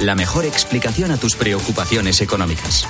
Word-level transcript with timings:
la 0.00 0.14
mejor 0.14 0.44
explicación 0.46 1.10
a 1.12 1.16
tus 1.16 1.36
preocupaciones 1.36 2.20
económicas. 2.20 2.86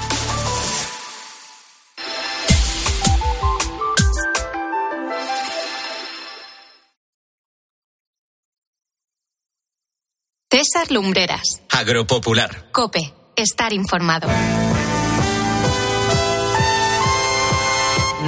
César 10.51 10.91
Lumbreras. 10.91 11.63
Agropopular. 11.71 12.71
Cope. 12.73 13.15
Estar 13.37 13.73
informado. 13.73 14.29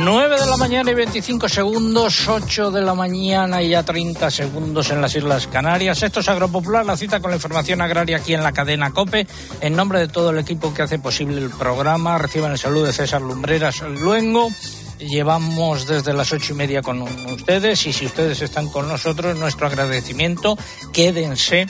9 0.05 0.41
de 0.41 0.47
la 0.47 0.57
mañana 0.57 0.91
y 0.91 0.95
25 0.95 1.49
segundos, 1.49 2.27
8 2.27 2.73
de 2.73 2.83
la 2.83 2.93
mañana 2.93 3.63
y 3.63 3.69
ya 3.69 3.85
30 3.85 4.33
segundos 4.33 4.91
en 4.91 5.01
las 5.01 5.15
Islas 5.15 5.47
Canarias. 5.47 6.03
Esto 6.03 6.19
es 6.19 6.29
Agropopular, 6.29 6.85
la 6.85 6.97
cita 6.97 7.21
con 7.21 7.31
la 7.31 7.37
información 7.37 7.81
agraria 7.81 8.17
aquí 8.17 8.35
en 8.35 8.43
la 8.43 8.51
cadena 8.51 8.91
COPE. 8.91 9.29
En 9.61 9.77
nombre 9.77 10.01
de 10.01 10.09
todo 10.09 10.31
el 10.31 10.41
equipo 10.41 10.75
que 10.75 10.83
hace 10.83 10.99
posible 10.99 11.39
el 11.39 11.51
programa, 11.51 12.19
reciban 12.19 12.51
el 12.51 12.59
saludo 12.59 12.87
de 12.87 12.93
César 12.93 13.23
Lumbreras 13.23 13.81
Luengo. 13.83 14.51
Llevamos 14.99 15.87
desde 15.87 16.13
las 16.13 16.33
ocho 16.33 16.53
y 16.53 16.57
media 16.57 16.83
con 16.83 17.03
ustedes 17.03 17.87
y 17.87 17.93
si 17.93 18.07
ustedes 18.07 18.43
están 18.43 18.69
con 18.71 18.89
nosotros, 18.89 19.39
nuestro 19.39 19.69
agradecimiento. 19.69 20.59
Quédense 20.93 21.69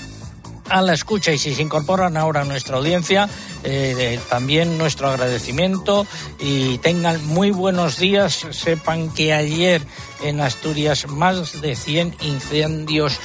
a 0.69 0.83
la 0.83 0.95
escucha 0.95 1.33
y 1.33 1.39
si 1.39 1.55
se 1.55 1.63
incorporan 1.63 2.17
ahora 2.17 2.43
a 2.43 2.45
nuestra 2.45 2.77
audiencia, 2.77 3.29
eh, 3.65 4.19
también 4.29 4.79
nuestro 4.79 5.09
agradecimiento 5.09 6.07
y 6.39 6.79
tengan 6.79 7.25
muy 7.27 7.51
buenos 7.51 7.99
días. 7.99 8.47
Sepan 8.51 9.11
que 9.11 9.33
ayer 9.33 9.83
en 10.23 10.41
Asturias 10.41 11.09
más 11.09 11.61
de 11.61 11.77
100 11.77 12.17
incendios 12.21 13.19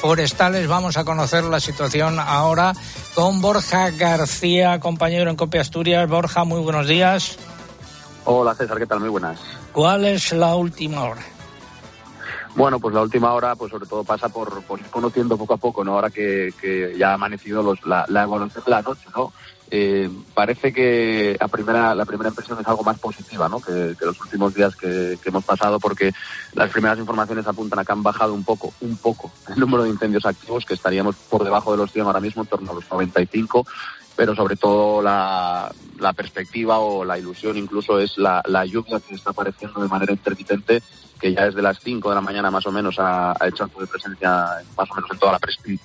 forestales. 0.00 0.66
Vamos 0.68 0.96
a 0.96 1.04
conocer 1.04 1.44
la 1.44 1.60
situación 1.60 2.18
ahora 2.18 2.72
con 3.14 3.40
Borja 3.40 3.90
García, 3.90 4.80
compañero 4.80 5.30
en 5.30 5.36
Copia 5.36 5.60
Asturias. 5.60 6.08
Borja, 6.08 6.44
muy 6.44 6.60
buenos 6.60 6.86
días. 6.86 7.38
Hola 8.24 8.54
César, 8.54 8.78
¿qué 8.78 8.86
tal? 8.86 9.00
Muy 9.00 9.10
buenas. 9.10 9.38
¿Cuál 9.72 10.06
es 10.06 10.32
la 10.32 10.54
última 10.54 11.02
hora? 11.02 11.33
Bueno, 12.56 12.78
pues 12.78 12.94
la 12.94 13.02
última 13.02 13.32
hora, 13.32 13.56
pues 13.56 13.72
sobre 13.72 13.86
todo 13.86 14.04
pasa 14.04 14.28
por, 14.28 14.62
por 14.62 14.78
ir 14.78 14.86
conociendo 14.86 15.36
poco 15.36 15.54
a 15.54 15.56
poco, 15.56 15.82
¿no? 15.82 15.94
Ahora 15.94 16.10
que, 16.10 16.54
que 16.60 16.94
ya 16.96 17.10
ha 17.10 17.14
amanecido 17.14 17.64
los, 17.64 17.84
la, 17.84 18.04
la, 18.08 18.22
evolución 18.22 18.62
de 18.64 18.70
la 18.70 18.82
noche, 18.82 19.06
¿no? 19.14 19.32
Eh, 19.72 20.08
parece 20.34 20.72
que 20.72 21.36
a 21.40 21.48
primera, 21.48 21.96
la 21.96 22.04
primera 22.04 22.28
impresión 22.28 22.60
es 22.60 22.68
algo 22.68 22.84
más 22.84 23.00
positiva, 23.00 23.48
¿no? 23.48 23.60
Que, 23.60 23.96
los 24.00 24.20
últimos 24.20 24.54
días 24.54 24.76
que, 24.76 25.18
que, 25.20 25.30
hemos 25.30 25.42
pasado, 25.42 25.80
porque 25.80 26.12
las 26.52 26.70
primeras 26.70 26.98
informaciones 26.98 27.44
apuntan 27.48 27.80
a 27.80 27.84
que 27.84 27.90
han 27.90 28.04
bajado 28.04 28.32
un 28.32 28.44
poco, 28.44 28.72
un 28.82 28.96
poco, 28.98 29.32
el 29.48 29.58
número 29.58 29.82
de 29.82 29.90
incendios 29.90 30.24
activos, 30.24 30.64
que 30.64 30.74
estaríamos 30.74 31.16
por 31.28 31.42
debajo 31.42 31.72
de 31.72 31.78
los 31.78 31.90
100 31.90 32.06
ahora 32.06 32.20
mismo, 32.20 32.42
en 32.42 32.48
torno 32.48 32.70
a 32.70 32.74
los 32.74 32.88
95, 32.88 33.66
pero 34.14 34.36
sobre 34.36 34.54
todo 34.54 35.02
la, 35.02 35.72
la 35.98 36.12
perspectiva 36.12 36.78
o 36.78 37.04
la 37.04 37.18
ilusión 37.18 37.56
incluso 37.56 37.98
es 37.98 38.16
la, 38.16 38.42
la 38.46 38.64
lluvia 38.64 39.00
que 39.00 39.16
está 39.16 39.30
apareciendo 39.30 39.80
de 39.80 39.88
manera 39.88 40.12
intermitente 40.12 40.82
que 41.24 41.32
ya 41.32 41.46
desde 41.46 41.62
las 41.62 41.80
5 41.80 42.06
de 42.10 42.14
la 42.14 42.20
mañana 42.20 42.50
más 42.50 42.66
o 42.66 42.70
menos 42.70 42.98
ha, 42.98 43.32
ha 43.32 43.48
hecho 43.48 43.64
de 43.64 43.86
presencia 43.86 44.46
más 44.76 44.90
o 44.90 44.94
menos 44.94 45.10
en 45.10 45.18
toda 45.18 45.32
la, 45.32 45.38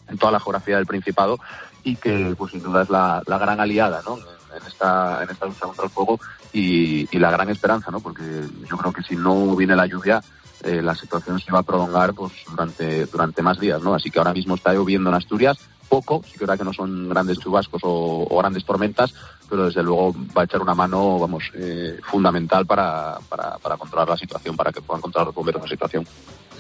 en 0.10 0.18
toda 0.18 0.34
la 0.34 0.40
geografía 0.42 0.76
del 0.76 0.86
Principado 0.86 1.40
y 1.82 1.96
que 1.96 2.36
pues 2.38 2.52
sin 2.52 2.62
duda 2.62 2.82
es 2.82 2.90
la, 2.90 3.24
gran 3.26 3.58
aliada 3.58 4.02
¿no? 4.06 4.18
en 4.18 4.68
esta 4.68 5.24
lucha 5.46 5.66
contra 5.66 5.86
el 5.86 5.92
fuego 5.92 6.20
y, 6.52 7.08
y, 7.10 7.20
la 7.20 7.32
gran 7.32 7.50
esperanza 7.50 7.90
¿no? 7.90 8.02
porque 8.02 8.22
yo 8.70 8.76
creo 8.76 8.92
que 8.92 9.02
si 9.02 9.16
no 9.16 9.56
viene 9.56 9.78
la 9.78 9.86
lluvia 9.86 10.22
eh, 10.66 10.82
la 10.82 10.94
situación 10.94 11.40
se 11.40 11.54
va 11.54 11.60
a 11.60 11.64
prolongar 11.64 12.14
pues 12.14 12.34
durante 12.50 13.06
durante 13.06 13.42
más 13.42 13.62
días 13.62 13.82
¿no? 13.82 13.96
así 13.96 14.12
que 14.12 14.20
ahora 14.20 14.34
mismo 14.34 14.56
está 14.56 14.74
lloviendo 14.74 15.10
en 15.10 15.16
Asturias 15.16 15.58
poco, 15.90 16.22
sí 16.26 16.34
que 16.34 16.40
verdad 16.40 16.58
que 16.58 16.64
no 16.64 16.74
son 16.74 17.10
grandes 17.10 17.40
chubascos 17.40 17.82
o, 17.84 18.28
o, 18.30 18.38
grandes 18.38 18.64
tormentas, 18.64 19.14
pero 19.50 19.66
desde 19.66 19.84
luego 19.84 20.16
va 20.38 20.44
a 20.44 20.46
echar 20.46 20.62
una 20.62 20.76
mano, 20.76 21.20
vamos, 21.20 21.44
eh, 21.56 22.00
fundamental 22.04 22.66
para, 22.66 23.18
para, 23.28 23.58
para, 23.58 23.76
controlar 23.76 24.08
la 24.08 24.18
situación, 24.18 24.56
para 24.56 24.72
que 24.72 24.82
puedan 24.82 25.02
controlar 25.02 25.28
los 25.28 25.36
bomberos 25.36 25.64
la 25.64 25.68
situación. 25.68 26.08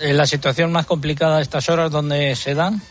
Eh, 0.01 0.13
¿La 0.13 0.25
situación 0.25 0.71
más 0.71 0.85
complicada 0.85 1.37
a 1.37 1.41
estas 1.41 1.69
horas 1.69 1.91
dónde 1.91 2.35
se 2.35 2.55
dan? 2.55 2.81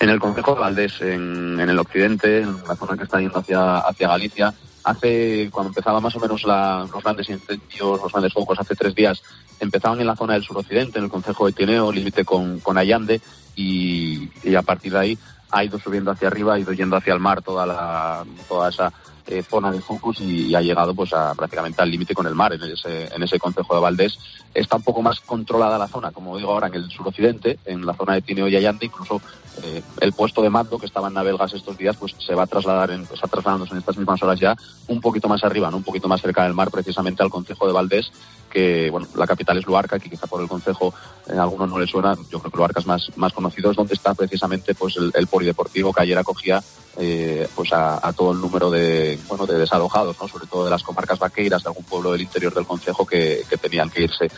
En 0.00 0.10
el 0.10 0.20
Consejo 0.20 0.54
de 0.54 0.60
Valdés, 0.60 1.00
en, 1.00 1.58
en 1.58 1.68
el 1.70 1.78
occidente, 1.78 2.42
en 2.42 2.56
la 2.66 2.76
zona 2.76 2.96
que 2.96 3.04
está 3.04 3.20
yendo 3.20 3.38
hacia, 3.38 3.78
hacia 3.78 4.08
Galicia. 4.08 4.54
Hace, 4.84 5.48
cuando 5.50 5.68
empezaba 5.68 6.00
más 6.00 6.14
o 6.14 6.20
menos 6.20 6.44
la, 6.44 6.86
los 6.92 7.02
grandes 7.02 7.28
incendios, 7.28 8.00
los 8.00 8.12
grandes 8.12 8.32
focos, 8.32 8.58
hace 8.58 8.74
tres 8.74 8.94
días, 8.94 9.22
empezaban 9.60 10.00
en 10.00 10.06
la 10.06 10.16
zona 10.16 10.34
del 10.34 10.44
suroccidente, 10.44 10.98
en 10.98 11.04
el 11.04 11.10
Consejo 11.10 11.46
de 11.46 11.52
Tineo, 11.52 11.92
límite 11.92 12.24
con, 12.24 12.60
con 12.60 12.78
Allande, 12.78 13.20
y, 13.56 14.30
y, 14.44 14.54
a 14.54 14.62
partir 14.62 14.92
de 14.92 14.98
ahí 14.98 15.18
ha 15.50 15.64
ido 15.64 15.78
subiendo 15.78 16.10
hacia 16.10 16.28
arriba, 16.28 16.54
ha 16.54 16.58
ido 16.58 16.72
yendo 16.72 16.96
hacia 16.96 17.14
el 17.14 17.20
mar 17.20 17.42
toda 17.42 17.66
la 17.66 18.24
toda 18.48 18.68
esa 18.68 18.92
eh, 19.28 19.42
zona 19.42 19.70
de 19.70 19.80
focus 19.80 20.20
y, 20.20 20.54
ha 20.54 20.60
llegado 20.60 20.94
pues 20.94 21.12
a 21.12 21.34
prácticamente 21.34 21.82
al 21.82 21.90
límite 21.90 22.14
con 22.14 22.26
el 22.26 22.34
mar 22.34 22.52
en 22.54 22.62
ese 22.62 23.14
en 23.14 23.22
ese 23.22 23.38
concejo 23.38 23.74
de 23.74 23.80
Valdés. 23.80 24.18
Está 24.54 24.76
un 24.76 24.82
poco 24.82 25.02
más 25.02 25.20
controlada 25.20 25.78
la 25.78 25.86
zona 25.86 26.10
como 26.10 26.36
digo 26.36 26.52
ahora 26.52 26.68
en 26.68 26.74
el 26.74 26.90
suroccidente 26.90 27.58
en 27.66 27.84
la 27.84 27.94
zona 27.94 28.14
de 28.14 28.22
Tineo 28.22 28.48
y 28.48 28.56
Allande 28.56 28.86
incluso 28.86 29.20
eh, 29.62 29.82
el 30.00 30.12
puesto 30.12 30.40
de 30.40 30.50
mando 30.50 30.78
que 30.78 30.86
estaba 30.86 31.08
en 31.08 31.14
Navelgas 31.14 31.52
estos 31.52 31.76
días 31.76 31.96
pues 31.96 32.14
se 32.18 32.34
va 32.34 32.44
a 32.44 32.46
trasladar 32.46 32.90
en, 32.90 33.02
está 33.02 33.26
trasladándose 33.26 33.72
en 33.72 33.78
estas 33.78 33.98
mismas 33.98 34.22
horas 34.22 34.40
ya 34.40 34.56
un 34.86 35.00
poquito 35.00 35.28
más 35.28 35.44
arriba 35.44 35.70
¿no? 35.70 35.76
un 35.76 35.82
poquito 35.82 36.08
más 36.08 36.22
cerca 36.22 36.44
del 36.44 36.54
mar 36.54 36.70
precisamente 36.70 37.22
al 37.22 37.30
concejo 37.30 37.66
de 37.66 37.72
Valdés 37.72 38.10
que 38.48 38.88
bueno 38.90 39.06
la 39.14 39.26
capital 39.26 39.58
es 39.58 39.66
Luarca 39.66 39.98
que 39.98 40.08
quizá 40.10 40.26
por 40.26 40.40
el 40.40 40.48
concejo 40.48 40.94
eh, 41.28 41.36
a 41.36 41.42
algunos 41.42 41.68
no 41.68 41.78
les 41.78 41.90
suena. 41.90 42.14
Yo 42.30 42.38
creo 42.40 42.50
que 42.50 42.56
Luarca 42.56 42.80
es 42.80 42.86
más 42.86 43.10
más 43.16 43.32
conocido. 43.32 43.70
Es 43.70 43.76
donde 43.76 43.94
está 43.94 44.14
precisamente 44.14 44.74
pues 44.74 44.96
el, 44.96 45.12
el 45.14 45.26
polideportivo 45.26 45.92
que 45.92 46.02
ayer 46.02 46.18
acogía 46.18 46.62
eh, 46.98 47.48
pues 47.54 47.72
a, 47.72 48.12
todo 48.12 48.32
el 48.32 48.40
número 48.40 48.70
de 48.70 49.18
bueno 49.28 49.46
de 49.46 49.58
desalojados 49.58 50.16
no 50.20 50.26
sobre 50.26 50.46
todo 50.46 50.64
de 50.64 50.70
las 50.70 50.82
comarcas 50.82 51.18
vaqueiras 51.18 51.62
de 51.62 51.68
algún 51.68 51.84
pueblo 51.84 52.12
del 52.12 52.22
interior 52.22 52.52
del 52.52 52.66
concejo 52.66 53.06
que, 53.06 53.44
que 53.48 53.56
tenían 53.56 53.88
que 53.90 54.02
irse 54.02 54.28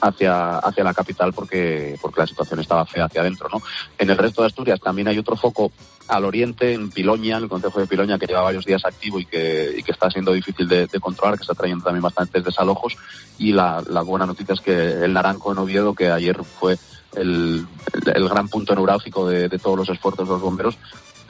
hacia, 0.00 0.58
hacia 0.58 0.84
la 0.84 0.94
capital 0.94 1.32
porque, 1.32 1.98
porque 2.00 2.20
la 2.20 2.26
situación 2.26 2.60
estaba 2.60 2.86
fea 2.86 3.04
hacia 3.04 3.20
adentro. 3.20 3.48
¿no? 3.52 3.62
En 3.98 4.10
el 4.10 4.16
resto 4.16 4.42
de 4.42 4.48
Asturias 4.48 4.80
también 4.80 5.08
hay 5.08 5.18
otro 5.18 5.36
foco 5.36 5.70
al 6.08 6.24
oriente, 6.24 6.72
en 6.72 6.90
Piloña, 6.90 7.36
en 7.36 7.44
el 7.44 7.48
Consejo 7.48 7.78
de 7.78 7.86
Piloña, 7.86 8.18
que 8.18 8.26
lleva 8.26 8.42
varios 8.42 8.64
días 8.64 8.84
activo 8.84 9.20
y 9.20 9.26
que, 9.26 9.74
y 9.76 9.82
que 9.82 9.92
está 9.92 10.10
siendo 10.10 10.32
difícil 10.32 10.66
de, 10.66 10.88
controlar, 11.00 11.36
que 11.36 11.42
está 11.42 11.54
trayendo 11.54 11.84
también 11.84 12.02
bastantes 12.02 12.44
desalojos. 12.44 12.96
Y 13.38 13.52
la, 13.52 13.82
la, 13.88 14.02
buena 14.02 14.26
noticia 14.26 14.54
es 14.54 14.60
que 14.60 15.04
el 15.04 15.12
Naranco 15.12 15.52
en 15.52 15.58
Oviedo, 15.58 15.94
que 15.94 16.10
ayer 16.10 16.42
fue 16.42 16.78
el, 17.14 17.64
el, 18.12 18.28
gran 18.28 18.48
punto 18.48 18.74
neurálgico 18.74 19.28
de, 19.28 19.48
todos 19.50 19.78
los 19.78 19.88
esfuerzos 19.88 20.26
de 20.26 20.34
los 20.34 20.42
bomberos, 20.42 20.76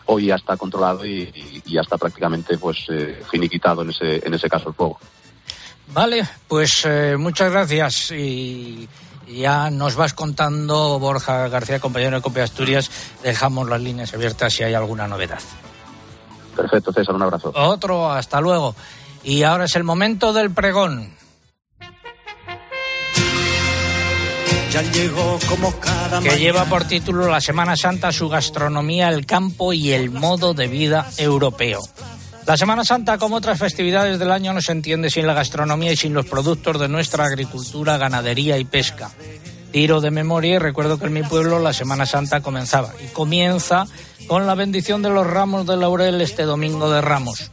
hoy 0.06 0.26
ya 0.26 0.36
está 0.36 0.56
controlado 0.56 1.04
y, 1.04 1.22
y, 1.34 1.62
y 1.64 1.72
ya 1.74 1.80
está 1.82 1.96
prácticamente 1.96 2.58
pues 2.58 2.78
eh, 2.88 3.22
finiquitado 3.30 3.82
en 3.82 3.90
ese, 3.90 4.26
en 4.26 4.34
ese 4.34 4.48
caso 4.48 4.68
el 4.68 4.74
fuego. 4.74 4.98
Vale, 5.92 6.26
pues 6.46 6.84
eh, 6.84 7.16
muchas 7.18 7.50
gracias 7.50 8.12
y 8.12 8.88
ya 9.26 9.70
nos 9.70 9.96
vas 9.96 10.14
contando, 10.14 10.98
Borja 10.98 11.48
García, 11.48 11.80
compañero 11.80 12.16
de 12.16 12.22
Copia 12.22 12.44
Asturias, 12.44 12.90
dejamos 13.22 13.68
las 13.68 13.80
líneas 13.80 14.12
abiertas 14.14 14.52
si 14.52 14.62
hay 14.62 14.74
alguna 14.74 15.08
novedad. 15.08 15.40
Perfecto, 16.56 16.92
César, 16.92 17.14
un 17.14 17.22
abrazo. 17.22 17.52
Otro, 17.54 18.10
hasta 18.10 18.40
luego. 18.40 18.74
Y 19.22 19.42
ahora 19.42 19.64
es 19.64 19.76
el 19.76 19.84
momento 19.84 20.32
del 20.32 20.50
pregón. 20.50 21.14
Ya 24.70 24.82
llegó 24.82 25.38
como 25.48 25.72
cada 25.80 26.20
que 26.20 26.38
lleva 26.38 26.64
por 26.64 26.84
título 26.84 27.28
La 27.28 27.40
Semana 27.40 27.76
Santa, 27.76 28.12
su 28.12 28.28
gastronomía, 28.28 29.08
el 29.08 29.26
campo 29.26 29.72
y 29.72 29.92
el 29.92 30.10
modo 30.10 30.54
de 30.54 30.68
vida 30.68 31.10
europeo. 31.16 31.80
La 32.46 32.56
Semana 32.56 32.84
Santa, 32.84 33.18
como 33.18 33.36
otras 33.36 33.58
festividades 33.58 34.20
del 34.20 34.30
año, 34.30 34.52
no 34.52 34.62
se 34.62 34.70
entiende 34.70 35.10
sin 35.10 35.26
la 35.26 35.34
gastronomía 35.34 35.92
y 35.92 35.96
sin 35.96 36.14
los 36.14 36.26
productos 36.26 36.78
de 36.78 36.88
nuestra 36.88 37.24
agricultura, 37.24 37.98
ganadería 37.98 38.58
y 38.58 38.64
pesca. 38.64 39.10
Tiro 39.72 40.00
de 40.00 40.12
memoria 40.12 40.54
y 40.54 40.58
recuerdo 40.58 40.98
que 40.98 41.06
en 41.06 41.14
mi 41.14 41.22
pueblo 41.24 41.58
la 41.58 41.72
Semana 41.72 42.06
Santa 42.06 42.40
comenzaba 42.40 42.92
y 43.04 43.08
comienza 43.08 43.86
con 44.28 44.46
la 44.46 44.54
bendición 44.54 45.02
de 45.02 45.10
los 45.10 45.26
ramos 45.26 45.66
de 45.66 45.76
laurel 45.76 46.20
este 46.20 46.44
domingo 46.44 46.90
de 46.90 47.00
Ramos. 47.00 47.50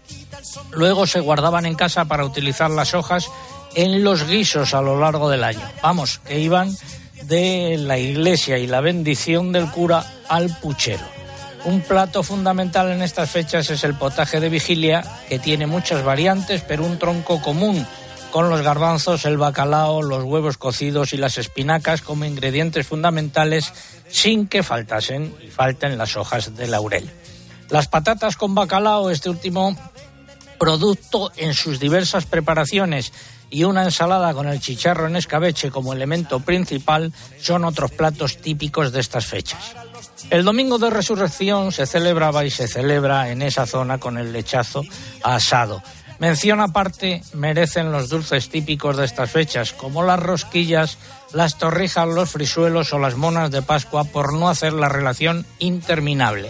Luego 0.72 1.08
se 1.08 1.20
guardaban 1.20 1.66
en 1.66 1.74
casa 1.74 2.06
para 2.06 2.26
utilizar 2.26 2.70
las 2.70 2.94
hojas 2.94 3.28
en 3.74 4.04
los 4.04 4.28
guisos 4.28 4.74
a 4.74 4.82
lo 4.82 5.00
largo 5.00 5.30
del 5.30 5.44
año. 5.44 5.62
Vamos, 5.82 6.20
que 6.20 6.40
iban 6.40 6.76
de 7.28 7.78
la 7.78 7.98
iglesia 7.98 8.58
y 8.58 8.68
la 8.68 8.82
bendición 8.82 9.52
del 9.52 9.70
cura 9.70 10.06
al 10.30 10.50
puchero. 10.58 11.04
Un 11.66 11.82
plato 11.82 12.24
fundamental 12.24 12.92
en 12.92 13.02
estas 13.02 13.30
fechas 13.30 13.70
es 13.70 13.84
el 13.84 13.96
potaje 13.96 14.40
de 14.40 14.50
vigilia, 14.50 15.04
que 15.28 15.38
tiene 15.38 15.68
muchas 15.68 16.04
variantes, 16.04 16.62
pero 16.66 16.86
un 16.86 16.98
tronco 16.98 17.42
común, 17.42 17.86
con 18.32 18.50
los 18.50 18.62
garbanzos, 18.62 19.26
el 19.26 19.38
bacalao, 19.38 20.02
los 20.02 20.24
huevos 20.24 20.58
cocidos 20.58 21.12
y 21.12 21.18
las 21.18 21.38
espinacas 21.38 22.02
como 22.02 22.24
ingredientes 22.24 22.88
fundamentales, 22.88 23.74
sin 24.10 24.48
que 24.48 24.64
faltasen 24.64 25.36
y 25.46 25.48
falten 25.48 25.98
las 25.98 26.16
hojas 26.16 26.56
de 26.56 26.68
laurel. 26.68 27.10
Las 27.70 27.90
patatas 27.90 28.38
con 28.38 28.56
bacalao, 28.56 29.10
este 29.10 29.30
último 29.30 29.76
producto 30.58 31.32
en 31.36 31.54
sus 31.54 31.80
diversas 31.80 32.26
preparaciones 32.26 33.12
y 33.50 33.64
una 33.64 33.84
ensalada 33.84 34.34
con 34.34 34.48
el 34.48 34.60
chicharro 34.60 35.08
en 35.08 35.16
escabeche 35.16 35.72
como 35.72 35.94
elemento 35.94 36.40
principal 36.40 37.14
son 37.40 37.66
otros 37.66 37.92
platos 37.92 38.38
típicos 38.38 38.92
de 38.92 39.00
estas 39.00 39.26
fechas. 39.26 39.76
El 40.30 40.44
domingo 40.44 40.78
de 40.78 40.90
resurrección 40.90 41.72
se 41.72 41.86
celebraba 41.86 42.44
y 42.44 42.50
se 42.50 42.68
celebra 42.68 43.30
en 43.30 43.42
esa 43.42 43.66
zona 43.66 43.98
con 43.98 44.18
el 44.18 44.34
lechazo 44.34 44.84
asado. 45.24 45.82
Mención 46.20 46.60
aparte 46.60 47.22
merecen 47.34 47.92
los 47.92 48.10
dulces 48.10 48.50
típicos 48.50 48.98
de 48.98 49.06
estas 49.06 49.30
fechas, 49.30 49.72
como 49.72 50.04
las 50.04 50.20
rosquillas, 50.20 50.98
las 51.32 51.58
torrijas, 51.58 52.08
los 52.08 52.32
frisuelos 52.32 52.92
o 52.94 53.00
las 53.00 53.16
monas 53.16 53.52
de 53.52 53.62
Pascua, 53.62 54.04
por 54.04 54.34
no 54.34 54.50
hacer 54.50 54.74
la 54.74 54.90
relación 54.90 55.46
interminable. 55.60 56.50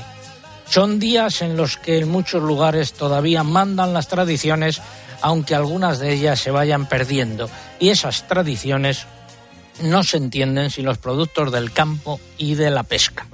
Son 0.69 0.99
días 0.99 1.41
en 1.41 1.57
los 1.57 1.77
que 1.77 1.99
en 1.99 2.09
muchos 2.09 2.41
lugares 2.41 2.93
todavía 2.93 3.43
mandan 3.43 3.93
las 3.93 4.07
tradiciones, 4.07 4.81
aunque 5.21 5.55
algunas 5.55 5.99
de 5.99 6.13
ellas 6.13 6.39
se 6.39 6.51
vayan 6.51 6.87
perdiendo. 6.87 7.49
Y 7.79 7.89
esas 7.89 8.27
tradiciones 8.27 9.05
no 9.81 10.03
se 10.03 10.17
entienden 10.17 10.69
sin 10.69 10.85
los 10.85 10.97
productos 10.97 11.51
del 11.51 11.71
campo 11.71 12.19
y 12.37 12.55
de 12.55 12.71
la 12.71 12.83
pesca. 12.83 13.27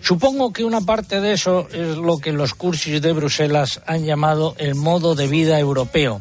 Supongo 0.00 0.52
que 0.52 0.64
una 0.64 0.82
parte 0.82 1.20
de 1.20 1.32
eso 1.32 1.66
es 1.72 1.96
lo 1.96 2.18
que 2.18 2.32
los 2.32 2.54
cursis 2.54 3.00
de 3.00 3.12
Bruselas 3.12 3.80
han 3.86 4.04
llamado 4.04 4.54
el 4.58 4.74
modo 4.74 5.14
de 5.14 5.28
vida 5.28 5.58
europeo. 5.58 6.20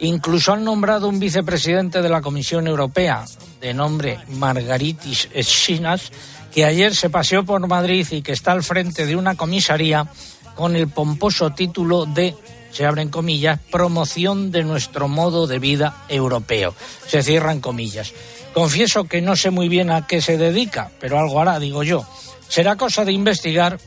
Incluso 0.00 0.52
han 0.52 0.64
nombrado 0.64 1.08
un 1.08 1.20
vicepresidente 1.20 2.02
de 2.02 2.08
la 2.08 2.20
Comisión 2.20 2.66
Europea, 2.66 3.24
de 3.60 3.72
nombre 3.72 4.18
Margaritis 4.30 5.28
Schinas, 5.40 6.10
que 6.52 6.64
ayer 6.64 6.94
se 6.94 7.08
paseó 7.08 7.44
por 7.44 7.66
Madrid 7.66 8.06
y 8.10 8.22
que 8.22 8.32
está 8.32 8.52
al 8.52 8.64
frente 8.64 9.06
de 9.06 9.16
una 9.16 9.36
comisaría 9.36 10.08
con 10.54 10.76
el 10.76 10.88
pomposo 10.88 11.50
título 11.50 12.06
de, 12.06 12.34
se 12.74 12.84
abren 12.84 13.08
comillas, 13.08 13.60
promoción 13.70 14.50
de 14.50 14.64
nuestro 14.64 15.06
modo 15.06 15.46
de 15.46 15.60
vida 15.60 16.04
europeo. 16.08 16.74
Se 17.06 17.22
cierran 17.22 17.60
comillas. 17.60 18.12
Confieso 18.52 19.04
que 19.04 19.22
no 19.22 19.36
sé 19.36 19.50
muy 19.50 19.68
bien 19.68 19.90
a 19.90 20.06
qué 20.08 20.20
se 20.20 20.36
dedica, 20.36 20.90
pero 21.00 21.18
algo 21.18 21.40
hará, 21.40 21.60
digo 21.60 21.84
yo. 21.84 22.04
Será 22.48 22.76
cosa 22.76 23.04
de 23.04 23.12
investigar 23.12 23.78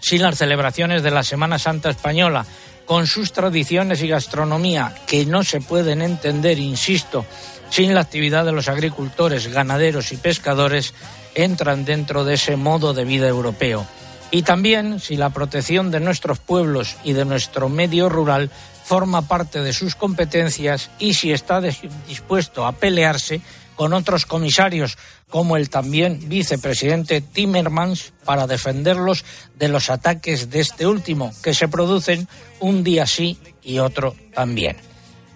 si 0.00 0.18
las 0.18 0.38
celebraciones 0.38 1.02
de 1.02 1.10
la 1.10 1.24
Semana 1.24 1.58
Santa 1.58 1.90
Española, 1.90 2.46
con 2.86 3.06
sus 3.06 3.32
tradiciones 3.32 4.02
y 4.02 4.08
gastronomía, 4.08 4.94
que 5.06 5.26
no 5.26 5.42
se 5.42 5.60
pueden 5.60 6.00
entender, 6.00 6.58
insisto, 6.58 7.24
sin 7.70 7.94
la 7.94 8.00
actividad 8.00 8.44
de 8.44 8.52
los 8.52 8.68
agricultores, 8.68 9.48
ganaderos 9.48 10.12
y 10.12 10.16
pescadores, 10.16 10.94
entran 11.34 11.84
dentro 11.84 12.24
de 12.24 12.34
ese 12.34 12.56
modo 12.56 12.94
de 12.94 13.04
vida 13.04 13.26
europeo. 13.26 13.86
Y 14.32 14.42
también 14.42 14.98
si 14.98 15.16
la 15.16 15.30
protección 15.30 15.90
de 15.90 16.00
nuestros 16.00 16.38
pueblos 16.38 16.96
y 17.04 17.12
de 17.12 17.26
nuestro 17.26 17.68
medio 17.68 18.08
rural 18.08 18.50
forma 18.82 19.28
parte 19.28 19.62
de 19.62 19.74
sus 19.74 19.94
competencias 19.94 20.90
y 20.98 21.12
si 21.12 21.32
está 21.32 21.60
dispuesto 21.60 22.66
a 22.66 22.72
pelearse 22.72 23.42
con 23.76 23.92
otros 23.92 24.24
comisarios 24.24 24.96
como 25.28 25.56
el 25.56 25.68
también 25.68 26.30
vicepresidente 26.30 27.20
Timmermans 27.20 28.14
para 28.24 28.46
defenderlos 28.46 29.24
de 29.58 29.68
los 29.68 29.90
ataques 29.90 30.50
de 30.50 30.60
este 30.60 30.86
último, 30.86 31.32
que 31.42 31.52
se 31.52 31.68
producen 31.68 32.26
un 32.58 32.82
día 32.82 33.06
sí 33.06 33.38
y 33.62 33.80
otro 33.80 34.14
también. 34.34 34.78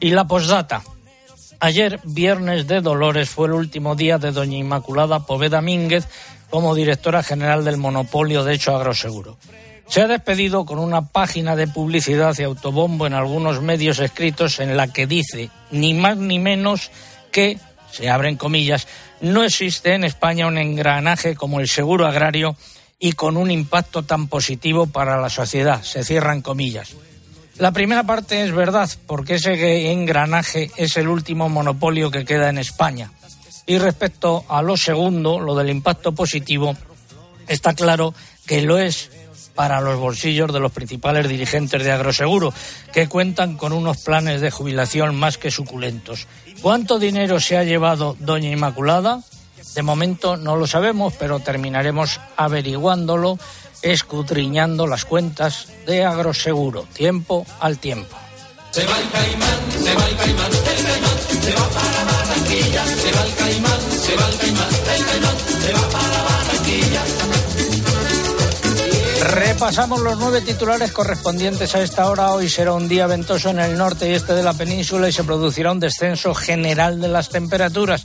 Y 0.00 0.10
la 0.10 0.26
posdata. 0.26 0.82
Ayer, 1.60 2.00
viernes 2.04 2.66
de 2.66 2.82
Dolores, 2.82 3.31
fue 3.31 3.46
el 3.46 3.54
último 3.54 3.94
día 3.94 4.19
de 4.19 4.32
doña 4.32 4.58
Inmaculada 4.58 5.20
Poveda 5.20 5.62
Mínguez 5.62 6.06
como 6.50 6.75
directora 6.75 7.22
general 7.22 7.64
del 7.64 7.76
monopolio 7.76 8.44
de 8.44 8.54
hecho 8.54 8.76
agroseguro. 8.76 9.38
Se 9.88 10.02
ha 10.02 10.08
despedido 10.08 10.64
con 10.64 10.78
una 10.78 11.08
página 11.08 11.54
de 11.54 11.69
publicidad 11.69 12.34
y 12.38 12.43
autobombo 12.43 13.06
en 13.06 13.14
algunos 13.14 13.62
medios 13.62 14.00
escritos 14.00 14.58
en 14.58 14.76
la 14.76 14.93
que 14.93 15.06
dice 15.06 15.50
ni 15.70 15.94
más 15.94 16.16
ni 16.16 16.38
menos 16.38 16.90
que 17.31 17.58
se 17.93 18.10
abren 18.10 18.37
comillas, 18.37 18.87
no 19.20 19.43
existe 19.44 19.94
en 19.94 20.04
España 20.04 20.46
un 20.46 20.58
engranaje 20.58 21.34
como 21.34 21.60
el 21.60 21.69
seguro 21.69 22.06
agrario 22.06 22.56
y 22.98 23.12
con 23.12 23.37
un 23.37 23.50
impacto 23.50 24.02
tan 24.02 24.28
positivo 24.28 24.87
para 24.87 25.20
la 25.20 25.31
sociedad, 25.31 25.82
se 25.82 26.04
cierran 26.04 26.43
comillas. 26.43 26.94
La 27.58 27.72
primera 27.72 28.04
parte 28.04 28.44
es 28.44 28.52
verdad, 28.52 28.90
porque 29.06 29.37
ese 29.37 29.90
engranaje 29.90 30.70
es 30.76 30.96
el 30.98 31.08
último 31.08 31.48
monopolio 31.48 32.10
que 32.10 32.26
queda 32.26 32.50
en 32.50 32.58
España. 32.58 33.10
Y 33.67 33.79
respecto 33.79 34.45
a 34.49 34.63
lo 34.63 34.77
segundo, 34.77 35.41
lo 35.41 35.55
del 35.57 35.71
impacto 35.71 36.13
positivo, 36.13 36.77
está 37.49 37.75
claro 37.75 38.15
que 38.47 38.63
lo 38.63 38.79
es 38.79 39.11
para 39.57 39.81
los 39.81 39.99
bolsillos 39.99 40.53
de 40.53 40.61
los 40.61 40.71
principales 40.71 41.29
dirigentes 41.29 41.83
de 41.83 41.91
Agroseguro, 41.91 42.53
que 42.93 43.09
cuentan 43.09 43.57
con 43.57 43.73
unos 43.73 43.99
planes 43.99 44.41
de 44.41 44.51
jubilación 44.53 45.17
más 45.17 45.39
que 45.39 45.51
suculentos. 45.51 46.29
¿Cuánto 46.63 46.99
dinero 46.99 47.41
se 47.41 47.57
ha 47.57 47.65
llevado 47.65 48.17
Doña 48.21 48.51
Inmaculada? 48.51 49.23
De 49.75 49.83
momento 49.83 50.37
no 50.37 50.57
lo 50.57 50.67
sabemos, 50.67 51.15
pero 51.19 51.41
terminaremos 51.41 52.21
averiguándolo, 52.37 53.39
escudriñando 53.83 54.87
las 54.87 55.05
cuentas 55.05 55.69
de 55.87 56.05
Agroseguro, 56.05 56.87
tiempo 56.93 57.47
al 57.59 57.79
tiempo. 57.79 58.17
Se 58.71 58.87
va 58.87 58.99
el 58.99 59.11
caimán, 59.11 59.83
se 59.83 59.95
va 59.95 60.09
el 60.09 60.17
caimán, 60.17 60.53
el 60.53 60.63
caimán, 60.63 61.16
se 61.46 61.54
va 61.54 61.69
para 61.69 62.04
Barranquilla, 62.04 62.84
se 62.84 63.12
va 63.12 63.22
el 63.22 63.34
caimán, 63.34 63.81
se 64.02 64.16
va 64.16 64.28
el 64.28 64.37
caimán, 64.37 64.69
el 64.96 65.04
caimán, 65.06 65.37
se 65.62 65.72
va 65.72 65.88
para 65.94 66.22
Barranquilla. 66.25 67.02
Repasamos 69.31 70.00
los 70.00 70.19
nueve 70.19 70.40
titulares 70.40 70.90
correspondientes 70.90 71.75
a 71.76 71.82
esta 71.82 72.10
hora. 72.10 72.32
Hoy 72.32 72.48
será 72.48 72.72
un 72.72 72.88
día 72.88 73.06
ventoso 73.06 73.50
en 73.50 73.60
el 73.60 73.78
norte 73.78 74.10
y 74.10 74.14
este 74.14 74.34
de 74.34 74.43
la 74.43 74.54
península 74.54 75.08
y 75.08 75.12
se 75.12 75.22
producirá 75.22 75.70
un 75.70 75.78
descenso 75.78 76.34
general 76.34 77.00
de 77.00 77.08
las 77.08 77.28
temperaturas. 77.28 78.04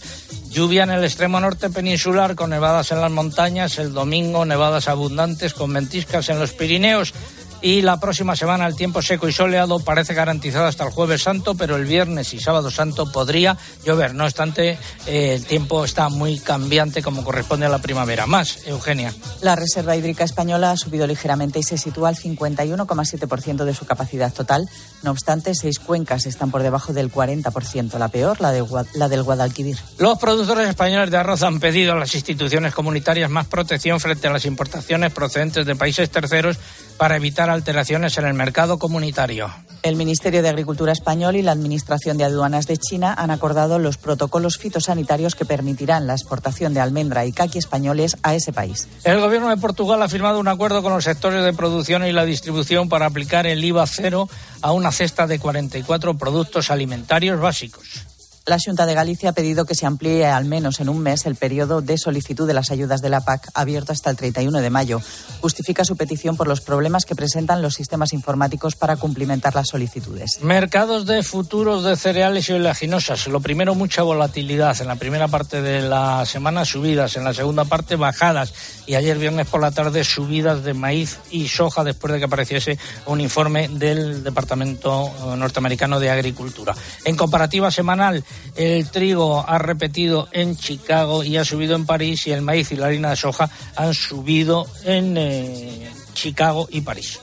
Lluvia 0.51 0.83
en 0.83 0.91
el 0.91 1.03
extremo 1.03 1.39
norte 1.39 1.69
peninsular 1.69 2.35
con 2.35 2.51
nevadas 2.51 2.91
en 2.91 3.01
las 3.01 3.11
montañas. 3.11 3.79
El 3.79 3.93
domingo 3.93 4.45
nevadas 4.45 4.87
abundantes 4.87 5.55
con 5.55 5.73
ventiscas 5.73 6.29
en 6.29 6.37
los 6.39 6.53
Pirineos 6.53 7.13
y 7.61 7.81
la 7.81 7.99
próxima 7.99 8.35
semana 8.35 8.65
el 8.67 8.75
tiempo 8.75 9.01
seco 9.01 9.27
y 9.27 9.33
soleado 9.33 9.79
parece 9.79 10.13
garantizado 10.13 10.65
hasta 10.65 10.85
el 10.85 10.91
jueves 10.91 11.23
santo, 11.23 11.55
pero 11.55 11.75
el 11.75 11.85
viernes 11.85 12.33
y 12.33 12.39
sábado 12.39 12.71
santo 12.71 13.11
podría 13.11 13.57
llover. 13.85 14.15
No 14.15 14.25
obstante, 14.25 14.77
eh, 15.05 15.33
el 15.35 15.45
tiempo 15.45 15.85
está 15.85 16.09
muy 16.09 16.39
cambiante 16.39 17.01
como 17.01 17.23
corresponde 17.23 17.67
a 17.67 17.69
la 17.69 17.79
primavera. 17.79 18.25
Más, 18.25 18.65
Eugenia. 18.65 19.13
La 19.41 19.55
Reserva 19.55 19.95
Hídrica 19.95 20.23
Española 20.23 20.71
ha 20.71 20.77
subido 20.77 21.05
ligeramente 21.05 21.59
y 21.59 21.63
se 21.63 21.77
sitúa 21.77 22.09
al 22.09 22.15
51,7% 22.15 23.63
de 23.63 23.73
su 23.75 23.85
capacidad 23.85 24.33
total. 24.33 24.67
No 25.03 25.11
obstante, 25.11 25.53
seis 25.53 25.79
cuencas 25.79 26.25
están 26.25 26.51
por 26.51 26.63
debajo 26.63 26.93
del 26.93 27.11
40%. 27.11 27.97
La 27.97 28.07
peor, 28.07 28.41
la, 28.41 28.51
de, 28.51 28.65
la 28.95 29.07
del 29.07 29.23
Guadalquivir. 29.23 29.77
Los 29.99 30.17
productores 30.17 30.67
españoles 30.67 31.11
de 31.11 31.17
arroz 31.17 31.43
han 31.43 31.59
pedido 31.59 31.93
a 31.93 31.95
las 31.95 32.15
instituciones 32.15 32.73
comunitarias 32.73 33.29
más 33.29 33.47
protección 33.47 33.99
frente 33.99 34.27
a 34.27 34.31
las 34.31 34.45
importaciones 34.45 35.11
procedentes 35.13 35.65
de 35.65 35.75
países 35.75 36.09
terceros 36.09 36.57
para 36.97 37.15
evitar 37.15 37.50
alteraciones 37.51 38.17
en 38.17 38.25
el 38.25 38.33
mercado 38.33 38.79
comunitario. 38.79 39.51
El 39.83 39.95
Ministerio 39.95 40.41
de 40.41 40.49
Agricultura 40.49 40.91
español 40.91 41.35
y 41.35 41.41
la 41.41 41.51
Administración 41.51 42.17
de 42.17 42.23
Aduanas 42.23 42.67
de 42.67 42.77
China 42.77 43.15
han 43.17 43.31
acordado 43.31 43.79
los 43.79 43.97
protocolos 43.97 44.57
fitosanitarios 44.57 45.35
que 45.35 45.45
permitirán 45.45 46.07
la 46.07 46.13
exportación 46.13 46.73
de 46.73 46.79
almendra 46.79 47.25
y 47.25 47.31
caqui 47.31 47.57
españoles 47.57 48.17
a 48.23 48.35
ese 48.35 48.53
país. 48.53 48.87
El 49.03 49.19
Gobierno 49.19 49.49
de 49.49 49.57
Portugal 49.57 50.01
ha 50.03 50.09
firmado 50.09 50.39
un 50.39 50.47
acuerdo 50.47 50.83
con 50.83 50.93
los 50.93 51.03
sectores 51.03 51.43
de 51.43 51.53
producción 51.53 52.05
y 52.05 52.11
la 52.11 52.25
distribución 52.25 52.89
para 52.89 53.07
aplicar 53.07 53.47
el 53.47 53.63
IVA 53.63 53.87
cero 53.87 54.29
a 54.61 54.71
una 54.71 54.91
cesta 54.91 55.25
de 55.25 55.39
44 55.39 56.17
productos 56.17 56.69
alimentarios 56.69 57.39
básicos. 57.39 58.10
La 58.47 58.57
Junta 58.57 58.87
de 58.87 58.95
Galicia 58.95 59.29
ha 59.29 59.33
pedido 59.33 59.65
que 59.65 59.75
se 59.75 59.85
amplíe 59.85 60.25
al 60.25 60.45
menos 60.45 60.79
en 60.79 60.89
un 60.89 60.97
mes 60.97 61.27
el 61.27 61.35
periodo 61.35 61.81
de 61.81 61.99
solicitud 61.99 62.47
de 62.47 62.55
las 62.55 62.71
ayudas 62.71 62.99
de 62.99 63.09
la 63.09 63.21
PAC, 63.21 63.49
abierto 63.53 63.91
hasta 63.91 64.09
el 64.09 64.17
31 64.17 64.61
de 64.61 64.69
mayo. 64.71 64.99
Justifica 65.41 65.85
su 65.85 65.95
petición 65.95 66.35
por 66.35 66.47
los 66.47 66.59
problemas 66.59 67.05
que 67.05 67.13
presentan 67.13 67.61
los 67.61 67.75
sistemas 67.75 68.13
informáticos 68.13 68.75
para 68.75 68.97
cumplimentar 68.97 69.53
las 69.53 69.67
solicitudes. 69.67 70.41
Mercados 70.41 71.05
de 71.05 71.21
futuros 71.21 71.83
de 71.83 71.95
cereales 71.95 72.49
y 72.49 72.53
oleaginosas. 72.53 73.27
Lo 73.27 73.41
primero, 73.41 73.75
mucha 73.75 74.01
volatilidad. 74.01 74.81
En 74.81 74.87
la 74.87 74.95
primera 74.95 75.27
parte 75.27 75.61
de 75.61 75.83
la 75.83 76.25
semana, 76.25 76.65
subidas. 76.65 77.15
En 77.17 77.23
la 77.23 77.35
segunda 77.35 77.65
parte, 77.65 77.95
bajadas. 77.95 78.55
Y 78.87 78.95
ayer 78.95 79.19
viernes 79.19 79.47
por 79.47 79.61
la 79.61 79.69
tarde, 79.69 80.03
subidas 80.03 80.63
de 80.63 80.73
maíz 80.73 81.19
y 81.29 81.47
soja 81.47 81.83
después 81.83 82.11
de 82.11 82.17
que 82.17 82.25
apareciese 82.25 82.79
un 83.05 83.21
informe 83.21 83.67
del 83.67 84.23
Departamento 84.23 85.11
Norteamericano 85.37 85.99
de 85.99 86.09
Agricultura. 86.09 86.73
En 87.05 87.15
comparativa 87.15 87.69
semanal, 87.69 88.23
el 88.55 88.89
trigo 88.89 89.43
ha 89.47 89.57
repetido 89.57 90.27
en 90.31 90.57
Chicago 90.57 91.23
y 91.23 91.37
ha 91.37 91.45
subido 91.45 91.75
en 91.75 91.85
París 91.85 92.27
y 92.27 92.31
el 92.31 92.41
maíz 92.41 92.71
y 92.71 92.75
la 92.75 92.87
harina 92.87 93.09
de 93.11 93.15
soja 93.15 93.49
han 93.75 93.93
subido 93.93 94.67
en 94.83 95.17
eh, 95.17 95.89
Chicago 96.13 96.67
y 96.69 96.81
París. 96.81 97.19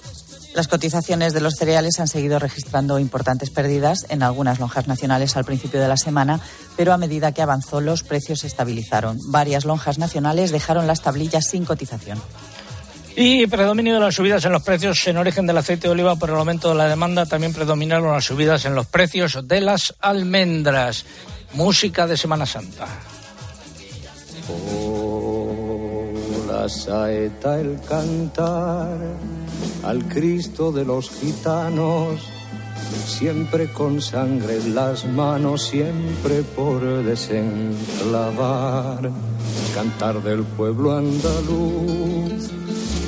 Las 0.54 0.66
cotizaciones 0.66 1.34
de 1.34 1.40
los 1.40 1.54
cereales 1.54 2.00
han 2.00 2.08
seguido 2.08 2.38
registrando 2.38 2.98
importantes 2.98 3.50
pérdidas 3.50 4.06
en 4.08 4.22
algunas 4.22 4.58
lonjas 4.58 4.88
nacionales 4.88 5.36
al 5.36 5.44
principio 5.44 5.80
de 5.80 5.88
la 5.88 5.96
semana, 5.96 6.40
pero 6.76 6.92
a 6.92 6.98
medida 6.98 7.32
que 7.32 7.42
avanzó 7.42 7.80
los 7.80 8.02
precios 8.02 8.40
se 8.40 8.48
estabilizaron. 8.48 9.18
Varias 9.30 9.64
lonjas 9.64 9.98
nacionales 9.98 10.50
dejaron 10.50 10.86
las 10.86 11.02
tablillas 11.02 11.46
sin 11.46 11.64
cotización. 11.64 12.20
Y 13.20 13.48
predominio 13.48 13.94
de 13.94 14.00
las 14.00 14.14
subidas 14.14 14.44
en 14.44 14.52
los 14.52 14.62
precios 14.62 15.04
en 15.08 15.16
origen 15.16 15.44
del 15.44 15.58
aceite 15.58 15.88
de 15.88 15.92
oliva 15.92 16.14
por 16.14 16.30
el 16.30 16.36
aumento 16.36 16.68
de 16.68 16.76
la 16.76 16.86
demanda. 16.86 17.26
También 17.26 17.52
predominaron 17.52 18.12
las 18.12 18.26
subidas 18.26 18.64
en 18.64 18.76
los 18.76 18.86
precios 18.86 19.40
de 19.48 19.60
las 19.60 19.92
almendras. 19.98 21.04
Música 21.54 22.06
de 22.06 22.16
Semana 22.16 22.46
Santa. 22.46 22.86
Oh, 24.48 26.12
la 26.46 26.68
saeta, 26.68 27.58
el 27.58 27.80
cantar 27.88 28.96
al 29.82 30.04
Cristo 30.04 30.70
de 30.70 30.84
los 30.84 31.10
gitanos, 31.10 32.20
siempre 33.04 33.72
con 33.72 34.00
sangre 34.00 34.58
en 34.58 34.76
las 34.76 35.04
manos, 35.06 35.66
siempre 35.66 36.44
por 36.54 37.02
desenclavar, 37.02 39.10
cantar 39.74 40.22
del 40.22 40.44
pueblo 40.44 40.96
andaluz 40.96 42.48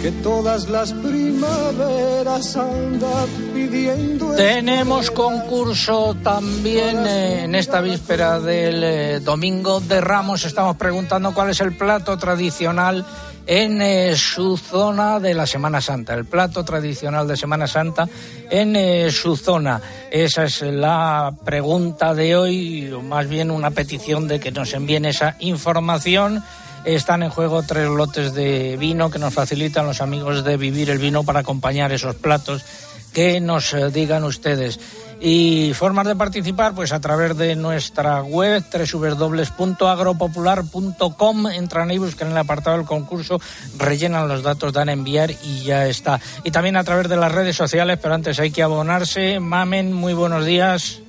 que 0.02 0.12
todas 0.12 0.68
las 0.70 0.92
primaveras 0.94 2.56
anda 2.56 3.26
pidiendo. 3.52 4.34
Tenemos 4.34 5.10
concurso 5.10 6.16
también 6.22 7.06
eh, 7.06 7.44
en 7.44 7.54
esta 7.54 7.82
víspera 7.82 8.40
del 8.40 8.82
eh, 8.82 9.20
Domingo 9.20 9.80
de 9.80 10.00
Ramos. 10.00 10.46
Estamos 10.46 10.76
preguntando 10.76 11.34
cuál 11.34 11.50
es 11.50 11.60
el 11.60 11.76
plato 11.76 12.16
tradicional 12.16 13.04
en 13.46 13.82
eh, 13.82 14.16
su 14.16 14.56
zona 14.56 15.20
de 15.20 15.34
la 15.34 15.46
Semana 15.46 15.82
Santa, 15.82 16.14
el 16.14 16.24
plato 16.24 16.64
tradicional 16.64 17.28
de 17.28 17.36
Semana 17.36 17.66
Santa 17.66 18.08
en 18.50 19.10
su 19.10 19.36
zona. 19.36 19.82
Esa 20.10 20.44
es 20.44 20.62
la 20.62 21.34
pregunta 21.44 22.14
de 22.14 22.36
hoy, 22.36 22.90
o 22.90 23.02
más 23.02 23.28
bien 23.28 23.50
una 23.50 23.70
petición 23.70 24.28
de 24.28 24.40
que 24.40 24.50
nos 24.50 24.72
envíen 24.72 25.04
esa 25.04 25.36
información. 25.40 26.42
Están 26.84 27.22
en 27.22 27.30
juego 27.30 27.62
tres 27.62 27.88
lotes 27.88 28.34
de 28.34 28.76
vino 28.78 29.10
que 29.10 29.18
nos 29.18 29.34
facilitan 29.34 29.86
los 29.86 30.00
amigos 30.00 30.44
de 30.44 30.56
Vivir 30.56 30.90
el 30.90 30.98
Vino 30.98 31.24
para 31.24 31.40
acompañar 31.40 31.92
esos 31.92 32.14
platos 32.14 32.64
que 33.12 33.40
nos 33.40 33.74
eh, 33.74 33.90
digan 33.90 34.22
ustedes. 34.24 34.80
Y 35.20 35.74
formas 35.74 36.06
de 36.06 36.16
participar, 36.16 36.74
pues 36.74 36.92
a 36.92 37.00
través 37.00 37.36
de 37.36 37.54
nuestra 37.54 38.22
web 38.22 38.64
www.agropopular.com. 38.72 41.46
Entran 41.48 41.90
y 41.90 41.98
buscan 41.98 42.28
en 42.28 42.32
el 42.32 42.38
apartado 42.38 42.78
del 42.78 42.86
concurso, 42.86 43.38
rellenan 43.76 44.28
los 44.28 44.42
datos, 44.42 44.72
dan 44.72 44.88
a 44.88 44.92
enviar 44.92 45.30
y 45.30 45.64
ya 45.64 45.86
está. 45.86 46.18
Y 46.44 46.52
también 46.52 46.76
a 46.76 46.84
través 46.84 47.10
de 47.10 47.18
las 47.18 47.32
redes 47.32 47.56
sociales, 47.56 47.98
pero 48.00 48.14
antes 48.14 48.40
hay 48.40 48.50
que 48.50 48.62
abonarse. 48.62 49.40
Mamen, 49.40 49.92
muy 49.92 50.14
buenos 50.14 50.46
días. 50.46 51.02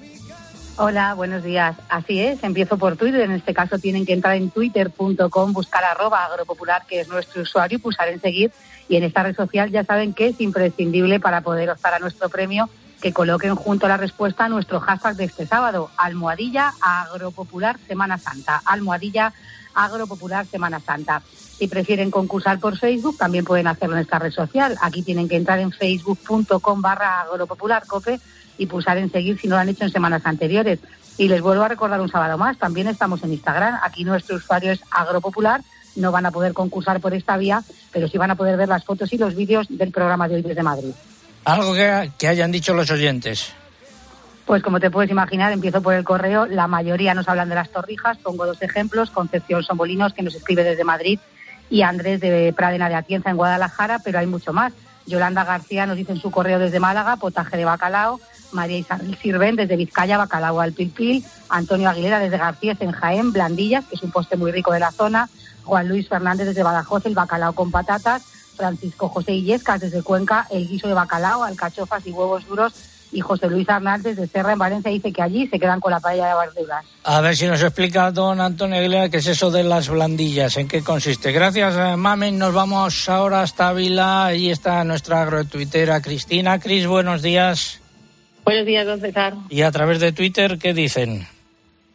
Hola, 0.84 1.14
buenos 1.14 1.44
días. 1.44 1.76
Así 1.90 2.20
es, 2.20 2.44
empiezo 2.44 2.76
por 2.76 2.98
Twitter. 2.98 3.22
En 3.22 3.34
este 3.34 3.54
caso 3.54 3.78
tienen 3.78 4.04
que 4.04 4.14
entrar 4.14 4.36
en 4.36 4.50
twitter.com, 4.50 5.54
buscar 5.54 5.84
arroba 5.84 6.26
agropopular, 6.26 6.88
que 6.88 7.02
es 7.02 7.08
nuestro 7.08 7.44
usuario, 7.44 7.78
y 7.78 7.80
pulsar 7.80 8.08
en 8.08 8.20
seguir. 8.20 8.52
Y 8.90 8.96
en 8.96 9.04
esta 9.04 9.22
red 9.22 9.36
social 9.36 9.70
ya 9.70 9.84
saben 9.84 10.12
que 10.12 10.30
es 10.30 10.42
imprescindible 10.42 11.20
para 11.20 11.42
poder 11.42 11.70
optar 11.70 11.94
a 11.94 12.00
nuestro 12.00 12.30
premio 12.30 12.68
que 13.00 13.14
coloquen 13.14 13.54
junto 13.54 13.86
a 13.86 13.90
la 13.90 13.98
respuesta 13.98 14.50
nuestro 14.50 14.80
hashtag 14.80 15.18
de 15.18 15.26
este 15.26 15.46
sábado, 15.46 15.92
almohadilla 15.98 16.74
agropopular 16.82 17.78
Semana 17.88 18.18
Santa. 18.18 18.64
Almohadilla 18.66 19.34
agropopular 19.76 20.48
Semana 20.48 20.80
Santa. 20.80 21.22
Si 21.28 21.68
prefieren 21.68 22.10
concursar 22.10 22.60
por 22.60 22.76
Facebook, 22.76 23.18
también 23.20 23.46
pueden 23.46 23.68
hacerlo 23.68 23.98
en 23.98 24.02
esta 24.02 24.18
red 24.18 24.32
social. 24.32 24.76
Aquí 24.82 25.04
tienen 25.04 25.30
que 25.30 25.36
entrar 25.36 25.60
en 25.60 25.72
facebook.com 25.72 26.82
barra 26.82 27.22
agropopularcope 27.22 28.20
y 28.58 28.66
pulsar 28.66 28.98
en 28.98 29.12
seguir 29.12 29.40
si 29.40 29.48
no 29.48 29.56
lo 29.56 29.62
han 29.62 29.70
hecho 29.70 29.84
en 29.84 29.92
semanas 29.92 30.22
anteriores. 30.26 30.80
Y 31.18 31.28
les 31.28 31.42
vuelvo 31.42 31.64
a 31.64 31.68
recordar 31.68 32.02
un 32.02 32.10
sábado 32.10 32.38
más, 32.38 32.58
también 32.58 32.88
estamos 32.88 33.24
en 33.24 33.34
Instagram. 33.34 33.80
Aquí 33.84 34.04
nuestro 34.04 34.38
usuario 34.38 34.72
es 34.72 34.82
Agropopular. 34.92 35.62
No 35.96 36.12
van 36.12 36.26
a 36.26 36.32
poder 36.32 36.54
concursar 36.54 37.02
por 37.02 37.14
esta 37.14 37.38
vía, 37.38 37.64
pero 37.92 38.08
sí 38.08 38.18
van 38.18 38.32
a 38.32 38.36
poder 38.36 38.58
ver 38.58 38.70
las 38.70 38.86
fotos 38.86 39.12
y 39.14 39.18
los 39.18 39.36
vídeos 39.36 39.68
del 39.70 39.92
programa 39.92 40.28
de 40.28 40.36
hoy 40.36 40.42
desde 40.42 40.64
Madrid. 40.64 40.94
Algo 41.44 41.74
que, 41.74 42.12
que 42.18 42.28
hayan 42.28 42.52
dicho 42.52 42.74
los 42.74 42.90
oyentes. 42.92 43.54
Pues 44.46 44.64
como 44.64 44.80
te 44.80 44.90
puedes 44.90 45.12
imaginar, 45.12 45.52
empiezo 45.52 45.82
por 45.82 45.94
el 45.94 46.04
correo. 46.04 46.46
La 46.46 46.68
mayoría 46.68 47.14
nos 47.14 47.28
hablan 47.28 47.50
de 47.50 47.56
las 47.56 47.70
torrijas. 47.70 48.18
Pongo 48.18 48.46
dos 48.46 48.62
ejemplos. 48.62 49.12
Concepción 49.12 49.64
Sombolinos, 49.64 50.14
que 50.14 50.24
nos 50.24 50.36
escribe 50.36 50.64
desde 50.64 50.84
Madrid, 50.84 51.20
y 51.70 51.84
Andrés 51.84 52.20
de 52.20 52.54
Pradena 52.56 52.90
de 52.90 52.96
Atienza, 52.96 53.30
en 53.30 53.38
Guadalajara, 53.38 54.00
pero 54.04 54.20
hay 54.20 54.28
mucho 54.28 54.54
más. 54.54 54.74
Yolanda 55.06 55.46
García 55.46 55.86
nos 55.86 55.98
dice 55.98 56.12
en 56.12 56.20
su 56.20 56.32
correo 56.32 56.60
desde 56.60 56.80
Málaga, 56.80 57.16
potaje 57.16 57.58
de 57.58 57.66
bacalao. 57.66 58.20
María 58.52 58.78
Isabel 58.78 59.18
Sirven 59.22 59.56
desde 59.56 59.76
Vizcaya, 59.76 60.18
Bacalao 60.18 60.60
al 60.60 60.74
Pilpil, 60.74 61.24
Antonio 61.50 61.90
Aguilera 61.90 62.20
desde 62.20 62.38
García 62.38 62.76
en 62.80 62.92
Jaén, 62.92 63.32
Blandillas, 63.32 63.86
que 63.86 63.96
es 63.96 64.04
un 64.04 64.12
poste 64.12 64.38
muy 64.38 64.52
rico 64.52 64.72
de 64.72 64.80
la 64.80 64.92
zona, 64.92 65.30
Juan 65.64 65.88
Luis 65.88 66.08
Fernández 66.08 66.48
desde 66.48 66.64
Badajoz, 66.64 67.06
el 67.06 67.14
bacalao 67.14 67.54
con 67.54 67.72
patatas, 67.72 68.24
Francisco 68.56 69.10
José 69.10 69.34
Illescas 69.34 69.82
desde 69.82 70.04
Cuenca, 70.04 70.48
el 70.52 70.68
guiso 70.68 70.88
de 70.88 70.94
bacalao, 70.94 71.44
alcachofas 71.44 72.06
y 72.06 72.12
huevos 72.12 72.46
duros, 72.48 72.74
y 73.12 73.20
José 73.20 73.50
Luis 73.50 73.68
Hernández 73.68 74.16
de 74.16 74.28
Serra 74.28 74.54
en 74.54 74.60
Valencia 74.60 74.90
dice 74.90 75.12
que 75.12 75.22
allí 75.22 75.48
se 75.48 75.60
quedan 75.60 75.80
con 75.80 75.92
la 75.92 76.00
paella 76.00 76.28
de 76.28 76.48
verduras. 76.48 76.86
A 77.04 77.20
ver 77.22 77.36
si 77.36 77.46
nos 77.46 77.62
explica 77.62 78.12
don 78.12 78.40
Antonio 78.40 78.78
Aguilera 78.78 79.10
qué 79.10 79.18
es 79.18 79.28
eso 79.28 79.52
de 79.52 79.64
las 79.64 79.90
blandillas, 79.90 80.56
en 80.58 80.68
qué 80.68 80.82
consiste. 80.82 81.32
Gracias, 81.32 81.76
eh, 81.78 81.98
Mamen. 81.98 82.38
Nos 82.38 82.54
vamos 82.54 83.10
ahora 83.10 83.42
hasta 83.42 83.70
Ávila. 83.70 84.26
Ahí 84.26 84.50
está 84.50 84.84
nuestra 84.84 85.22
agrotuitera 85.24 86.02
Cristina. 86.02 86.60
Cris, 86.60 86.88
buenos 86.88 87.22
días. 87.22 87.81
Buenos 88.44 88.66
días, 88.66 88.86
don 88.88 89.00
César. 89.00 89.34
¿Y 89.50 89.62
a 89.62 89.72
través 89.72 90.00
de 90.00 90.12
Twitter 90.12 90.58
qué 90.58 90.74
dicen? 90.74 91.28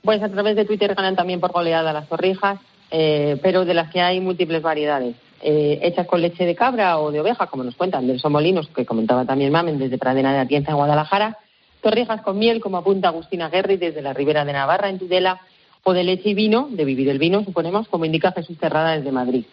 Pues 0.02 0.22
a 0.22 0.28
través 0.28 0.54
de 0.54 0.64
Twitter 0.64 0.94
ganan 0.94 1.16
también 1.16 1.40
por 1.40 1.52
goleada 1.52 1.92
las 1.92 2.08
torrijas, 2.08 2.60
eh, 2.90 3.38
pero 3.42 3.64
de 3.64 3.74
las 3.74 3.90
que 3.90 4.00
hay 4.00 4.20
múltiples 4.20 4.62
variedades. 4.62 5.16
Eh, 5.42 5.80
hechas 5.82 6.06
con 6.06 6.22
leche 6.22 6.46
de 6.46 6.54
cabra 6.54 6.98
o 6.98 7.10
de 7.10 7.20
oveja, 7.20 7.48
como 7.48 7.64
nos 7.64 7.74
cuentan, 7.74 8.06
del 8.06 8.20
Somolinos, 8.20 8.68
que 8.68 8.86
comentaba 8.86 9.24
también 9.24 9.50
Mamen, 9.50 9.78
desde 9.78 9.98
Pradena 9.98 10.32
de 10.32 10.38
Atienza 10.38 10.70
en 10.70 10.76
Guadalajara. 10.76 11.36
Torrijas 11.82 12.22
con 12.22 12.38
miel, 12.38 12.60
como 12.60 12.78
apunta 12.78 13.08
Agustina 13.08 13.48
Guerri, 13.48 13.76
desde 13.76 14.00
la 14.00 14.12
Ribera 14.12 14.44
de 14.44 14.52
Navarra, 14.52 14.88
en 14.88 14.98
Tudela. 14.98 15.40
O 15.82 15.92
de 15.92 16.04
leche 16.04 16.30
y 16.30 16.34
vino, 16.34 16.68
de 16.70 16.84
vivir 16.84 17.08
el 17.08 17.18
vino, 17.18 17.44
suponemos, 17.44 17.88
como 17.88 18.04
indica 18.04 18.32
Jesús 18.32 18.58
Terrada 18.58 18.96
desde 18.96 19.12
Madrid 19.12 19.44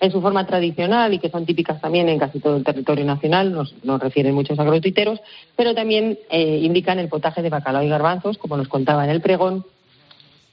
en 0.00 0.10
su 0.10 0.20
forma 0.20 0.46
tradicional 0.46 1.12
y 1.14 1.18
que 1.18 1.30
son 1.30 1.46
típicas 1.46 1.80
también 1.80 2.08
en 2.08 2.18
casi 2.18 2.40
todo 2.40 2.56
el 2.56 2.64
territorio 2.64 3.04
nacional, 3.04 3.52
nos, 3.52 3.74
nos 3.84 4.00
refieren 4.00 4.34
muchos 4.34 4.58
agrotuiteros, 4.58 5.20
pero 5.56 5.74
también 5.74 6.18
eh, 6.30 6.60
indican 6.62 6.98
el 6.98 7.08
potaje 7.08 7.42
de 7.42 7.50
bacalao 7.50 7.82
y 7.82 7.88
garbanzos, 7.88 8.38
como 8.38 8.56
nos 8.56 8.68
contaba 8.68 9.04
en 9.04 9.10
el 9.10 9.20
pregón, 9.20 9.64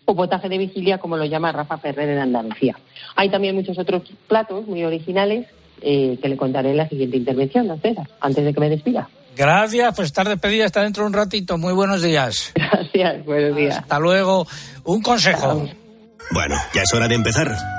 o 0.06 0.16
potaje 0.16 0.50
de 0.50 0.58
vigilia, 0.58 0.98
como 0.98 1.18
lo 1.18 1.26
llama 1.26 1.52
Rafa 1.52 1.78
Ferrer 1.78 2.10
en 2.10 2.20
Andalucía. 2.20 2.76
Hay 3.16 3.30
también 3.30 3.56
muchos 3.56 3.78
otros 3.78 4.04
platos 4.28 4.68
muy 4.68 4.84
originales 4.84 5.48
eh, 5.82 6.18
que 6.22 6.30
le 6.30 6.38
contaré 6.38 6.72
en 6.72 6.78
la 6.78 6.90
siguiente 6.90 7.18
intervención, 7.18 7.68
don 7.68 7.80
César, 7.80 8.08
antes 8.20 8.44
de 8.44 8.54
que 8.54 8.60
me 8.60 8.70
despida. 8.70 9.08
Gracias, 9.36 9.96
pues 9.96 10.08
estar 10.08 10.28
despedida 10.28 10.66
hasta 10.66 10.82
dentro 10.82 11.04
de 11.04 11.08
un 11.08 11.14
ratito. 11.14 11.58
Muy 11.58 11.74
buenos 11.74 12.02
días. 12.02 12.52
Gracias, 12.56 13.26
buenos 13.26 13.56
días. 13.56 13.78
Hasta 13.78 14.00
luego. 14.00 14.46
Un 14.84 15.02
consejo. 15.02 15.68
Bueno, 16.32 16.56
ya 16.74 16.82
es 16.82 16.94
hora 16.94 17.08
de 17.08 17.16
empezar. 17.16 17.79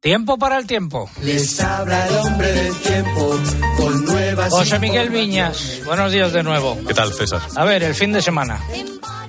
Tiempo 0.00 0.38
para 0.38 0.56
el 0.56 0.66
tiempo. 0.66 1.10
Les 1.22 1.60
habla 1.60 2.06
el 2.06 2.16
hombre 2.16 2.50
del 2.50 2.74
tiempo 2.76 3.38
con 3.76 4.04
nuevas. 4.06 4.48
José 4.48 4.78
Miguel 4.78 5.10
Viñas, 5.10 5.82
buenos 5.84 6.10
días 6.10 6.32
de 6.32 6.42
nuevo. 6.42 6.78
¿Qué 6.88 6.94
tal, 6.94 7.12
César? 7.12 7.42
A 7.54 7.66
ver, 7.66 7.82
el 7.82 7.94
fin 7.94 8.10
de 8.10 8.22
semana. 8.22 8.58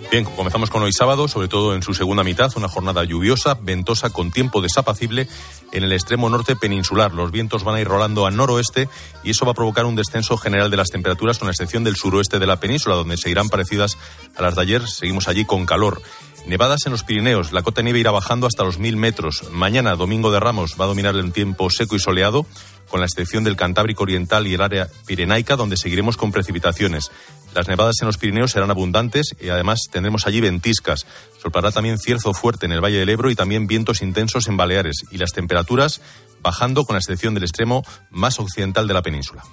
Bien, 0.10 0.24
comenzamos 0.24 0.70
con 0.70 0.82
hoy 0.82 0.94
sábado, 0.94 1.28
sobre 1.28 1.50
todo 1.50 1.75
en 1.75 1.84
su 1.84 1.94
segunda 1.94 2.24
mitad, 2.24 2.51
una 2.56 2.70
jornada 2.70 3.04
lluviosa, 3.04 3.58
ventosa, 3.62 4.12
con 4.12 4.32
tiempo 4.32 4.62
desapacible 4.62 5.28
en 5.74 5.84
el 5.84 5.92
extremo 5.92 6.30
norte 6.30 6.56
peninsular. 6.56 7.13
Los 7.13 7.32
vientos 7.32 7.66
van 7.66 7.75
a 7.75 7.82
ir 7.82 7.88
rolando 7.88 8.25
al 8.25 8.38
noroeste 8.38 8.88
y 9.24 9.32
eso 9.32 9.46
va 9.46 9.51
a 9.51 9.56
provocar 9.56 9.86
un 9.86 9.96
descenso 9.96 10.38
general 10.38 10.72
de 10.72 10.78
las 10.78 10.90
temperaturas, 10.90 11.38
con 11.38 11.48
la 11.48 11.51
excepción 11.51 11.84
del 11.84 11.98
suroeste 11.98 12.40
de 12.40 12.48
la 12.48 12.62
península, 12.62 12.96
donde 12.96 13.18
seguirán 13.18 13.50
parecidas 13.50 13.98
a 14.38 14.42
las 14.42 14.56
de 14.56 14.62
ayer. 14.62 14.88
Seguimos 14.88 15.28
allí 15.28 15.44
con 15.44 15.66
calor. 15.66 16.01
Nevadas 16.46 16.82
en 16.86 16.92
los 16.92 17.04
Pirineos. 17.04 17.54
La 17.54 17.62
cota 17.62 17.82
de 17.82 17.86
nieve 17.86 18.00
irá 18.00 18.12
bajando 18.12 18.48
hasta 18.48 18.64
los 18.64 18.80
mil 18.80 18.98
metros. 18.98 19.44
Mañana, 19.52 19.96
domingo 19.96 20.32
de 20.32 20.40
Ramos, 20.40 20.76
va 20.80 20.86
a 20.86 20.88
dominar 20.88 21.16
el 21.16 21.32
tiempo 21.32 21.70
seco 21.70 21.96
y 21.96 22.00
soleado, 22.00 22.46
con 22.90 23.00
la 23.00 23.06
excepción 23.06 23.44
del 23.44 23.56
Cantábrico 23.56 24.04
Oriental 24.04 24.48
y 24.48 24.56
el 24.56 24.62
área 24.62 24.90
pirenaica, 25.06 25.56
donde 25.56 25.78
seguiremos 25.78 26.18
con 26.18 26.32
precipitaciones. 26.32 27.12
Las 27.54 27.68
nevadas 27.68 27.96
en 28.02 28.08
los 28.08 28.18
Pirineos 28.18 28.52
serán 28.52 28.72
abundantes 28.72 29.36
y 29.40 29.50
además 29.50 29.82
tendremos 29.92 30.26
allí 30.26 30.42
ventiscas. 30.42 31.06
Soplará 31.42 31.72
también 31.72 32.00
cierzo 32.00 32.34
fuerte 32.34 32.66
en 32.66 32.72
el 32.72 32.84
Valle 32.84 32.98
del 32.98 33.10
Ebro 33.10 33.30
y 33.30 33.36
también 33.36 33.68
vientos 33.68 34.02
intensos 34.02 34.48
en 34.48 34.58
Baleares. 34.58 35.04
Y 35.12 35.18
las 35.18 35.34
temperaturas 35.34 36.02
bajando 36.42 36.86
con 36.86 36.96
la 36.96 37.00
excepción 37.00 37.34
del 37.34 37.44
extremo 37.44 37.84
más 38.10 38.40
occidental 38.40 38.88
de 38.88 38.94
la 38.94 39.02
península. 39.02 39.44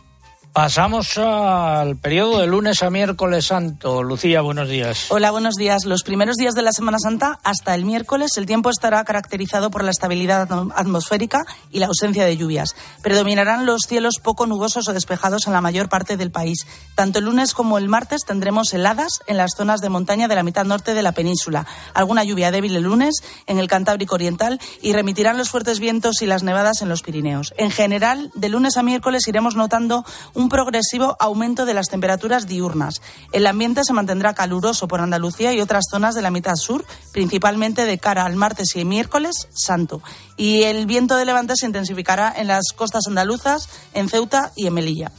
Pasamos 0.59 1.17
al 1.19 1.99
periodo 1.99 2.41
de 2.41 2.49
lunes 2.49 2.83
a 2.83 2.91
miércoles 2.91 3.47
santo. 3.47 4.03
Lucía, 4.03 4.41
buenos 4.41 4.69
días. 4.69 5.07
Hola, 5.09 5.31
buenos 5.31 5.55
días. 5.55 5.85
Los 5.85 6.03
primeros 6.03 6.35
días 6.35 6.57
de 6.57 6.63
la 6.63 6.73
Semana 6.73 6.99
Santa 6.99 7.39
hasta 7.45 7.77
el 7.77 7.85
miércoles 7.85 8.37
el 8.37 8.47
tiempo 8.47 8.69
estará 8.69 9.05
caracterizado 9.05 9.71
por 9.71 9.85
la 9.85 9.93
estabilidad 9.93 10.49
atmosférica 10.75 11.45
y 11.71 11.79
la 11.79 11.87
ausencia 11.87 12.25
de 12.25 12.37
lluvias. 12.37 12.75
Predominarán 13.05 13.67
los 13.67 13.83
cielos 13.87 14.17
poco 14.21 14.49
nubosos 14.49 14.89
o 14.89 14.93
despejados 14.93 15.47
en 15.47 15.53
la 15.53 15.61
mayor 15.61 15.89
parte 15.89 16.17
del 16.17 16.33
país. 16.33 16.67
Tanto 16.97 17.21
el 17.21 17.27
lunes 17.27 17.55
como 17.55 17.79
el 17.79 17.89
martes 17.89 18.23
tendremos 18.27 18.75
heladas 18.75 19.21
en 19.29 19.37
las 19.37 19.53
zonas 19.57 19.81
de 19.81 19.91
montaña 19.91 20.27
de 20.27 20.35
la 20.35 20.43
mitad 20.43 20.65
norte 20.65 20.93
de 20.93 21.05
la 21.05 21.13
península. 21.13 21.69
Alguna 21.95 22.25
lluvia 22.25 22.51
débil 22.51 22.75
el 22.75 22.83
lunes 22.83 23.23
en 23.47 23.61
el 23.61 23.69
Cantábrico 23.69 24.17
Oriental 24.17 24.59
y 24.83 24.93
remitirán 24.93 25.39
los 25.39 25.51
fuertes 25.51 25.79
vientos 25.79 26.21
y 26.21 26.27
las 26.27 26.43
nevadas 26.43 26.83
en 26.83 26.89
los 26.89 27.03
Pirineos. 27.03 27.55
En 27.59 27.71
general, 27.71 28.33
de 28.35 28.49
lunes 28.49 28.77
a 28.77 28.83
miércoles 28.83 29.29
iremos 29.29 29.55
notando 29.55 30.05
un 30.35 30.48
progresivo 30.49 31.17
aumento 31.21 31.67
de 31.67 31.75
las 31.75 31.89
temperaturas 31.89 32.47
diurnas. 32.47 33.01
El 33.33 33.47
ambiente 33.47 33.85
se 33.85 33.93
mantendrá 33.93 34.35
caluroso 34.35 34.89
por 34.89 35.01
Andalucía 35.01 35.53
y 35.53 35.61
otras 35.61 35.85
zonas 35.91 36.15
de 36.15 36.23
la 36.23 36.31
mitad 36.31 36.57
sur, 36.57 36.85
principalmente 37.13 37.85
de 37.85 37.99
cara 37.99 38.25
al 38.25 38.37
martes 38.37 38.75
y 38.77 38.85
miércoles 38.85 39.49
santo. 39.53 40.03
Y 40.37 40.65
el 40.65 40.87
viento 40.87 41.17
de 41.17 41.25
levante 41.25 41.57
se 41.57 41.67
intensificará 41.67 42.33
en 42.37 42.47
las 42.47 42.73
costas 42.75 43.07
andaluzas, 43.07 43.69
en 43.95 44.09
Ceuta 44.09 44.53
y 44.57 44.67
en 44.67 44.75
Melilla. 44.75 45.13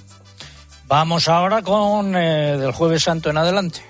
Vamos 0.88 1.28
ahora 1.28 1.62
con 1.62 2.16
eh, 2.16 2.58
del 2.58 2.72
jueves 2.72 3.04
santo 3.04 3.30
en 3.30 3.38
adelante. 3.38 3.84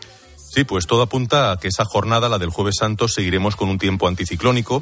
Sí, 0.54 0.64
pues 0.64 0.88
todo 0.88 1.04
apunta 1.04 1.52
a 1.52 1.58
que 1.58 1.68
esa 1.68 1.86
jornada, 1.86 2.28
la 2.28 2.40
del 2.40 2.50
jueves 2.50 2.76
santo, 2.80 3.08
seguiremos 3.08 3.56
con 3.56 3.70
un 3.70 3.78
tiempo 3.78 4.08
anticiclónico. 4.08 4.82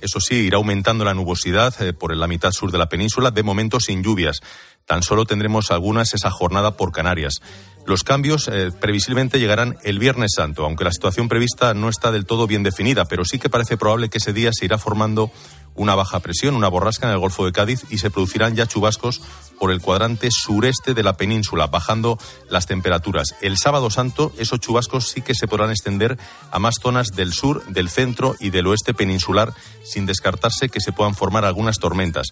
Eso 0.00 0.20
sí, 0.20 0.36
irá 0.36 0.58
aumentando 0.58 1.04
la 1.04 1.12
nubosidad 1.12 1.74
eh, 1.82 1.92
por 1.92 2.16
la 2.16 2.28
mitad 2.28 2.52
sur 2.52 2.70
de 2.70 2.78
la 2.78 2.88
península, 2.88 3.32
de 3.32 3.42
momento 3.42 3.80
sin 3.80 4.02
lluvias. 4.02 4.40
Tan 4.88 5.02
solo 5.02 5.26
tendremos 5.26 5.70
algunas 5.70 6.14
esa 6.14 6.30
jornada 6.30 6.70
por 6.70 6.92
Canarias. 6.92 7.42
Los 7.88 8.04
cambios 8.04 8.50
eh, 8.52 8.70
previsiblemente 8.78 9.40
llegarán 9.40 9.78
el 9.82 9.98
Viernes 9.98 10.32
Santo, 10.36 10.66
aunque 10.66 10.84
la 10.84 10.92
situación 10.92 11.26
prevista 11.26 11.72
no 11.72 11.88
está 11.88 12.12
del 12.12 12.26
todo 12.26 12.46
bien 12.46 12.62
definida, 12.62 13.06
pero 13.06 13.24
sí 13.24 13.38
que 13.38 13.48
parece 13.48 13.78
probable 13.78 14.10
que 14.10 14.18
ese 14.18 14.34
día 14.34 14.50
se 14.52 14.66
irá 14.66 14.76
formando 14.76 15.32
una 15.78 15.94
baja 15.94 16.20
presión, 16.20 16.54
una 16.54 16.68
borrasca 16.68 17.06
en 17.06 17.12
el 17.12 17.18
Golfo 17.18 17.46
de 17.46 17.52
Cádiz 17.52 17.84
y 17.88 17.98
se 17.98 18.10
producirán 18.10 18.54
ya 18.54 18.66
chubascos 18.66 19.22
por 19.58 19.70
el 19.70 19.80
cuadrante 19.80 20.28
sureste 20.30 20.92
de 20.92 21.02
la 21.02 21.16
península, 21.16 21.68
bajando 21.68 22.18
las 22.50 22.66
temperaturas. 22.66 23.34
El 23.40 23.56
sábado 23.56 23.88
santo, 23.88 24.32
esos 24.38 24.60
chubascos 24.60 25.08
sí 25.08 25.22
que 25.22 25.34
se 25.34 25.48
podrán 25.48 25.70
extender 25.70 26.18
a 26.50 26.58
más 26.58 26.76
zonas 26.82 27.08
del 27.08 27.32
sur, 27.32 27.64
del 27.66 27.88
centro 27.88 28.36
y 28.40 28.50
del 28.50 28.66
oeste 28.66 28.92
peninsular, 28.92 29.54
sin 29.84 30.04
descartarse 30.04 30.68
que 30.68 30.80
se 30.80 30.92
puedan 30.92 31.14
formar 31.14 31.44
algunas 31.44 31.78
tormentas. 31.78 32.26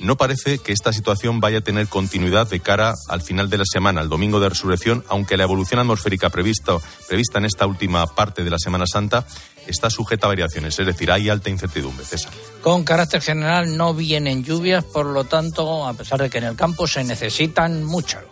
No 0.00 0.16
parece 0.16 0.58
que 0.58 0.72
esta 0.72 0.92
situación 0.92 1.40
vaya 1.40 1.58
a 1.58 1.62
tener 1.62 1.88
continuidad 1.88 2.48
de 2.48 2.60
cara 2.60 2.94
al 3.08 3.22
final 3.22 3.50
de 3.50 3.58
la 3.58 3.64
semana, 3.64 4.00
el 4.00 4.08
domingo 4.08 4.40
de 4.40 4.48
resurrección, 4.48 5.01
aunque 5.08 5.36
la 5.36 5.44
evolución 5.44 5.80
atmosférica 5.80 6.30
prevista, 6.30 6.76
prevista 7.08 7.38
en 7.38 7.44
esta 7.44 7.66
última 7.66 8.06
parte 8.06 8.44
de 8.44 8.50
la 8.50 8.58
Semana 8.58 8.86
Santa 8.86 9.24
está 9.66 9.90
sujeta 9.90 10.26
a 10.26 10.30
variaciones, 10.30 10.78
es 10.78 10.86
decir, 10.86 11.10
hay 11.10 11.28
alta 11.28 11.50
incertidumbre, 11.50 12.04
César. 12.04 12.32
Con 12.62 12.84
carácter 12.84 13.20
general 13.20 13.76
no 13.76 13.94
vienen 13.94 14.44
lluvias, 14.44 14.84
por 14.84 15.06
lo 15.06 15.24
tanto, 15.24 15.86
a 15.86 15.94
pesar 15.94 16.20
de 16.20 16.30
que 16.30 16.38
en 16.38 16.44
el 16.44 16.56
campo 16.56 16.86
se 16.86 17.04
necesitan 17.04 17.84
muchas. 17.84 18.24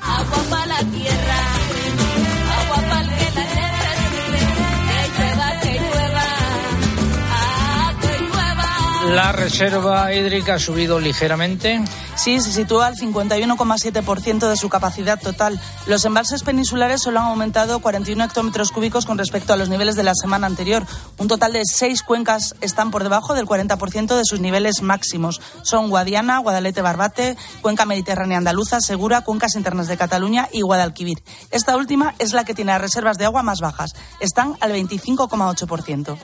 Agua 0.00 0.42
para 0.50 0.66
la 0.66 0.78
tierra, 0.78 1.42
La 9.08 9.32
reserva 9.32 10.12
hídrica 10.12 10.54
ha 10.54 10.58
subido 10.58 11.00
ligeramente. 11.00 11.82
Sí, 12.14 12.40
se 12.40 12.52
sitúa 12.52 12.88
al 12.88 12.94
51,7% 12.94 14.48
de 14.48 14.56
su 14.56 14.68
capacidad 14.68 15.18
total. 15.18 15.58
Los 15.86 16.04
embalses 16.04 16.42
peninsulares 16.42 17.00
solo 17.00 17.20
han 17.20 17.26
aumentado 17.26 17.80
41 17.80 18.22
hectómetros 18.24 18.70
cúbicos 18.70 19.06
con 19.06 19.16
respecto 19.16 19.54
a 19.54 19.56
los 19.56 19.70
niveles 19.70 19.96
de 19.96 20.02
la 20.02 20.14
semana 20.14 20.46
anterior. 20.46 20.84
Un 21.16 21.26
total 21.26 21.54
de 21.54 21.62
seis 21.64 22.02
cuencas 22.02 22.54
están 22.60 22.90
por 22.90 23.02
debajo 23.02 23.32
del 23.32 23.46
40% 23.46 24.14
de 24.14 24.24
sus 24.26 24.40
niveles 24.40 24.82
máximos. 24.82 25.40
Son 25.62 25.88
Guadiana, 25.88 26.38
Guadalete 26.40 26.82
Barbate, 26.82 27.36
Cuenca 27.62 27.86
Mediterránea 27.86 28.36
Andaluza, 28.36 28.80
Segura, 28.82 29.22
Cuencas 29.22 29.54
Internas 29.54 29.88
de 29.88 29.96
Cataluña 29.96 30.50
y 30.52 30.60
Guadalquivir. 30.60 31.22
Esta 31.50 31.78
última 31.78 32.14
es 32.18 32.34
la 32.34 32.44
que 32.44 32.52
tiene 32.52 32.72
las 32.72 32.82
reservas 32.82 33.16
de 33.16 33.24
agua 33.24 33.42
más 33.42 33.60
bajas. 33.60 33.94
Están 34.20 34.56
al 34.60 34.72
25,8%. 34.72 36.18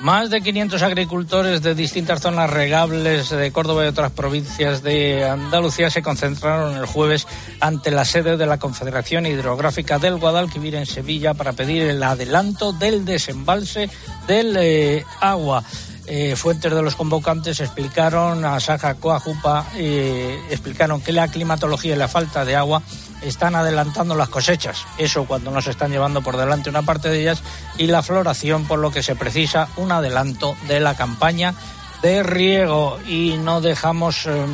Más 0.00 0.30
de 0.30 0.40
500 0.40 0.80
agricultores 0.82 1.60
de 1.60 1.74
distintas 1.74 2.20
zonas 2.20 2.48
regables 2.48 3.30
de 3.30 3.50
Córdoba 3.50 3.84
y 3.84 3.88
otras 3.88 4.12
provincias 4.12 4.82
de 4.84 5.28
Andalucía 5.28 5.90
se 5.90 6.02
concentraron 6.02 6.76
el 6.76 6.86
jueves 6.86 7.26
ante 7.60 7.90
la 7.90 8.04
sede 8.04 8.36
de 8.36 8.46
la 8.46 8.58
Confederación 8.58 9.26
Hidrográfica 9.26 9.98
del 9.98 10.18
Guadalquivir 10.18 10.76
en 10.76 10.86
Sevilla 10.86 11.34
para 11.34 11.52
pedir 11.52 11.82
el 11.82 12.00
adelanto 12.00 12.72
del 12.72 13.04
desembalse 13.04 13.90
del 14.28 14.56
eh, 14.56 15.04
agua. 15.20 15.64
Eh, 16.06 16.36
fuentes 16.36 16.72
de 16.72 16.82
los 16.82 16.94
convocantes 16.94 17.58
explicaron 17.60 18.44
a 18.44 18.60
Saja 18.60 18.94
Coajupa, 18.94 19.66
eh, 19.76 20.38
explicaron 20.48 21.00
que 21.00 21.12
la 21.12 21.28
climatología 21.28 21.96
y 21.96 21.98
la 21.98 22.08
falta 22.08 22.44
de 22.44 22.56
agua 22.56 22.82
están 23.22 23.54
adelantando 23.54 24.14
las 24.14 24.28
cosechas, 24.28 24.84
eso 24.98 25.24
cuando 25.24 25.50
no 25.50 25.60
se 25.60 25.70
están 25.70 25.90
llevando 25.90 26.22
por 26.22 26.36
delante 26.36 26.70
una 26.70 26.82
parte 26.82 27.08
de 27.08 27.20
ellas, 27.20 27.42
y 27.76 27.86
la 27.86 28.02
floración, 28.02 28.66
por 28.66 28.78
lo 28.78 28.90
que 28.90 29.02
se 29.02 29.16
precisa 29.16 29.68
un 29.76 29.92
adelanto 29.92 30.56
de 30.66 30.80
la 30.80 30.94
campaña 30.94 31.54
de 32.02 32.22
riego. 32.22 32.98
Y 33.06 33.36
no 33.38 33.60
dejamos 33.60 34.26
eh, 34.26 34.46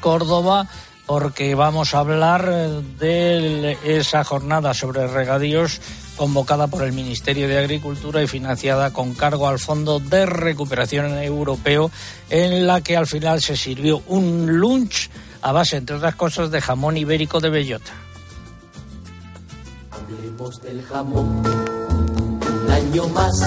Córdoba 0.00 0.66
porque 1.06 1.54
vamos 1.54 1.94
a 1.94 1.98
hablar 1.98 2.48
eh, 2.48 2.82
de 2.98 3.78
esa 3.84 4.24
jornada 4.24 4.74
sobre 4.74 5.06
regadíos 5.06 5.80
convocada 6.16 6.66
por 6.66 6.82
el 6.82 6.92
Ministerio 6.92 7.48
de 7.48 7.58
Agricultura 7.58 8.22
y 8.22 8.28
financiada 8.28 8.92
con 8.92 9.14
cargo 9.14 9.48
al 9.48 9.58
Fondo 9.58 9.98
de 9.98 10.26
Recuperación 10.26 11.18
Europeo, 11.18 11.90
en 12.30 12.66
la 12.66 12.80
que 12.80 12.96
al 12.96 13.06
final 13.06 13.40
se 13.40 13.56
sirvió 13.56 14.02
un 14.06 14.46
lunch 14.58 15.10
a 15.42 15.52
base, 15.52 15.76
entre 15.76 15.96
otras 15.96 16.14
cosas, 16.14 16.50
de 16.50 16.60
jamón 16.60 16.96
ibérico 16.96 17.40
de 17.40 17.50
bellota. 17.50 17.92
Hablemos 19.90 20.62
del 20.62 20.82
jamón, 20.84 21.42
un 21.44 22.70
año 22.70 23.08
más, 23.08 23.40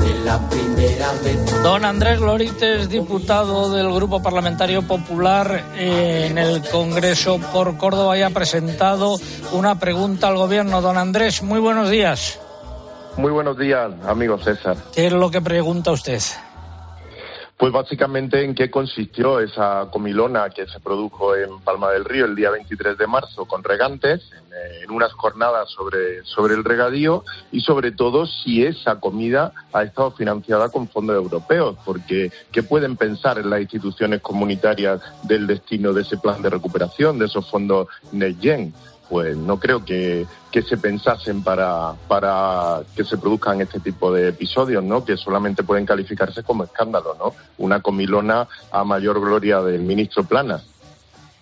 de 0.00 0.24
la 0.24 0.38
primera 0.48 1.12
vez. 1.24 1.62
Don 1.62 1.84
Andrés 1.84 2.20
Lorites, 2.20 2.88
diputado 2.88 3.70
del 3.72 3.92
Grupo 3.92 4.22
Parlamentario 4.22 4.82
Popular 4.82 5.64
eh, 5.76 6.28
en 6.30 6.38
el 6.38 6.62
Congreso 6.68 7.38
por 7.52 7.76
Córdoba, 7.76 8.16
y 8.18 8.22
ha 8.22 8.30
presentado 8.30 9.16
una 9.52 9.78
pregunta 9.78 10.28
al 10.28 10.36
Gobierno. 10.36 10.80
Don 10.80 10.96
Andrés, 10.96 11.42
muy 11.42 11.60
buenos 11.60 11.90
días. 11.90 12.40
Muy 13.16 13.30
buenos 13.30 13.58
días, 13.58 13.92
amigo 14.06 14.38
César. 14.38 14.76
¿Qué 14.94 15.08
es 15.08 15.12
lo 15.12 15.30
que 15.30 15.42
pregunta 15.42 15.92
usted? 15.92 16.20
Pues 17.62 17.72
básicamente 17.72 18.42
en 18.42 18.56
qué 18.56 18.72
consistió 18.72 19.38
esa 19.38 19.86
comilona 19.92 20.50
que 20.50 20.66
se 20.66 20.80
produjo 20.80 21.36
en 21.36 21.60
Palma 21.60 21.92
del 21.92 22.04
Río 22.04 22.24
el 22.24 22.34
día 22.34 22.50
23 22.50 22.98
de 22.98 23.06
marzo 23.06 23.44
con 23.44 23.62
regantes, 23.62 24.32
en, 24.32 24.52
eh, 24.52 24.82
en 24.82 24.90
unas 24.90 25.12
jornadas 25.12 25.70
sobre, 25.70 26.24
sobre 26.24 26.54
el 26.54 26.64
regadío 26.64 27.22
y 27.52 27.60
sobre 27.60 27.92
todo 27.92 28.26
si 28.26 28.64
esa 28.64 28.98
comida 28.98 29.52
ha 29.72 29.84
estado 29.84 30.10
financiada 30.10 30.70
con 30.70 30.88
fondos 30.88 31.14
europeos, 31.14 31.76
porque 31.84 32.32
¿qué 32.50 32.64
pueden 32.64 32.96
pensar 32.96 33.38
en 33.38 33.48
las 33.48 33.60
instituciones 33.60 34.20
comunitarias 34.22 35.00
del 35.22 35.46
destino 35.46 35.92
de 35.92 36.02
ese 36.02 36.16
plan 36.16 36.42
de 36.42 36.50
recuperación, 36.50 37.20
de 37.20 37.26
esos 37.26 37.48
fondos 37.48 37.86
NextGen? 38.10 38.74
Pues 39.12 39.36
no 39.36 39.60
creo 39.60 39.84
que, 39.84 40.26
que, 40.50 40.62
se 40.62 40.78
pensasen 40.78 41.42
para, 41.42 41.92
para 42.08 42.80
que 42.96 43.04
se 43.04 43.18
produzcan 43.18 43.60
este 43.60 43.78
tipo 43.78 44.10
de 44.10 44.28
episodios, 44.28 44.82
¿no? 44.82 45.04
Que 45.04 45.18
solamente 45.18 45.62
pueden 45.64 45.84
calificarse 45.84 46.42
como 46.42 46.64
escándalo, 46.64 47.14
¿no? 47.18 47.34
Una 47.58 47.82
comilona 47.82 48.48
a 48.70 48.84
mayor 48.84 49.20
gloria 49.20 49.60
del 49.60 49.82
ministro 49.82 50.24
Plana. 50.24 50.62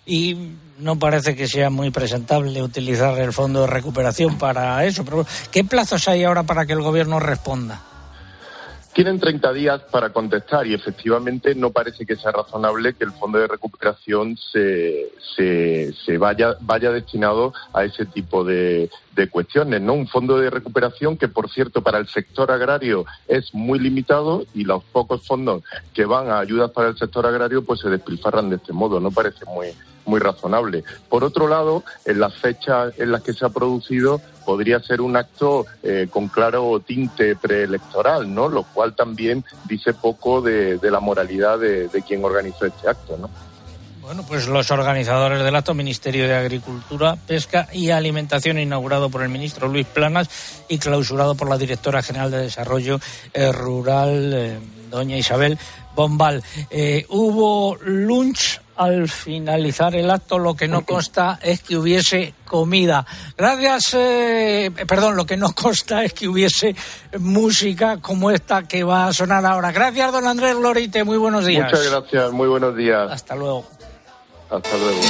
Y 0.05 0.51
no 0.81 0.99
parece 0.99 1.37
que 1.37 1.47
sea 1.47 1.71
muy 1.71 1.93
presentable 1.93 2.61
utilizar 2.61 3.17
el 3.21 3.33
fondo 3.33 3.61
de 3.61 3.69
recuperación 3.69 4.37
para 4.37 4.85
eso. 4.85 5.05
Pero 5.05 5.25
¿qué 5.53 5.63
plazos 5.63 6.09
hay 6.09 6.25
ahora 6.25 6.43
para 6.43 6.67
que 6.67 6.73
el 6.73 6.83
gobierno 6.83 7.21
responda? 7.21 7.83
Tienen 8.93 9.21
30 9.21 9.53
días 9.53 9.83
para 9.91 10.11
contestar 10.13 10.67
y 10.67 10.75
efectivamente 10.75 11.55
no 11.55 11.71
parece 11.71 12.05
que 12.05 12.17
sea 12.17 12.33
razonable 12.33 12.95
que 12.95 13.05
el 13.05 13.13
fondo 13.13 13.39
de 13.39 13.47
recuperación 13.47 14.37
se, 14.37 15.13
se, 15.37 15.93
se 15.93 16.19
vaya, 16.19 16.57
vaya 16.61 16.91
destinado 16.91 17.53
a 17.73 17.85
ese 17.85 18.05
tipo 18.05 18.43
de, 18.43 18.91
de 19.15 19.29
cuestiones, 19.29 19.81
¿no? 19.81 19.93
Un 19.93 20.09
fondo 20.09 20.39
de 20.39 20.51
recuperación 20.51 21.17
que, 21.17 21.29
por 21.29 21.49
cierto, 21.49 21.83
para 21.83 21.99
el 21.99 22.09
sector 22.09 22.51
agrario 22.51 23.07
es 23.29 23.55
muy 23.55 23.79
limitado 23.79 24.45
y 24.55 24.65
los 24.65 24.83
pocos 24.83 25.25
fondos 25.25 25.63
que 25.95 26.05
van 26.05 26.29
a 26.29 26.41
ayudas 26.41 26.73
para 26.73 26.89
el 26.89 26.97
sector 26.97 27.27
agrario 27.27 27.65
pues 27.65 27.81
se 27.81 27.91
despilfarran 27.91 28.51
de 28.51 28.57
este 28.57 28.73
modo. 28.73 28.99
No 28.99 29.13
parece 29.13 29.45
muy, 29.45 29.69
muy 30.05 30.21
razonable. 30.21 30.85
Por 31.09 31.25
otro 31.25 31.49
lado, 31.49 31.85
en 32.05 32.21
las 32.21 32.35
fechas 32.35 32.93
en 32.99 33.13
las 33.13 33.23
que 33.23 33.33
se 33.33 33.45
ha 33.45 33.51
producido 33.51 34.21
podría 34.51 34.81
ser 34.81 35.01
un 35.01 35.17
acto 35.17 35.65
eh, 35.81 36.09
con 36.11 36.27
claro 36.27 36.81
tinte 36.81 37.37
preelectoral, 37.37 38.35
¿no? 38.35 38.49
Lo 38.49 38.65
cual 38.65 38.97
también 38.97 39.45
dice 39.69 39.95
poco 39.95 40.43
de, 40.43 40.77
la 40.83 40.99
moralidad 40.99 41.57
de, 41.57 41.87
de, 41.87 42.03
quien 42.03 42.25
organizó 42.25 42.67
este 42.67 42.89
acto, 42.89 43.17
¿no? 43.17 43.31
Bueno, 44.03 44.25
pues 44.27 44.49
los 44.49 44.73
organizadores 44.73 45.45
del 45.45 45.55
acto, 45.55 45.73
Ministerio 45.73 46.27
de 46.27 46.35
Agricultura, 46.35 47.15
Pesca 47.29 47.69
y 47.73 47.91
Alimentación, 47.91 48.59
inaugurado 48.59 49.09
por 49.09 49.23
el 49.23 49.29
ministro 49.29 49.69
Luis 49.69 49.87
Planas 49.87 50.29
y 50.69 50.79
clausurado 50.79 51.37
por 51.37 51.49
la 51.49 51.57
directora 51.57 52.03
general 52.03 52.33
de 52.33 52.39
Desarrollo 52.39 52.99
eh, 53.33 53.53
Rural, 53.53 54.33
eh, 54.35 54.59
doña 54.91 55.17
Isabel 55.17 55.59
Bombal. 55.95 56.43
Eh, 56.71 57.07
hubo 57.09 57.77
lunch 57.77 58.61
al 58.77 59.09
finalizar 59.11 59.95
el 59.95 60.11
acto, 60.11 60.39
lo 60.39 60.55
que 60.55 60.67
no 60.67 60.87
consta 60.87 61.39
es 61.43 61.61
que 61.61 61.77
hubiese 61.77 62.33
comida. 62.47 63.05
Gracias, 63.37 63.93
eh, 63.93 64.73
perdón, 64.89 65.17
lo 65.17 65.27
que 65.27 65.37
no 65.37 65.53
consta 65.55 66.03
es 66.03 66.15
que 66.15 66.27
hubiese 66.27 66.75
música 67.19 67.99
como 67.99 68.31
esta 68.31 68.63
que 68.63 68.83
va 68.83 69.09
a 69.09 69.13
sonar 69.13 69.45
ahora. 69.45 69.71
Gracias, 69.71 70.11
don 70.13 70.27
Andrés 70.27 70.57
Lorite, 70.57 71.05
muy 71.05 71.19
buenos 71.19 71.45
días. 71.45 71.71
Muchas 71.71 71.91
gracias, 71.91 72.33
muy 72.33 72.49
buenos 72.49 72.75
días. 72.75 73.13
Hasta 73.13 73.37
luego. 73.37 73.67
Hasta 74.49 74.77
luego. 74.79 75.01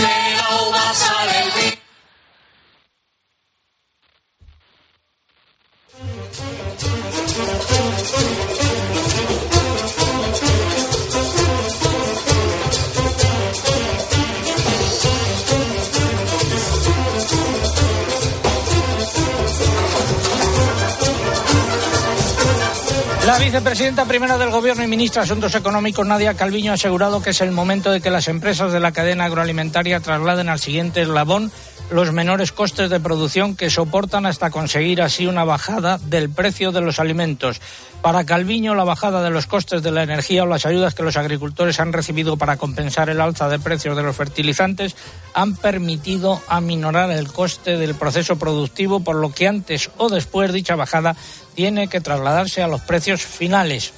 La 23.31 23.39
vicepresidenta 23.39 24.07
primera 24.07 24.37
del 24.39 24.51
Gobierno 24.51 24.83
y 24.83 24.89
ministra 24.89 25.23
de 25.23 25.27
Asuntos 25.27 25.55
Económicos, 25.55 26.05
Nadia 26.05 26.35
Calviño, 26.35 26.73
ha 26.73 26.75
asegurado 26.75 27.23
que 27.23 27.31
es 27.31 27.41
el 27.41 27.53
momento 27.53 27.93
de 27.93 28.01
que 28.01 28.11
las 28.11 28.27
empresas 28.27 28.73
de 28.73 28.81
la 28.81 28.91
cadena 28.91 29.27
agroalimentaria 29.27 30.01
trasladen 30.01 30.49
al 30.49 30.59
siguiente 30.59 31.03
eslabón 31.03 31.53
los 31.91 32.13
menores 32.13 32.53
costes 32.53 32.89
de 32.89 33.01
producción 33.01 33.57
que 33.57 33.71
soportan 33.71 34.27
hasta 34.27 34.51
conseguir 34.51 35.03
así 35.03 35.27
una 35.27 35.45
bajada 35.45 35.99
del 35.99 36.31
precio 36.31 36.73
de 36.73 36.81
los 36.81 37.01
alimentos. 37.01 37.61
Para 38.03 38.25
Calviño, 38.25 38.75
la 38.75 38.85
bajada 38.85 39.23
de 39.23 39.31
los 39.31 39.47
costes 39.47 39.83
de 39.83 39.91
la 39.91 40.03
energía 40.03 40.45
o 40.45 40.47
las 40.47 40.67
ayudas 40.67 40.95
que 40.95 41.03
los 41.03 41.17
agricultores 41.17 41.81
han 41.81 41.93
recibido 41.93 42.37
para 42.37 42.57
compensar 42.57 43.11
el 43.11 43.21
alza 43.21 43.49
de 43.49 43.59
precios 43.59 43.97
de 43.97 44.03
los 44.03 44.17
fertilizantes 44.17 44.97
han 45.35 45.57
permitido 45.57 46.41
aminorar 46.49 47.11
el 47.11 47.33
coste 47.33 47.77
del 47.77 47.95
proceso 47.95 48.39
productivo, 48.39 49.01
por 49.01 49.17
lo 49.17 49.33
que 49.33 49.49
antes 49.49 49.91
o 49.97 50.09
después 50.09 50.53
dicha 50.53 50.77
bajada 50.77 51.17
tiene 51.55 51.89
que 51.89 52.01
trasladarse 52.01 52.63
a 52.63 52.69
los 52.69 52.81
precios 52.83 53.23
finales 53.23 53.93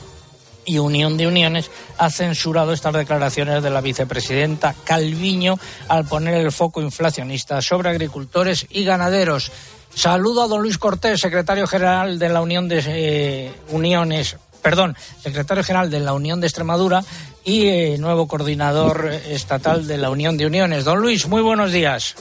y 0.65 0.79
Unión 0.79 1.17
de 1.17 1.27
Uniones 1.27 1.71
ha 1.99 2.11
censurado 2.11 2.73
estas 2.73 2.93
declaraciones 2.95 3.63
de 3.63 3.71
la 3.71 3.81
vicepresidenta 3.81 4.75
Calviño 4.85 5.59
al 5.89 6.05
poner 6.05 6.35
el 6.35 6.53
foco 6.53 6.81
inflacionista 6.81 7.61
sobre 7.63 7.91
agricultores 7.91 8.67
y 8.71 8.85
ganaderos. 8.85 9.51
Saludo 9.95 10.43
a 10.43 10.49
don 10.49 10.63
Luis 10.63 10.79
Cortés, 10.79 11.21
secretario 11.21 11.67
general 11.67 12.19
de 12.19 12.29
la 12.29 12.41
Unión 12.41 12.69
de 12.69 12.83
eh, 12.87 13.53
Uniones, 13.71 14.37
perdón, 14.63 14.97
secretario 15.21 15.65
general 15.65 15.91
de 15.91 16.01
la 16.01 16.15
Unión 16.15 16.41
de 16.41 16.47
Extremadura 16.47 17.03
y 17.45 17.67
eh, 17.67 17.97
nuevo 17.99 18.29
coordinador 18.29 19.13
estatal 19.29 19.87
de 19.87 19.99
la 19.99 20.11
Unión 20.11 20.37
de 20.39 20.47
Uniones. 20.47 20.85
Don 20.85 21.01
Luis, 21.01 21.27
muy 21.27 21.43
buenos 21.43 21.73
días. 21.73 22.15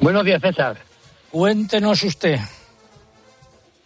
Buenos 0.00 0.24
días, 0.24 0.40
César. 0.40 0.78
Cuéntenos 1.30 2.02
usted. 2.04 2.38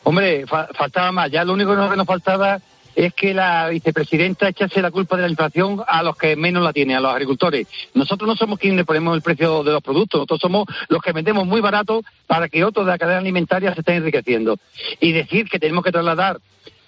Hombre, 0.04 0.46
fa- 0.46 0.68
faltaba 0.76 1.10
más. 1.12 1.30
Ya 1.30 1.44
lo 1.44 1.54
único 1.54 1.70
que 1.70 1.96
nos 1.96 2.06
faltaba 2.06 2.60
es 2.94 3.14
que 3.14 3.34
la 3.34 3.68
vicepresidenta 3.68 4.48
echase 4.48 4.82
la 4.82 4.90
culpa 4.90 5.16
de 5.16 5.22
la 5.22 5.28
inflación 5.28 5.82
a 5.86 6.02
los 6.02 6.16
que 6.16 6.36
menos 6.36 6.62
la 6.62 6.72
tienen, 6.72 6.96
a 6.96 7.00
los 7.00 7.12
agricultores. 7.12 7.66
Nosotros 7.94 8.28
no 8.28 8.36
somos 8.36 8.58
quienes 8.58 8.84
ponemos 8.84 9.14
el 9.14 9.22
precio 9.22 9.62
de 9.62 9.72
los 9.72 9.82
productos, 9.82 10.20
nosotros 10.20 10.40
somos 10.40 10.66
los 10.88 11.02
que 11.02 11.12
vendemos 11.12 11.46
muy 11.46 11.60
barato 11.60 12.02
para 12.26 12.48
que 12.48 12.64
otros 12.64 12.86
de 12.86 12.92
la 12.92 12.98
cadena 12.98 13.18
alimentaria 13.18 13.74
se 13.74 13.80
estén 13.80 13.96
enriqueciendo. 13.96 14.56
Y 15.00 15.12
decir 15.12 15.48
que 15.48 15.58
tenemos 15.58 15.84
que 15.84 15.92
trasladar 15.92 16.38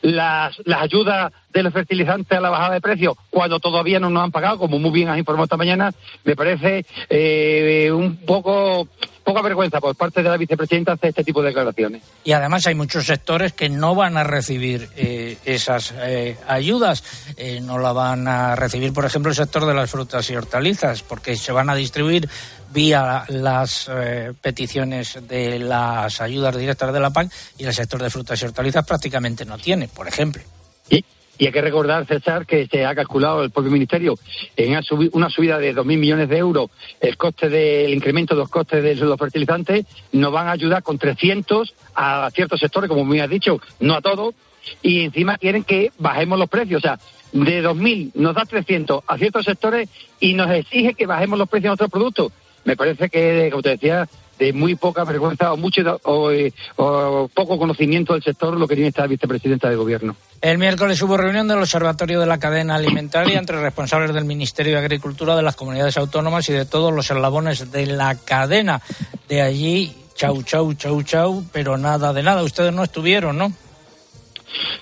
las, 0.03 0.61
las 0.67 0.83
ayudas 0.83 1.33
de 1.53 1.63
los 1.63 1.73
fertilizantes 1.73 2.37
a 2.37 2.41
la 2.41 2.51
bajada 2.51 2.75
de 2.75 2.81
precios 2.81 3.15
cuando 3.31 3.59
todavía 3.59 3.99
no 3.99 4.11
nos 4.11 4.23
han 4.23 4.33
pagado, 4.33 4.59
como 4.59 4.79
muy 4.79 4.91
bien 4.91 5.09
has 5.09 5.19
informado 5.19 5.45
esta 5.45 5.57
mañana, 5.57 5.93
me 6.25 6.37
parece 6.37 6.85
eh, 7.09 7.91
un 7.91 8.17
poco 8.17 8.89
poca 9.25 9.43
vergüenza 9.43 9.81
por 9.81 9.97
parte 9.97 10.23
de 10.23 10.29
la 10.29 10.37
vicepresidenta 10.37 10.93
hacer 10.93 11.09
este 11.09 11.25
tipo 11.25 11.43
de 11.43 11.49
declaraciones. 11.49 12.03
Y 12.23 12.33
además 12.33 12.67
hay 12.67 12.75
muchos 12.75 13.07
sectores 13.07 13.53
que 13.53 13.69
no 13.69 13.95
van 13.95 14.17
a 14.17 14.25
recibir 14.25 14.91
eh, 14.97 15.39
esas 15.45 15.95
eh, 15.97 16.37
ayudas. 16.47 17.03
Eh, 17.37 17.61
no 17.61 17.79
la 17.79 17.93
van 17.93 18.29
a 18.29 18.55
recibir, 18.55 18.93
por 18.93 19.05
ejemplo, 19.05 19.31
el 19.31 19.37
sector 19.37 19.67
de 19.67 19.75
las 19.75 19.91
frutas 19.91 20.29
y 20.31 20.37
hortalizas, 20.37 21.03
porque 21.03 21.37
se 21.37 21.53
van 21.53 21.71
a 21.71 21.75
distribuir 21.75 22.29
vía 22.75 23.25
las 23.29 23.89
eh, 23.91 24.33
peticiones 24.41 25.19
de 25.27 25.61
las 25.61 26.21
ayudas 26.21 26.57
directas 26.57 26.93
de 26.93 27.01
la 27.01 27.11
PAC 27.11 27.33
y 27.57 27.65
el 27.65 27.73
sector 27.73 28.03
de 28.03 28.11
frutas 28.11 28.43
y 28.43 28.45
hortalizas 28.45 28.85
prácticamente 28.85 29.45
no 29.45 29.57
tiene, 29.57 29.89
por 29.89 30.09
ejemplo. 30.09 30.43
Y, 30.91 31.05
y 31.39 31.47
hay 31.47 31.53
que 31.53 31.61
recordar, 31.61 32.07
César, 32.07 32.47
que 32.47 32.67
se 32.67 32.85
ha 32.85 32.95
calculado 32.95 33.43
el 33.43 33.51
propio 33.51 33.71
Ministerio 33.71 34.15
en 34.57 34.71
una, 34.71 34.83
subi- 34.83 35.11
una 35.13 35.29
subida 35.31 35.59
de 35.59 35.75
2.000 35.75 35.85
millones 35.99 36.29
de 36.29 36.37
euros 36.39 36.71
el 37.01 37.17
coste 37.17 37.49
del 37.49 37.93
incremento 37.93 38.35
de 38.35 38.41
los 38.41 38.49
costes 38.51 38.83
de 38.83 38.95
los 38.95 39.19
fertilizantes, 39.19 39.85
nos 40.13 40.33
van 40.33 40.49
a 40.49 40.53
ayudar 40.53 40.83
con 40.83 40.99
300 40.99 41.75
a 41.95 42.31
ciertos 42.33 42.61
sectores, 42.61 42.89
como 42.89 43.05
me 43.05 43.21
has 43.21 43.29
dicho, 43.31 43.61
no 43.81 43.95
a 43.95 44.01
todos, 44.01 44.35
y 44.83 45.03
encima 45.05 45.37
quieren 45.37 45.65
que 45.65 45.93
bajemos 45.99 46.39
los 46.39 46.49
precios. 46.49 46.79
O 46.79 46.83
sea, 46.83 46.99
de 47.33 47.63
2.000 47.63 48.13
nos 48.15 48.35
da 48.35 48.45
300 48.45 49.03
a 49.07 49.19
ciertos 49.19 49.45
sectores 49.45 49.89
y 50.21 50.35
nos 50.35 50.51
exige 50.51 50.95
que 50.95 51.07
bajemos 51.07 51.39
los 51.39 51.49
precios 51.49 51.65
de 51.65 51.69
nuestros 51.71 51.91
productos. 51.91 52.33
Me 52.65 52.77
parece 52.77 53.11
que, 53.11 53.49
como 53.51 53.63
te 53.63 53.71
decía, 53.71 54.09
de 54.39 54.53
muy 54.53 54.75
poca 54.75 55.05
vergüenza 55.05 55.53
o 55.53 55.57
mucho 55.57 55.83
o, 56.05 56.31
eh, 56.31 56.53
o 56.77 57.29
poco 57.33 57.59
conocimiento 57.59 58.15
del 58.15 58.23
sector 58.23 58.59
lo 58.59 58.67
que 58.67 58.75
tiene 58.75 58.89
esta 58.89 59.07
vicepresidenta 59.07 59.69
de 59.69 59.77
gobierno. 59.77 60.17
El 60.41 60.59
miércoles 60.59 61.01
hubo 61.03 61.17
reunión 61.17 61.49
del 61.49 61.59
Observatorio 61.59 62.21
de 62.21 62.27
la 62.27 62.39
Cadena 62.39 62.75
Alimentaria 62.75 63.39
entre 63.39 63.61
responsables 63.61 64.13
del 64.13 64.25
Ministerio 64.25 64.75
de 64.75 64.81
Agricultura, 64.81 65.37
de 65.37 65.43
las 65.43 65.57
comunidades 65.57 65.97
autónomas 65.97 66.49
y 66.49 66.53
de 66.53 66.67
todos 66.67 66.93
los 66.93 67.11
eslabones 67.11 67.73
de 67.73 67.87
la 67.87 68.15
cadena. 68.15 68.83
De 69.29 69.41
allí, 69.41 69.97
chau, 70.15 70.43
chau, 70.43 70.75
chau, 70.75 71.03
chau, 71.03 71.45
pero 71.53 71.79
nada 71.79 72.13
de 72.13 72.23
nada. 72.23 72.43
Ustedes 72.43 72.73
no 72.73 72.85
estuvieron, 72.85 73.39
¿no? 73.39 73.53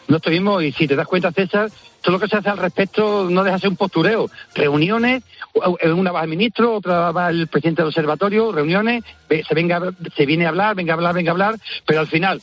No 0.08 0.16
estuvimos, 0.16 0.62
y 0.62 0.72
si 0.72 0.86
te 0.86 0.96
das 0.96 1.06
cuenta, 1.06 1.32
César, 1.32 1.70
todo 2.02 2.12
lo 2.14 2.20
que 2.20 2.28
se 2.28 2.36
hace 2.36 2.50
al 2.50 2.58
respecto 2.58 3.28
no 3.30 3.44
deja 3.44 3.56
de 3.56 3.60
ser 3.60 3.70
un 3.70 3.76
postureo. 3.76 4.28
Reuniones, 4.54 5.22
una 5.54 6.12
va 6.12 6.22
el 6.22 6.28
ministro, 6.28 6.74
otra 6.74 7.12
va 7.12 7.30
el 7.30 7.46
presidente 7.46 7.82
del 7.82 7.88
observatorio, 7.88 8.52
reuniones, 8.52 9.04
se, 9.28 9.54
venga, 9.54 9.80
se 10.16 10.26
viene 10.26 10.46
a 10.46 10.48
hablar, 10.48 10.74
venga 10.74 10.92
a 10.92 10.96
hablar, 10.96 11.14
venga 11.14 11.30
a 11.30 11.34
hablar, 11.34 11.56
pero 11.86 12.00
al 12.00 12.06
final 12.06 12.42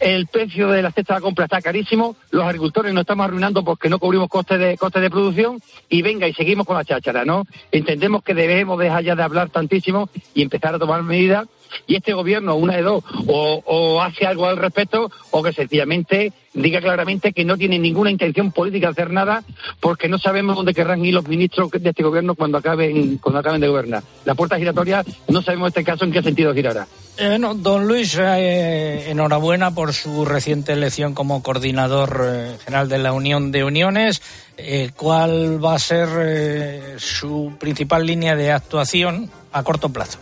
el 0.00 0.26
precio 0.26 0.68
de 0.68 0.82
la 0.82 0.90
cesta 0.90 1.14
de 1.14 1.20
la 1.20 1.22
compra 1.22 1.44
está 1.44 1.60
carísimo, 1.62 2.16
los 2.30 2.44
agricultores 2.44 2.92
nos 2.92 3.02
estamos 3.02 3.24
arruinando 3.24 3.64
porque 3.64 3.88
no 3.88 3.98
cubrimos 3.98 4.28
costes 4.28 4.58
de, 4.58 4.76
costes 4.76 5.02
de 5.02 5.10
producción 5.10 5.60
y 5.88 6.02
venga 6.02 6.28
y 6.28 6.34
seguimos 6.34 6.66
con 6.66 6.76
la 6.76 6.84
cháchara, 6.84 7.24
¿no? 7.24 7.44
Entendemos 7.72 8.22
que 8.22 8.34
debemos 8.34 8.78
dejar 8.78 9.04
ya 9.04 9.14
de 9.14 9.22
hablar 9.22 9.50
tantísimo 9.50 10.08
y 10.34 10.42
empezar 10.42 10.74
a 10.74 10.78
tomar 10.78 11.02
medidas 11.02 11.46
y 11.86 11.96
este 11.96 12.12
gobierno, 12.12 12.56
una 12.56 12.76
de 12.76 12.82
dos, 12.82 13.04
o, 13.26 14.02
hace 14.02 14.26
algo 14.26 14.46
al 14.46 14.56
respecto 14.56 15.10
o 15.30 15.42
que 15.42 15.52
sencillamente 15.52 16.32
diga 16.54 16.80
claramente 16.80 17.32
que 17.32 17.44
no 17.44 17.56
tiene 17.56 17.78
ninguna 17.78 18.10
intención 18.10 18.50
política 18.50 18.86
de 18.86 18.92
hacer 18.92 19.10
nada 19.10 19.44
porque 19.80 20.08
no 20.08 20.18
sabemos 20.18 20.56
dónde 20.56 20.74
querrán 20.74 21.04
ir 21.04 21.14
los 21.14 21.28
ministros 21.28 21.70
de 21.70 21.90
este 21.90 22.02
gobierno 22.02 22.34
cuando 22.34 22.58
acaben, 22.58 23.18
cuando 23.18 23.40
acaben 23.40 23.60
de 23.60 23.68
gobernar. 23.68 24.02
La 24.24 24.34
puerta 24.34 24.58
giratoria 24.58 25.04
no 25.28 25.42
sabemos 25.42 25.66
en 25.66 25.68
este 25.68 25.84
caso 25.84 26.04
en 26.04 26.12
qué 26.12 26.22
sentido 26.22 26.54
girará. 26.54 26.86
Eh, 27.18 27.38
no, 27.38 27.54
don 27.54 27.86
Luis, 27.86 28.16
eh, 28.18 29.10
enhorabuena 29.10 29.74
por 29.74 29.94
su 29.94 30.26
reciente 30.26 30.72
elección 30.72 31.14
como 31.14 31.42
coordinador 31.42 32.22
eh, 32.26 32.56
general 32.62 32.88
de 32.88 32.98
la 32.98 33.12
Unión 33.12 33.52
de 33.52 33.64
Uniones. 33.64 34.20
Eh, 34.58 34.90
¿Cuál 34.94 35.62
va 35.64 35.74
a 35.74 35.78
ser 35.78 36.98
su 36.98 37.54
principal 37.58 38.06
línea 38.06 38.36
de 38.36 38.52
actuación 38.52 39.30
a 39.52 39.62
corto 39.62 39.88
plazo? 39.90 40.18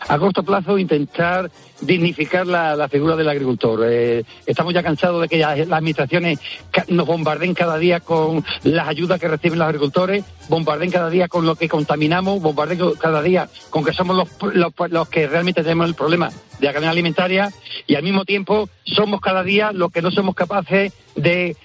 A 0.00 0.18
corto 0.18 0.42
plazo 0.42 0.78
intentar 0.78 1.50
dignificar 1.80 2.46
la, 2.46 2.76
la 2.76 2.88
figura 2.88 3.16
del 3.16 3.28
agricultor. 3.28 3.80
Eh, 3.88 4.24
estamos 4.46 4.74
ya 4.74 4.82
cansados 4.82 5.22
de 5.22 5.28
que 5.28 5.38
las 5.38 5.58
administraciones 5.58 6.38
nos 6.88 7.06
bombarden 7.06 7.54
cada 7.54 7.78
día 7.78 8.00
con 8.00 8.44
las 8.64 8.88
ayudas 8.88 9.20
que 9.20 9.28
reciben 9.28 9.58
los 9.58 9.66
agricultores, 9.66 10.24
bombarden 10.48 10.90
cada 10.90 11.10
día 11.10 11.28
con 11.28 11.46
lo 11.46 11.56
que 11.56 11.68
contaminamos, 11.68 12.40
bombarden 12.40 12.78
cada 13.00 13.22
día 13.22 13.48
con 13.70 13.84
que 13.84 13.92
somos 13.92 14.16
los, 14.16 14.54
los, 14.54 14.72
los 14.90 15.08
que 15.08 15.26
realmente 15.26 15.62
tenemos 15.62 15.88
el 15.88 15.94
problema 15.94 16.30
de 16.58 16.66
la 16.66 16.72
cadena 16.72 16.90
alimentaria 16.90 17.52
y 17.86 17.94
al 17.94 18.02
mismo 18.02 18.24
tiempo 18.24 18.68
somos 18.84 19.20
cada 19.20 19.42
día 19.42 19.72
los 19.72 19.92
que 19.92 20.02
no 20.02 20.10
somos 20.10 20.34
capaces 20.34 20.92
de 21.14 21.56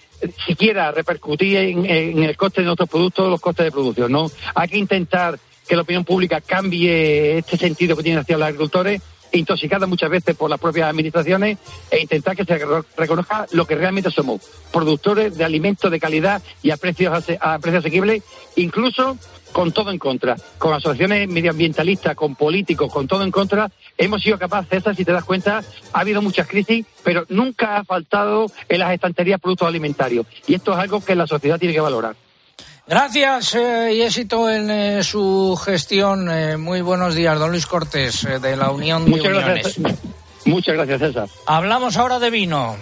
siquiera 0.46 0.92
repercutir 0.92 1.58
en, 1.58 1.86
en 1.86 2.24
el 2.24 2.38
coste 2.38 2.62
de 2.62 2.66
nuestros 2.66 2.90
productos, 2.90 3.30
los 3.30 3.42
costes 3.42 3.66
de 3.66 3.72
producción. 3.72 4.12
¿no? 4.12 4.32
Hay 4.56 4.70
que 4.70 4.78
intentar 4.78 5.38
que 5.68 5.76
la 5.76 5.84
opinión 5.84 6.04
pública 6.04 6.42
cambie 6.42 7.38
este 7.38 7.58
sentido 7.58 7.96
que 7.96 8.04
tienen 8.04 8.22
hacia 8.22 8.38
los 8.38 8.46
agricultores, 8.48 9.02
intoxicada 9.32 9.88
muchas 9.88 10.12
veces 10.12 10.36
por 10.36 10.50
las 10.50 10.60
propias 10.60 10.90
administraciones, 10.90 11.58
e 11.90 12.02
intentar 12.02 12.36
que 12.36 12.46
se 12.46 12.58
re- 12.58 12.84
reconozca 12.96 13.48
lo 13.52 13.66
que 13.66 13.76
realmente 13.76 14.12
somos, 14.12 14.42
productores 14.72 15.36
de 15.36 15.44
alimentos 15.44 15.90
de 15.90 16.00
calidad 16.00 16.42
y 16.62 16.70
a 16.70 16.78
precios, 16.78 17.12
a 17.40 17.60
precios 17.60 17.84
asequibles, 17.84 18.22
incluso 18.56 19.18
con 19.52 19.72
todo 19.72 19.92
en 19.92 20.00
contra, 20.00 20.36
con 20.58 20.74
asociaciones 20.74 21.28
medioambientalistas, 21.30 22.16
con 22.16 22.36
políticos, 22.36 22.92
con 22.92 23.08
todo 23.08 23.24
en 23.24 23.30
contra, 23.32 23.70
hemos 24.00 24.24
sido 24.24 24.40
capaces, 24.40 24.70
César, 24.70 24.96
si 24.96 25.06
te 25.06 25.12
das 25.12 25.24
cuenta, 25.24 25.64
ha 25.94 26.00
habido 26.00 26.24
muchas 26.24 26.48
crisis, 26.48 26.86
pero 27.04 27.26
nunca 27.30 27.78
ha 27.78 27.84
faltado 27.84 28.48
en 28.68 28.80
las 28.80 28.92
estanterías 28.94 29.40
productos 29.40 29.68
alimentarios. 29.68 30.26
Y 30.48 30.56
esto 30.56 30.74
es 30.74 30.80
algo 30.80 31.06
que 31.06 31.16
la 31.16 31.28
sociedad 31.28 31.60
tiene 31.60 31.74
que 31.74 31.82
valorar. 31.82 32.16
Gracias 32.86 33.56
eh, 33.56 33.94
y 33.96 34.02
éxito 34.02 34.50
en 34.50 34.70
eh, 34.70 35.04
su 35.04 35.60
gestión. 35.64 36.30
Eh, 36.30 36.58
muy 36.58 36.82
buenos 36.82 37.16
días, 37.16 37.40
don 37.40 37.52
Luis 37.52 37.66
Cortés, 37.66 38.28
de 38.42 38.56
la 38.58 38.72
Unión 38.72 39.06
de 39.06 39.12
Muchas 39.12 39.28
Uniones. 39.28 39.80
gracias, 39.80 40.00
muchas 40.46 40.76
gracias, 40.76 41.00
César. 41.00 41.30
Hablamos 41.46 41.96
ahora 41.96 42.20
de 42.20 42.30
vino. 42.30 42.76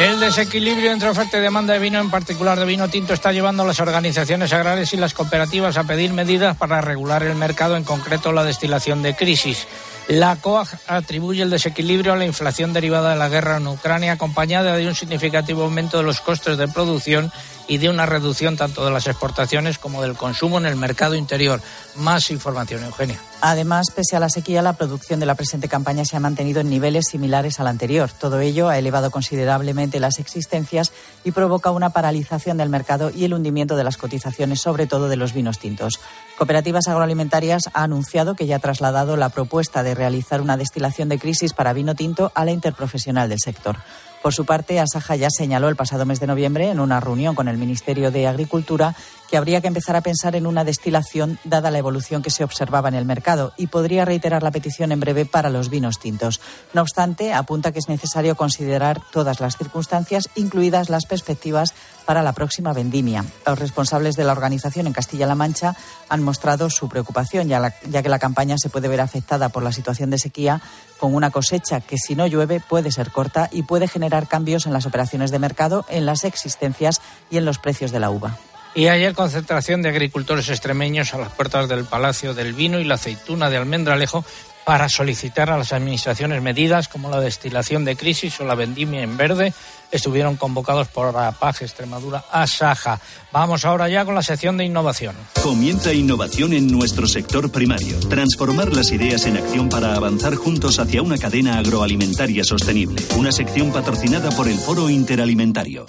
El 0.00 0.18
desequilibrio 0.18 0.90
entre 0.90 1.10
oferta 1.10 1.36
y 1.36 1.40
demanda 1.42 1.74
de 1.74 1.78
vino, 1.78 2.00
en 2.00 2.10
particular 2.10 2.58
de 2.58 2.64
vino 2.64 2.88
tinto, 2.88 3.12
está 3.12 3.30
llevando 3.30 3.62
a 3.62 3.66
las 3.66 3.78
organizaciones 3.78 4.52
agrarias 4.52 4.94
y 4.94 4.96
las 4.96 5.12
cooperativas 5.12 5.76
a 5.76 5.84
pedir 5.84 6.14
medidas 6.14 6.56
para 6.56 6.80
regular 6.80 7.22
el 7.22 7.34
mercado, 7.34 7.76
en 7.76 7.84
concreto 7.84 8.32
la 8.32 8.42
destilación 8.42 9.02
de 9.02 9.14
crisis. 9.14 9.68
La 10.08 10.36
COAG 10.36 10.68
atribuye 10.88 11.42
el 11.42 11.50
desequilibrio 11.50 12.12
a 12.12 12.16
la 12.16 12.26
inflación 12.26 12.72
derivada 12.72 13.10
de 13.10 13.16
la 13.16 13.28
guerra 13.28 13.58
en 13.58 13.66
Ucrania, 13.66 14.12
acompañada 14.12 14.76
de 14.76 14.86
un 14.86 14.94
significativo 14.94 15.62
aumento 15.62 15.98
de 15.98 16.02
los 16.02 16.20
costes 16.20 16.58
de 16.58 16.68
producción 16.68 17.32
y 17.72 17.78
de 17.78 17.88
una 17.88 18.04
reducción 18.04 18.58
tanto 18.58 18.84
de 18.84 18.90
las 18.90 19.06
exportaciones 19.06 19.78
como 19.78 20.02
del 20.02 20.14
consumo 20.14 20.58
en 20.58 20.66
el 20.66 20.76
mercado 20.76 21.14
interior. 21.14 21.62
Más 21.96 22.30
información, 22.30 22.84
Eugenia. 22.84 23.18
Además, 23.40 23.86
pese 23.96 24.14
a 24.14 24.20
la 24.20 24.28
sequía, 24.28 24.60
la 24.60 24.74
producción 24.74 25.20
de 25.20 25.24
la 25.24 25.36
presente 25.36 25.68
campaña 25.68 26.04
se 26.04 26.14
ha 26.14 26.20
mantenido 26.20 26.60
en 26.60 26.68
niveles 26.68 27.06
similares 27.10 27.60
al 27.60 27.68
anterior. 27.68 28.10
Todo 28.10 28.40
ello 28.40 28.68
ha 28.68 28.76
elevado 28.76 29.10
considerablemente 29.10 30.00
las 30.00 30.18
existencias 30.18 30.92
y 31.24 31.30
provoca 31.30 31.70
una 31.70 31.88
paralización 31.88 32.58
del 32.58 32.68
mercado 32.68 33.10
y 33.10 33.24
el 33.24 33.32
hundimiento 33.32 33.74
de 33.74 33.84
las 33.84 33.96
cotizaciones, 33.96 34.60
sobre 34.60 34.86
todo 34.86 35.08
de 35.08 35.16
los 35.16 35.32
vinos 35.32 35.58
tintos. 35.58 35.98
Cooperativas 36.36 36.88
Agroalimentarias 36.88 37.70
ha 37.72 37.84
anunciado 37.84 38.34
que 38.34 38.44
ya 38.44 38.56
ha 38.56 38.58
trasladado 38.58 39.16
la 39.16 39.30
propuesta 39.30 39.82
de 39.82 39.94
realizar 39.94 40.42
una 40.42 40.58
destilación 40.58 41.08
de 41.08 41.18
crisis 41.18 41.54
para 41.54 41.72
vino 41.72 41.94
tinto 41.94 42.32
a 42.34 42.44
la 42.44 42.52
interprofesional 42.52 43.30
del 43.30 43.40
sector. 43.40 43.78
Por 44.22 44.32
su 44.32 44.44
parte, 44.44 44.78
Asaja 44.78 45.16
ya 45.16 45.28
señaló 45.30 45.68
el 45.68 45.74
pasado 45.74 46.06
mes 46.06 46.20
de 46.20 46.28
noviembre, 46.28 46.70
en 46.70 46.78
una 46.78 47.00
reunión 47.00 47.34
con 47.34 47.48
el 47.48 47.58
Ministerio 47.58 48.12
de 48.12 48.28
Agricultura, 48.28 48.94
que 49.32 49.38
habría 49.38 49.62
que 49.62 49.68
empezar 49.68 49.96
a 49.96 50.02
pensar 50.02 50.36
en 50.36 50.46
una 50.46 50.62
destilación 50.62 51.38
dada 51.42 51.70
la 51.70 51.78
evolución 51.78 52.20
que 52.20 52.28
se 52.28 52.44
observaba 52.44 52.90
en 52.90 52.94
el 52.94 53.06
mercado 53.06 53.54
y 53.56 53.68
podría 53.68 54.04
reiterar 54.04 54.42
la 54.42 54.50
petición 54.50 54.92
en 54.92 55.00
breve 55.00 55.24
para 55.24 55.48
los 55.48 55.70
vinos 55.70 55.98
tintos. 55.98 56.38
No 56.74 56.82
obstante, 56.82 57.32
apunta 57.32 57.72
que 57.72 57.78
es 57.78 57.88
necesario 57.88 58.36
considerar 58.36 59.00
todas 59.10 59.40
las 59.40 59.56
circunstancias, 59.56 60.28
incluidas 60.34 60.90
las 60.90 61.06
perspectivas 61.06 61.72
para 62.04 62.22
la 62.22 62.34
próxima 62.34 62.74
vendimia. 62.74 63.24
Los 63.46 63.58
responsables 63.58 64.16
de 64.16 64.24
la 64.24 64.32
organización 64.32 64.86
en 64.86 64.92
Castilla-La 64.92 65.34
Mancha 65.34 65.76
han 66.10 66.22
mostrado 66.22 66.68
su 66.68 66.90
preocupación, 66.90 67.48
ya, 67.48 67.74
ya 67.88 68.02
que 68.02 68.10
la 68.10 68.18
campaña 68.18 68.56
se 68.58 68.68
puede 68.68 68.88
ver 68.88 69.00
afectada 69.00 69.48
por 69.48 69.62
la 69.62 69.72
situación 69.72 70.10
de 70.10 70.18
sequía, 70.18 70.60
con 70.98 71.14
una 71.14 71.30
cosecha 71.30 71.80
que 71.80 71.96
si 71.96 72.14
no 72.14 72.26
llueve 72.26 72.60
puede 72.60 72.92
ser 72.92 73.10
corta 73.10 73.48
y 73.50 73.62
puede 73.62 73.88
generar 73.88 74.28
cambios 74.28 74.66
en 74.66 74.74
las 74.74 74.84
operaciones 74.84 75.30
de 75.30 75.38
mercado, 75.38 75.86
en 75.88 76.04
las 76.04 76.24
existencias 76.24 77.00
y 77.30 77.38
en 77.38 77.46
los 77.46 77.56
precios 77.56 77.92
de 77.92 78.00
la 78.00 78.10
uva. 78.10 78.36
Y 78.74 78.88
ayer 78.88 79.14
concentración 79.14 79.82
de 79.82 79.90
agricultores 79.90 80.48
extremeños 80.48 81.12
a 81.12 81.18
las 81.18 81.32
puertas 81.32 81.68
del 81.68 81.84
Palacio 81.84 82.32
del 82.32 82.54
Vino 82.54 82.80
y 82.80 82.84
la 82.84 82.94
Aceituna 82.94 83.50
de 83.50 83.58
Almendralejo 83.58 84.24
para 84.64 84.88
solicitar 84.88 85.50
a 85.50 85.58
las 85.58 85.72
administraciones 85.72 86.40
medidas 86.42 86.88
como 86.88 87.10
la 87.10 87.20
destilación 87.20 87.84
de 87.84 87.96
crisis 87.96 88.40
o 88.40 88.44
la 88.44 88.54
vendimia 88.54 89.02
en 89.02 89.16
verde. 89.16 89.52
Estuvieron 89.90 90.36
convocados 90.36 90.88
por 90.88 91.12
la 91.12 91.32
PAG 91.32 91.62
Extremadura 91.62 92.24
a 92.30 92.46
Saja. 92.46 92.98
Vamos 93.30 93.64
ahora 93.64 93.88
ya 93.88 94.04
con 94.04 94.14
la 94.14 94.22
sección 94.22 94.56
de 94.56 94.64
innovación. 94.64 95.14
Comienza 95.42 95.92
innovación 95.92 96.54
en 96.54 96.68
nuestro 96.68 97.06
sector 97.06 97.50
primario. 97.52 97.98
Transformar 98.08 98.74
las 98.74 98.90
ideas 98.90 99.26
en 99.26 99.36
acción 99.36 99.68
para 99.68 99.94
avanzar 99.94 100.34
juntos 100.36 100.78
hacia 100.78 101.02
una 101.02 101.18
cadena 101.18 101.58
agroalimentaria 101.58 102.44
sostenible. 102.44 103.02
Una 103.18 103.32
sección 103.32 103.70
patrocinada 103.70 104.30
por 104.30 104.48
el 104.48 104.56
Foro 104.58 104.88
Interalimentario. 104.88 105.86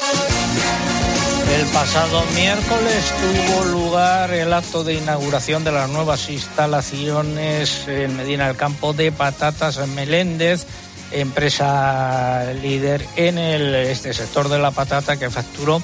El 1.52 1.66
pasado 1.68 2.24
miércoles 2.36 3.14
tuvo 3.22 3.66
lugar 3.66 4.32
el 4.34 4.54
acto 4.54 4.84
de 4.84 4.96
inauguración 4.96 5.64
de 5.64 5.72
las 5.72 5.90
nuevas 5.90 6.30
instalaciones 6.30 7.88
en 7.88 8.16
Medina 8.16 8.48
del 8.48 8.56
Campo 8.56 8.94
de 8.94 9.12
Patatas 9.12 9.86
Meléndez, 9.90 10.66
empresa 11.12 12.54
líder 12.62 13.06
en 13.16 13.38
el, 13.38 13.76
este 13.76 14.14
sector 14.14 14.50
de 14.50 14.60
la 14.60 14.72
patata 14.72 15.18
que 15.18 15.30
facturó 15.30 15.82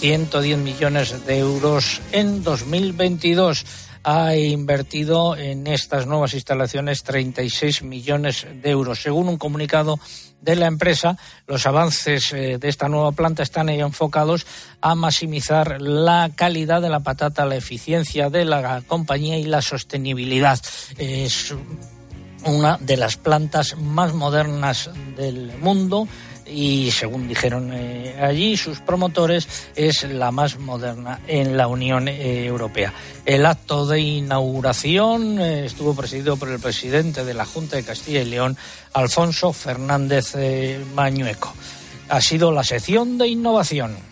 110 0.00 0.58
millones 0.58 1.24
de 1.26 1.38
euros 1.38 2.00
en 2.12 2.42
2022 2.42 3.64
ha 4.04 4.36
invertido 4.36 5.36
en 5.36 5.66
estas 5.66 6.06
nuevas 6.06 6.34
instalaciones 6.34 7.02
36 7.02 7.82
millones 7.82 8.46
de 8.62 8.70
euros. 8.70 9.00
Según 9.00 9.28
un 9.28 9.38
comunicado 9.38 9.98
de 10.40 10.56
la 10.56 10.66
empresa, 10.66 11.16
los 11.46 11.66
avances 11.66 12.32
eh, 12.32 12.58
de 12.58 12.68
esta 12.68 12.88
nueva 12.88 13.12
planta 13.12 13.42
están 13.42 13.68
enfocados 13.68 14.46
a 14.80 14.94
maximizar 14.94 15.80
la 15.80 16.30
calidad 16.34 16.82
de 16.82 16.90
la 16.90 17.00
patata, 17.00 17.46
la 17.46 17.56
eficiencia 17.56 18.28
de 18.28 18.44
la 18.44 18.82
compañía 18.82 19.38
y 19.38 19.44
la 19.44 19.62
sostenibilidad. 19.62 20.60
Es 20.98 21.54
una 22.44 22.76
de 22.78 22.96
las 22.96 23.16
plantas 23.16 23.76
más 23.76 24.14
modernas 24.14 24.90
del 25.16 25.56
mundo 25.58 26.08
y 26.52 26.90
según 26.90 27.28
dijeron 27.28 27.70
eh, 27.72 28.16
allí 28.20 28.56
sus 28.56 28.80
promotores 28.80 29.48
es 29.74 30.04
la 30.04 30.30
más 30.30 30.58
moderna 30.58 31.20
en 31.26 31.56
la 31.56 31.66
Unión 31.66 32.08
eh, 32.08 32.44
Europea. 32.44 32.92
El 33.24 33.46
acto 33.46 33.86
de 33.86 34.00
inauguración 34.00 35.40
eh, 35.40 35.64
estuvo 35.64 35.94
presidido 35.94 36.36
por 36.36 36.48
el 36.50 36.60
presidente 36.60 37.24
de 37.24 37.34
la 37.34 37.46
Junta 37.46 37.76
de 37.76 37.84
Castilla 37.84 38.22
y 38.22 38.26
León, 38.26 38.56
Alfonso 38.92 39.52
Fernández 39.52 40.34
Mañueco. 40.94 41.52
Ha 42.08 42.20
sido 42.20 42.52
la 42.52 42.64
sección 42.64 43.18
de 43.18 43.28
innovación. 43.28 44.11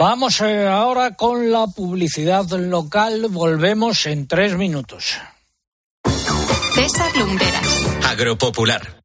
Vamos 0.00 0.40
eh, 0.40 0.66
ahora 0.66 1.14
con 1.14 1.52
la 1.52 1.66
publicidad 1.66 2.48
local. 2.48 3.26
Volvemos 3.28 4.06
en 4.06 4.26
tres 4.26 4.56
minutos. 4.56 5.18
César 6.74 7.14
Lumbreras. 7.18 7.86
Agropopular. 8.06 9.02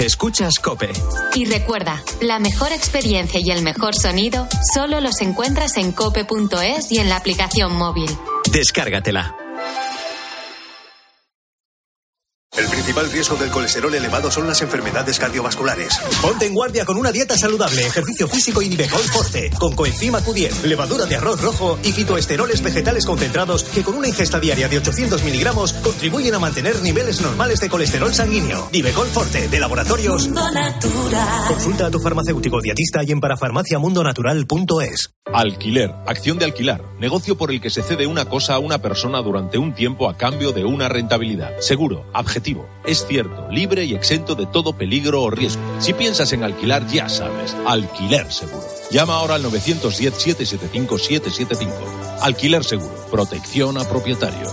Escuchas 0.00 0.58
Cope. 0.58 0.90
Y 1.36 1.44
recuerda, 1.44 2.02
la 2.20 2.40
mejor 2.40 2.72
experiencia 2.72 3.38
y 3.40 3.52
el 3.52 3.62
mejor 3.62 3.94
sonido 3.94 4.48
solo 4.74 5.00
los 5.00 5.20
encuentras 5.20 5.76
en 5.76 5.92
cope.es 5.92 6.90
y 6.90 6.98
en 6.98 7.08
la 7.08 7.18
aplicación 7.18 7.76
móvil. 7.76 8.10
Descárgatela. 8.50 9.36
El 12.62 12.68
principal 12.68 13.10
riesgo 13.10 13.34
del 13.34 13.50
colesterol 13.50 13.92
elevado 13.92 14.30
son 14.30 14.46
las 14.46 14.62
enfermedades 14.62 15.18
cardiovasculares. 15.18 15.98
Ponte 16.20 16.46
en 16.46 16.54
guardia 16.54 16.84
con 16.84 16.96
una 16.96 17.10
dieta 17.10 17.36
saludable, 17.36 17.84
ejercicio 17.84 18.28
físico 18.28 18.62
y 18.62 18.68
Nivecol 18.68 19.00
Forte, 19.00 19.50
con 19.58 19.74
coenzima 19.74 20.20
Q10, 20.20 20.62
levadura 20.62 21.04
de 21.06 21.16
arroz 21.16 21.40
rojo 21.40 21.76
y 21.82 21.90
fitoesteroles 21.90 22.62
vegetales 22.62 23.04
concentrados 23.04 23.64
que 23.64 23.82
con 23.82 23.96
una 23.96 24.06
ingesta 24.06 24.38
diaria 24.38 24.68
de 24.68 24.78
800 24.78 25.24
miligramos 25.24 25.72
contribuyen 25.72 26.36
a 26.36 26.38
mantener 26.38 26.80
niveles 26.82 27.20
normales 27.20 27.58
de 27.58 27.68
colesterol 27.68 28.14
sanguíneo. 28.14 28.68
Nivecol 28.72 29.08
Forte, 29.08 29.48
de 29.48 29.58
laboratorios. 29.58 30.30
Consulta 31.48 31.86
a 31.86 31.90
tu 31.90 31.98
farmacéutico 31.98 32.60
dietista 32.60 33.02
y 33.02 33.10
en 33.10 33.18
parafarmaciamundonatural.es. 33.18 35.10
Alquiler, 35.32 35.94
acción 36.06 36.38
de 36.38 36.44
alquilar, 36.44 36.84
negocio 37.00 37.36
por 37.36 37.50
el 37.50 37.60
que 37.60 37.70
se 37.70 37.82
cede 37.82 38.06
una 38.06 38.26
cosa 38.26 38.54
a 38.54 38.58
una 38.58 38.78
persona 38.78 39.20
durante 39.22 39.58
un 39.58 39.74
tiempo 39.74 40.08
a 40.08 40.16
cambio 40.16 40.52
de 40.52 40.64
una 40.64 40.88
rentabilidad. 40.88 41.58
Seguro, 41.60 42.04
objetivo, 42.12 42.51
es 42.84 43.06
cierto, 43.06 43.48
libre 43.50 43.84
y 43.84 43.94
exento 43.94 44.34
de 44.34 44.46
todo 44.46 44.72
peligro 44.72 45.22
o 45.22 45.30
riesgo. 45.30 45.62
Si 45.78 45.92
piensas 45.92 46.32
en 46.32 46.42
alquilar, 46.42 46.84
ya 46.86 47.08
sabes, 47.08 47.54
alquiler 47.66 48.32
seguro. 48.32 48.66
Llama 48.90 49.14
ahora 49.14 49.36
al 49.36 49.44
910-775-775. 49.44 51.68
Alquiler 52.20 52.64
seguro, 52.64 53.06
protección 53.10 53.78
a 53.78 53.84
propietarios. 53.84 54.52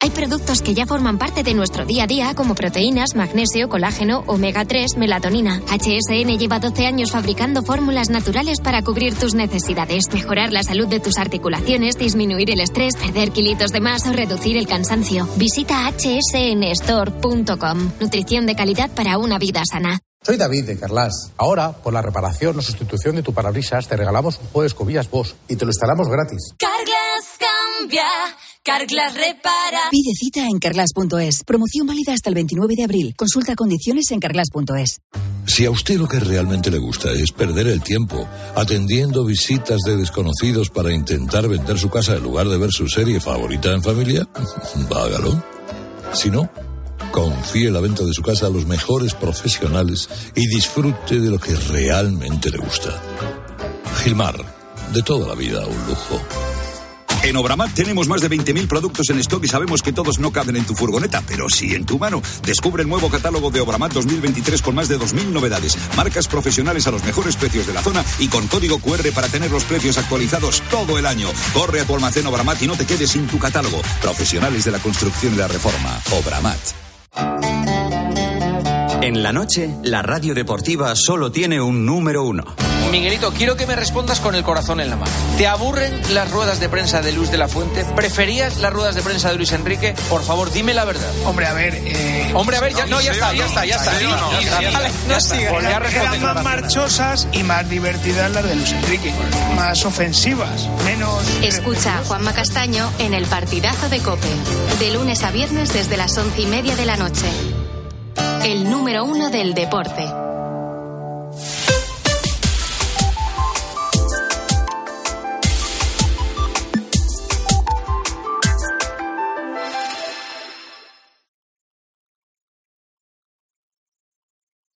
Hay 0.00 0.10
productos 0.10 0.62
que 0.62 0.74
ya 0.74 0.86
forman 0.86 1.18
parte 1.18 1.42
de 1.42 1.54
nuestro 1.54 1.84
día 1.84 2.04
a 2.04 2.06
día, 2.06 2.32
como 2.36 2.54
proteínas, 2.54 3.16
magnesio, 3.16 3.68
colágeno, 3.68 4.22
omega 4.28 4.64
3, 4.64 4.96
melatonina. 4.96 5.60
HSN 5.66 6.38
lleva 6.38 6.60
12 6.60 6.86
años 6.86 7.10
fabricando 7.10 7.64
fórmulas 7.64 8.08
naturales 8.08 8.60
para 8.60 8.82
cubrir 8.82 9.16
tus 9.16 9.34
necesidades, 9.34 10.04
mejorar 10.12 10.52
la 10.52 10.62
salud 10.62 10.86
de 10.86 11.00
tus 11.00 11.18
articulaciones, 11.18 11.98
disminuir 11.98 12.48
el 12.50 12.60
estrés, 12.60 12.94
perder 12.94 13.32
kilitos 13.32 13.72
de 13.72 13.80
más 13.80 14.06
o 14.06 14.12
reducir 14.12 14.56
el 14.56 14.68
cansancio. 14.68 15.28
Visita 15.36 15.90
hsnstore.com. 15.90 17.90
Nutrición 17.98 18.46
de 18.46 18.54
calidad 18.54 18.90
para 18.92 19.18
una 19.18 19.38
vida 19.38 19.62
sana. 19.68 19.98
Soy 20.22 20.36
David 20.36 20.64
de 20.64 20.78
Carlas. 20.78 21.32
Ahora, 21.38 21.72
por 21.72 21.92
la 21.92 22.02
reparación 22.02 22.58
o 22.58 22.62
sustitución 22.62 23.16
de 23.16 23.22
tu 23.22 23.32
parabrisas, 23.32 23.88
te 23.88 23.96
regalamos 23.96 24.38
un 24.38 24.46
juego 24.46 24.62
de 24.62 24.66
escobillas 24.68 25.10
Bosch 25.10 25.34
y 25.48 25.56
te 25.56 25.64
lo 25.64 25.70
instalamos 25.70 26.08
gratis. 26.08 26.54
Carglass 26.58 27.38
cambia, 27.38 28.04
Carglass 28.68 29.14
repara. 29.14 29.88
Pide 29.90 30.12
cita 30.14 30.40
en 30.40 30.58
carglass.es. 30.58 31.42
Promoción 31.44 31.86
válida 31.86 32.12
hasta 32.12 32.28
el 32.28 32.34
29 32.34 32.74
de 32.76 32.84
abril. 32.84 33.14
Consulta 33.16 33.56
condiciones 33.56 34.10
en 34.10 34.20
carglass.es. 34.20 35.00
Si 35.46 35.64
a 35.64 35.70
usted 35.70 35.96
lo 35.96 36.06
que 36.06 36.20
realmente 36.20 36.70
le 36.70 36.76
gusta 36.76 37.10
es 37.12 37.32
perder 37.32 37.68
el 37.68 37.80
tiempo 37.80 38.28
atendiendo 38.54 39.24
visitas 39.24 39.78
de 39.86 39.96
desconocidos 39.96 40.68
para 40.68 40.92
intentar 40.92 41.48
vender 41.48 41.78
su 41.78 41.88
casa 41.88 42.16
en 42.16 42.22
lugar 42.22 42.46
de 42.46 42.58
ver 42.58 42.70
su 42.70 42.88
serie 42.88 43.20
favorita 43.20 43.72
en 43.72 43.82
familia, 43.82 44.28
hágalo. 44.94 45.42
Si 46.12 46.28
no, 46.28 46.50
confíe 47.10 47.70
la 47.70 47.80
venta 47.80 48.04
de 48.04 48.12
su 48.12 48.20
casa 48.20 48.48
a 48.48 48.50
los 48.50 48.66
mejores 48.66 49.14
profesionales 49.14 50.10
y 50.36 50.46
disfrute 50.46 51.18
de 51.18 51.30
lo 51.30 51.38
que 51.38 51.56
realmente 51.56 52.50
le 52.50 52.58
gusta. 52.58 52.90
Gilmar, 54.02 54.36
de 54.92 55.02
toda 55.02 55.26
la 55.26 55.34
vida 55.34 55.66
un 55.66 55.86
lujo. 55.86 56.20
En 57.22 57.36
Obramat 57.36 57.74
tenemos 57.74 58.08
más 58.08 58.20
de 58.20 58.30
20.000 58.30 58.68
productos 58.68 59.10
en 59.10 59.18
stock 59.18 59.44
y 59.44 59.48
sabemos 59.48 59.82
que 59.82 59.92
todos 59.92 60.18
no 60.18 60.30
caben 60.32 60.56
en 60.56 60.64
tu 60.64 60.74
furgoneta, 60.74 61.22
pero 61.26 61.48
sí 61.48 61.74
en 61.74 61.84
tu 61.84 61.98
mano. 61.98 62.22
Descubre 62.44 62.82
el 62.82 62.88
nuevo 62.88 63.10
catálogo 63.10 63.50
de 63.50 63.60
Obramat 63.60 63.92
2023 63.92 64.62
con 64.62 64.74
más 64.74 64.88
de 64.88 64.98
2.000 64.98 65.26
novedades, 65.26 65.76
marcas 65.96 66.28
profesionales 66.28 66.86
a 66.86 66.90
los 66.90 67.04
mejores 67.04 67.36
precios 67.36 67.66
de 67.66 67.74
la 67.74 67.82
zona 67.82 68.04
y 68.18 68.28
con 68.28 68.46
código 68.46 68.78
QR 68.78 69.10
para 69.12 69.28
tener 69.28 69.50
los 69.50 69.64
precios 69.64 69.98
actualizados 69.98 70.62
todo 70.70 70.98
el 70.98 71.06
año. 71.06 71.28
Corre 71.52 71.80
a 71.80 71.84
tu 71.84 71.94
almacén 71.94 72.26
Obramat 72.26 72.62
y 72.62 72.66
no 72.66 72.76
te 72.76 72.86
quedes 72.86 73.10
sin 73.10 73.26
tu 73.26 73.38
catálogo. 73.38 73.82
Profesionales 74.00 74.64
de 74.64 74.70
la 74.70 74.78
construcción 74.78 75.34
y 75.34 75.38
la 75.38 75.48
reforma. 75.48 76.00
Obramat. 76.12 77.87
En 79.00 79.22
la 79.22 79.32
noche, 79.32 79.70
la 79.84 80.02
radio 80.02 80.34
deportiva 80.34 80.94
solo 80.96 81.30
tiene 81.30 81.60
un 81.60 81.86
número 81.86 82.24
uno. 82.24 82.42
Miguelito, 82.90 83.32
quiero 83.32 83.54
que 83.54 83.66
me 83.66 83.76
respondas 83.76 84.18
con 84.18 84.34
el 84.34 84.42
corazón 84.42 84.80
en 84.80 84.90
la 84.90 84.96
mano. 84.96 85.12
¿Te 85.36 85.46
aburren 85.46 86.00
las 86.14 86.30
ruedas 86.30 86.58
de 86.58 86.68
prensa 86.68 87.00
de 87.00 87.12
Luis 87.12 87.30
de 87.30 87.38
la 87.38 87.46
Fuente? 87.46 87.84
¿Preferías 87.94 88.58
las 88.58 88.72
ruedas 88.72 88.96
de 88.96 89.02
prensa 89.02 89.30
de 89.30 89.36
Luis 89.36 89.52
Enrique? 89.52 89.94
Por 90.08 90.24
favor, 90.24 90.50
dime 90.50 90.74
la 90.74 90.84
verdad. 90.84 91.10
Hombre, 91.26 91.46
a 91.46 91.52
ver. 91.52 91.74
Eh... 91.76 92.32
Hombre, 92.34 92.56
a 92.56 92.60
ver, 92.60 92.74
ya, 92.74 92.86
no, 92.86 93.00
ya 93.00 93.12
está, 93.12 93.32
ya 93.34 93.46
está, 93.46 93.64
ya 93.64 93.76
está. 93.76 93.92
Vale, 94.72 94.90
no 95.06 95.20
sigas. 95.20 95.94
Eran 95.94 96.22
más 96.22 96.42
marchosas 96.42 97.28
y 97.32 97.44
más 97.44 97.68
divertidas 97.68 98.32
las 98.32 98.44
de 98.44 98.56
Luis 98.56 98.72
Enrique. 98.72 99.12
Más 99.54 99.84
ofensivas, 99.84 100.68
menos. 100.84 101.22
Escucha 101.42 101.98
a 101.98 102.04
Juanma 102.04 102.32
Castaño 102.32 102.90
en 102.98 103.14
el 103.14 103.26
partidazo 103.26 103.88
de 103.90 104.00
Cope. 104.00 104.28
De 104.80 104.90
lunes 104.90 105.22
a 105.22 105.30
viernes 105.30 105.72
desde 105.72 105.96
las 105.96 106.16
once 106.18 106.42
y 106.42 106.46
media 106.46 106.74
de 106.74 106.86
la 106.86 106.96
noche. 106.96 107.26
El 108.44 108.70
número 108.70 109.04
uno 109.04 109.30
del 109.30 109.52
deporte. 109.52 110.04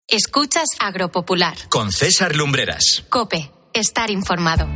Escuchas 0.08 0.66
Agropopular. 0.78 1.56
Con 1.70 1.90
César 1.90 2.36
Lumbreras. 2.36 3.04
Cope. 3.08 3.50
Estar 3.72 4.10
informado. 4.10 4.68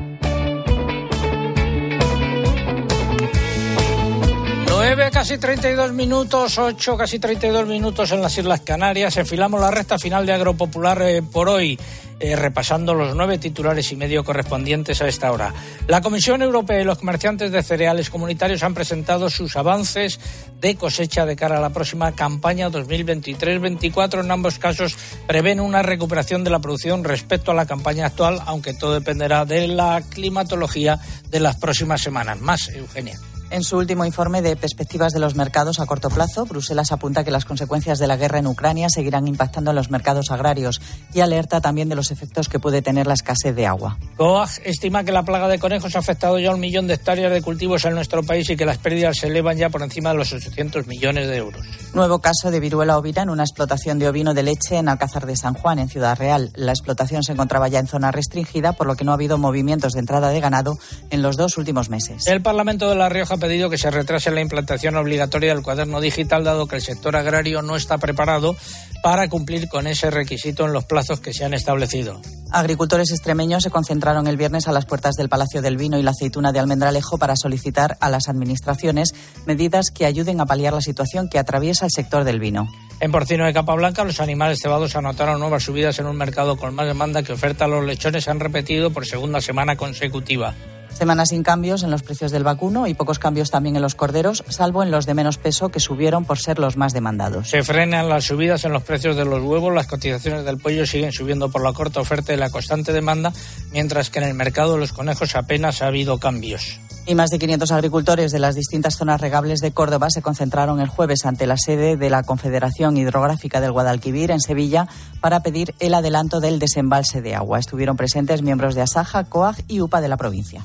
9, 4.88 5.10
casi 5.10 5.36
32 5.36 5.92
minutos, 5.94 6.58
8, 6.58 6.96
casi 6.96 7.18
32 7.18 7.66
minutos 7.66 8.12
en 8.12 8.22
las 8.22 8.38
Islas 8.38 8.60
Canarias. 8.60 9.16
Enfilamos 9.16 9.60
la 9.60 9.72
recta 9.72 9.98
final 9.98 10.24
de 10.24 10.32
Agropopular 10.32 11.02
eh, 11.02 11.22
por 11.22 11.48
hoy, 11.48 11.76
eh, 12.20 12.36
repasando 12.36 12.94
los 12.94 13.16
nueve 13.16 13.38
titulares 13.38 13.90
y 13.90 13.96
medio 13.96 14.22
correspondientes 14.22 15.02
a 15.02 15.08
esta 15.08 15.32
hora. 15.32 15.52
La 15.88 16.00
Comisión 16.02 16.40
Europea 16.40 16.80
y 16.80 16.84
los 16.84 16.98
comerciantes 16.98 17.50
de 17.50 17.64
cereales 17.64 18.10
comunitarios 18.10 18.62
han 18.62 18.74
presentado 18.74 19.28
sus 19.28 19.56
avances 19.56 20.20
de 20.60 20.76
cosecha 20.76 21.26
de 21.26 21.34
cara 21.34 21.58
a 21.58 21.60
la 21.60 21.70
próxima 21.70 22.12
campaña 22.12 22.70
2023-24. 22.70 24.20
En 24.20 24.30
ambos 24.30 24.60
casos 24.60 24.96
prevén 25.26 25.58
una 25.58 25.82
recuperación 25.82 26.44
de 26.44 26.50
la 26.50 26.60
producción 26.60 27.02
respecto 27.02 27.50
a 27.50 27.54
la 27.54 27.66
campaña 27.66 28.06
actual, 28.06 28.40
aunque 28.46 28.72
todo 28.72 28.94
dependerá 28.94 29.44
de 29.44 29.66
la 29.66 30.00
climatología 30.08 31.00
de 31.28 31.40
las 31.40 31.56
próximas 31.56 32.00
semanas. 32.02 32.40
Más, 32.40 32.68
Eugenia. 32.68 33.18
En 33.48 33.62
su 33.62 33.76
último 33.76 34.04
informe 34.04 34.42
de 34.42 34.56
perspectivas 34.56 35.12
de 35.12 35.20
los 35.20 35.36
mercados 35.36 35.78
a 35.78 35.86
corto 35.86 36.10
plazo, 36.10 36.46
Bruselas 36.46 36.90
apunta 36.90 37.22
que 37.22 37.30
las 37.30 37.44
consecuencias 37.44 37.98
de 38.00 38.08
la 38.08 38.16
guerra 38.16 38.40
en 38.40 38.48
Ucrania 38.48 38.88
seguirán 38.88 39.28
impactando 39.28 39.70
en 39.70 39.76
los 39.76 39.88
mercados 39.88 40.32
agrarios 40.32 40.80
y 41.14 41.20
alerta 41.20 41.60
también 41.60 41.88
de 41.88 41.94
los 41.94 42.10
efectos 42.10 42.48
que 42.48 42.58
puede 42.58 42.82
tener 42.82 43.06
la 43.06 43.14
escasez 43.14 43.54
de 43.54 43.66
agua. 43.66 43.98
COAG 44.16 44.50
estima 44.64 45.04
que 45.04 45.12
la 45.12 45.22
plaga 45.22 45.46
de 45.46 45.60
conejos 45.60 45.94
ha 45.94 46.00
afectado 46.00 46.40
ya 46.40 46.52
un 46.52 46.60
millón 46.60 46.88
de 46.88 46.94
hectáreas 46.94 47.32
de 47.32 47.40
cultivos 47.40 47.84
en 47.84 47.94
nuestro 47.94 48.24
país 48.24 48.50
y 48.50 48.56
que 48.56 48.66
las 48.66 48.78
pérdidas 48.78 49.18
se 49.18 49.28
elevan 49.28 49.56
ya 49.56 49.70
por 49.70 49.82
encima 49.82 50.10
de 50.10 50.16
los 50.16 50.32
800 50.32 50.86
millones 50.88 51.28
de 51.28 51.36
euros. 51.36 51.64
Nuevo 51.94 52.18
caso 52.18 52.50
de 52.50 52.60
viruela 52.60 52.98
ovina 52.98 53.22
en 53.22 53.30
una 53.30 53.44
explotación 53.44 53.98
de 53.98 54.08
ovino 54.08 54.34
de 54.34 54.42
leche 54.42 54.76
en 54.76 54.88
Alcázar 54.88 55.24
de 55.24 55.36
San 55.36 55.54
Juan, 55.54 55.78
en 55.78 55.88
Ciudad 55.88 56.18
Real. 56.18 56.50
La 56.54 56.72
explotación 56.72 57.22
se 57.22 57.32
encontraba 57.32 57.68
ya 57.68 57.78
en 57.78 57.86
zona 57.86 58.12
restringida, 58.12 58.72
por 58.72 58.86
lo 58.86 58.96
que 58.96 59.04
no 59.04 59.12
ha 59.12 59.14
habido 59.14 59.38
movimientos 59.38 59.94
de 59.94 60.00
entrada 60.00 60.28
de 60.28 60.40
ganado 60.40 60.78
en 61.10 61.22
los 61.22 61.36
dos 61.36 61.56
últimos 61.56 61.88
meses. 61.88 62.26
El 62.26 62.42
Parlamento 62.42 62.90
de 62.90 62.96
La 62.96 63.08
Rioja 63.08 63.34
ha 63.34 63.38
pedido 63.38 63.70
que 63.70 63.78
se 63.78 63.90
retrase 63.90 64.30
la 64.30 64.40
implantación 64.40 64.96
obligatoria 64.96 65.54
del 65.54 65.62
cuaderno 65.62 66.00
digital, 66.00 66.44
dado 66.44 66.66
que 66.66 66.76
el 66.76 66.82
sector 66.82 67.16
agrario 67.16 67.62
no 67.62 67.76
está 67.76 67.98
preparado 67.98 68.56
para 69.02 69.28
cumplir 69.28 69.68
con 69.68 69.86
ese 69.86 70.10
requisito 70.10 70.64
en 70.64 70.72
los 70.72 70.84
plazos 70.84 71.20
que 71.20 71.32
se 71.32 71.44
han 71.44 71.54
establecido. 71.54 72.20
Agricultores 72.50 73.10
extremeños 73.10 73.62
se 73.62 73.70
concentraron 73.70 74.26
el 74.26 74.36
viernes 74.36 74.68
a 74.68 74.72
las 74.72 74.86
puertas 74.86 75.16
del 75.16 75.28
Palacio 75.28 75.62
del 75.62 75.76
Vino 75.76 75.98
y 75.98 76.02
la 76.02 76.12
Aceituna 76.12 76.52
de 76.52 76.58
Almendralejo 76.58 77.18
para 77.18 77.36
solicitar 77.36 77.96
a 78.00 78.08
las 78.08 78.28
administraciones 78.28 79.14
medidas 79.46 79.90
que 79.90 80.06
ayuden 80.06 80.40
a 80.40 80.46
paliar 80.46 80.72
la 80.72 80.80
situación 80.80 81.28
que 81.28 81.38
atraviesa 81.38 81.75
el 81.82 81.90
sector 81.90 82.24
del 82.24 82.40
vino. 82.40 82.68
En 82.98 83.12
porcino 83.12 83.44
de 83.44 83.52
capa 83.52 83.74
blanca, 83.74 84.04
los 84.04 84.20
animales 84.20 84.58
cebados 84.62 84.96
anotaron 84.96 85.38
nuevas 85.38 85.64
subidas 85.64 85.98
en 85.98 86.06
un 86.06 86.16
mercado 86.16 86.56
con 86.56 86.74
más 86.74 86.86
demanda 86.86 87.22
que 87.22 87.32
oferta. 87.32 87.66
Los 87.66 87.84
lechones 87.84 88.26
han 88.28 88.40
repetido 88.40 88.90
por 88.90 89.04
segunda 89.04 89.40
semana 89.40 89.76
consecutiva. 89.76 90.54
Semanas 90.96 91.28
sin 91.28 91.42
cambios 91.42 91.82
en 91.82 91.90
los 91.90 92.02
precios 92.02 92.30
del 92.30 92.42
vacuno 92.42 92.86
y 92.86 92.94
pocos 92.94 93.18
cambios 93.18 93.50
también 93.50 93.76
en 93.76 93.82
los 93.82 93.94
corderos, 93.94 94.42
salvo 94.48 94.82
en 94.82 94.90
los 94.90 95.04
de 95.04 95.12
menos 95.12 95.36
peso 95.36 95.68
que 95.68 95.78
subieron 95.78 96.24
por 96.24 96.38
ser 96.38 96.58
los 96.58 96.78
más 96.78 96.94
demandados. 96.94 97.50
Se 97.50 97.62
frenan 97.62 98.08
las 98.08 98.24
subidas 98.24 98.64
en 98.64 98.72
los 98.72 98.82
precios 98.82 99.14
de 99.14 99.26
los 99.26 99.42
huevos, 99.42 99.74
las 99.74 99.88
cotizaciones 99.88 100.46
del 100.46 100.56
pollo 100.56 100.86
siguen 100.86 101.12
subiendo 101.12 101.50
por 101.50 101.62
la 101.62 101.74
corta 101.74 102.00
oferta 102.00 102.32
y 102.32 102.38
la 102.38 102.48
constante 102.48 102.94
demanda, 102.94 103.30
mientras 103.72 104.08
que 104.08 104.20
en 104.20 104.24
el 104.24 104.32
mercado 104.32 104.72
de 104.72 104.78
los 104.78 104.94
conejos 104.94 105.36
apenas 105.36 105.82
ha 105.82 105.88
habido 105.88 106.16
cambios. 106.18 106.80
Y 107.04 107.14
más 107.14 107.28
de 107.28 107.38
500 107.38 107.72
agricultores 107.72 108.32
de 108.32 108.38
las 108.38 108.54
distintas 108.54 108.96
zonas 108.96 109.20
regables 109.20 109.60
de 109.60 109.72
Córdoba 109.72 110.08
se 110.08 110.22
concentraron 110.22 110.80
el 110.80 110.88
jueves 110.88 111.26
ante 111.26 111.46
la 111.46 111.58
sede 111.58 111.98
de 111.98 112.08
la 112.08 112.22
Confederación 112.22 112.96
Hidrográfica 112.96 113.60
del 113.60 113.72
Guadalquivir 113.72 114.30
en 114.30 114.40
Sevilla 114.40 114.88
para 115.20 115.40
pedir 115.40 115.74
el 115.78 115.92
adelanto 115.92 116.40
del 116.40 116.58
desembalse 116.58 117.20
de 117.20 117.34
agua. 117.34 117.58
Estuvieron 117.58 117.98
presentes 117.98 118.40
miembros 118.40 118.74
de 118.74 118.80
Asaja, 118.80 119.24
COAG 119.24 119.56
y 119.68 119.82
UPA 119.82 120.00
de 120.00 120.08
la 120.08 120.16
provincia. 120.16 120.64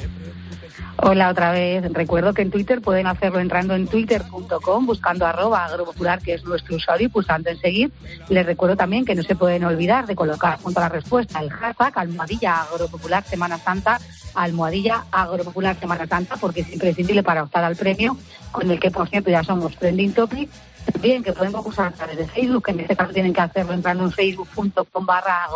Hola 1.03 1.29
otra 1.29 1.51
vez. 1.51 1.91
Recuerdo 1.93 2.31
que 2.35 2.43
en 2.43 2.51
Twitter 2.51 2.79
pueden 2.79 3.07
hacerlo 3.07 3.39
entrando 3.39 3.73
en 3.73 3.87
twitter.com, 3.87 4.85
buscando 4.85 5.25
arroba 5.25 5.65
agropopular, 5.65 6.21
que 6.21 6.35
es 6.35 6.43
nuestro 6.43 6.75
usuario, 6.75 7.07
y 7.07 7.09
pulsando 7.09 7.49
en 7.49 7.59
seguir. 7.59 7.91
Les 8.29 8.45
recuerdo 8.45 8.77
también 8.77 9.03
que 9.03 9.15
no 9.15 9.23
se 9.23 9.35
pueden 9.35 9.63
olvidar 9.63 10.05
de 10.05 10.15
colocar 10.15 10.59
junto 10.61 10.79
a 10.79 10.83
la 10.83 10.89
respuesta 10.89 11.39
el 11.39 11.49
hashtag 11.49 11.97
almohadilla 11.97 12.61
agropopular 12.61 13.23
Semana 13.23 13.57
Santa, 13.57 13.99
almohadilla 14.35 15.05
agropopular 15.11 15.75
Semana 15.79 16.05
Santa, 16.05 16.35
porque 16.37 16.61
es 16.61 16.71
imprescindible 16.71 17.23
para 17.23 17.43
optar 17.43 17.63
al 17.63 17.75
premio, 17.75 18.15
con 18.51 18.69
el 18.69 18.79
que 18.79 18.91
por 18.91 19.09
cierto 19.09 19.31
ya 19.31 19.43
somos 19.43 19.75
trending 19.77 20.13
topic. 20.13 20.51
También 20.93 21.23
que 21.23 21.33
pueden 21.33 21.51
concursar 21.51 21.87
a 21.87 21.91
través 21.91 22.17
de 22.17 22.27
Facebook, 22.27 22.65
que 22.65 22.71
en 22.71 22.79
este 22.81 22.95
caso 22.95 23.11
tienen 23.11 23.33
que 23.33 23.41
hacerlo 23.41 23.73
entrando 23.73 24.03
en 24.03 24.11
facebook.com 24.11 25.05
barra 25.05 25.47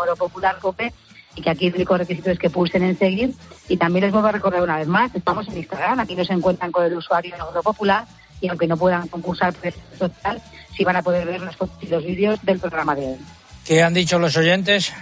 y 1.36 1.42
que 1.42 1.50
aquí 1.50 1.68
el 1.68 1.76
único 1.76 1.98
requisito 1.98 2.32
es 2.32 2.40
que 2.40 2.50
pulsen 2.50 2.84
en 2.84 2.98
seguir. 2.98 3.34
Y 3.68 3.78
también 3.78 4.06
les 4.06 4.12
vuelvo 4.12 4.28
a 4.28 4.32
recordar 4.32 4.62
una 4.62 4.78
vez 4.78 4.88
más, 4.88 5.14
estamos 5.14 5.48
en 5.48 5.58
Instagram, 5.58 6.00
aquí 6.00 6.16
nos 6.16 6.30
encuentran 6.30 6.72
con 6.72 6.86
el 6.86 6.96
usuario 6.96 7.36
Agropopular 7.36 8.06
y 8.42 8.48
aunque 8.48 8.68
no 8.68 8.78
puedan 8.78 9.08
concursar 9.08 9.54
por 9.54 9.68
este 9.68 9.98
social, 9.98 10.42
sí 10.76 10.84
van 10.84 10.98
a 10.98 11.02
poder 11.02 11.26
ver 11.26 11.42
las 11.42 11.56
fotos 11.56 11.78
y 11.82 11.88
los 11.88 12.04
vídeos 12.04 12.40
del 12.44 12.60
programa 12.60 12.96
de 12.96 13.06
hoy. 13.06 13.18
¿Qué 13.66 13.82
han 13.82 13.94
dicho 13.94 14.20
los 14.20 14.38
oyentes? 14.38 14.94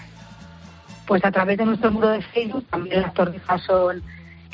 Pues 1.05 1.23
a 1.25 1.31
través 1.31 1.57
de 1.57 1.65
nuestro 1.65 1.91
muro 1.91 2.09
de 2.09 2.21
Facebook 2.21 2.65
también 2.69 3.01
las 3.01 3.13
torrijas 3.13 3.61
son 3.63 4.01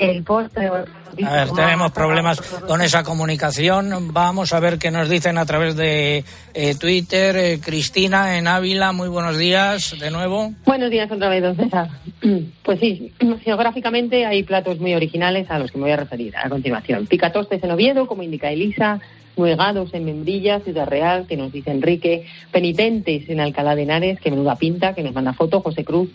el 0.00 0.22
postre. 0.24 0.66
A 0.66 1.32
ver, 1.32 1.50
tenemos 1.50 1.92
problemas 1.92 2.40
con 2.40 2.80
esa 2.80 3.02
comunicación. 3.02 4.12
Vamos 4.12 4.52
a 4.52 4.60
ver 4.60 4.78
qué 4.78 4.90
nos 4.90 5.08
dicen 5.08 5.38
a 5.38 5.44
través 5.44 5.76
de 5.76 6.24
eh, 6.54 6.74
Twitter. 6.76 7.36
Eh, 7.36 7.60
Cristina 7.60 8.38
en 8.38 8.48
Ávila, 8.48 8.92
muy 8.92 9.08
buenos 9.08 9.36
días 9.36 9.96
de 9.98 10.10
nuevo. 10.10 10.52
Buenos 10.64 10.90
días 10.90 11.10
otra 11.10 11.28
vez, 11.28 11.42
don 11.42 11.56
César. 11.56 11.88
Pues 12.62 12.78
sí, 12.78 13.12
geográficamente 13.44 14.24
hay 14.24 14.44
platos 14.44 14.78
muy 14.78 14.94
originales 14.94 15.50
a 15.50 15.58
los 15.58 15.72
que 15.72 15.78
me 15.78 15.84
voy 15.84 15.92
a 15.92 15.96
referir 15.96 16.36
a 16.36 16.48
continuación. 16.48 17.06
Picatostes 17.06 17.62
en 17.64 17.70
Oviedo, 17.70 18.06
como 18.06 18.22
indica 18.22 18.50
Elisa, 18.50 19.00
nuegados 19.36 19.92
en 19.94 20.04
Membrilla, 20.04 20.60
Ciudad 20.60 20.86
Real, 20.86 21.26
que 21.26 21.36
nos 21.36 21.50
dice 21.50 21.70
Enrique, 21.70 22.26
penitentes 22.52 23.28
en 23.28 23.40
Alcalá 23.40 23.74
de 23.74 23.82
Henares, 23.82 24.20
que 24.20 24.30
menuda 24.30 24.56
pinta, 24.56 24.94
que 24.94 25.02
nos 25.02 25.14
manda 25.14 25.32
foto, 25.32 25.60
José 25.60 25.84
Cruz, 25.84 26.10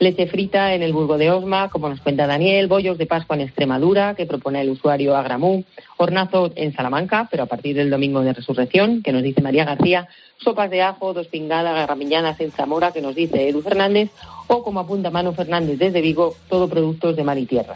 leche 0.00 0.26
frita 0.26 0.74
en 0.74 0.82
el 0.82 0.94
Burgo 0.94 1.18
de 1.18 1.30
Osma, 1.30 1.68
como 1.68 1.88
nos 1.88 2.00
cuenta 2.00 2.26
Daniel, 2.26 2.66
bollos 2.68 2.96
de 2.98 3.06
Pascua 3.06 3.36
en 3.36 3.42
Extremadura, 3.42 4.14
que 4.14 4.26
propone 4.26 4.62
el 4.62 4.70
usuario 4.70 5.14
Agramú, 5.14 5.64
hornazo 5.98 6.50
en 6.56 6.74
Salamanca, 6.74 7.28
pero 7.30 7.44
a 7.44 7.46
partir 7.46 7.76
del 7.76 7.90
domingo 7.90 8.22
de 8.22 8.32
resurrección, 8.32 9.02
que 9.02 9.12
nos 9.12 9.22
dice 9.22 9.42
María 9.42 9.66
García, 9.66 10.08
sopas 10.42 10.70
de 10.70 10.80
ajo, 10.80 11.12
dos 11.12 11.28
pingadas, 11.28 11.74
garramillanas 11.74 12.40
en 12.40 12.50
Zamora, 12.50 12.92
que 12.92 13.02
nos 13.02 13.14
dice 13.14 13.48
Edu 13.48 13.60
Fernández, 13.60 14.10
o 14.46 14.62
como 14.64 14.80
apunta 14.80 15.10
Manu 15.10 15.34
Fernández 15.34 15.78
desde 15.78 16.00
Vigo, 16.00 16.34
todo 16.48 16.66
productos 16.68 17.14
de 17.14 17.22
mar 17.22 17.38
y 17.38 17.44
tierra. 17.44 17.74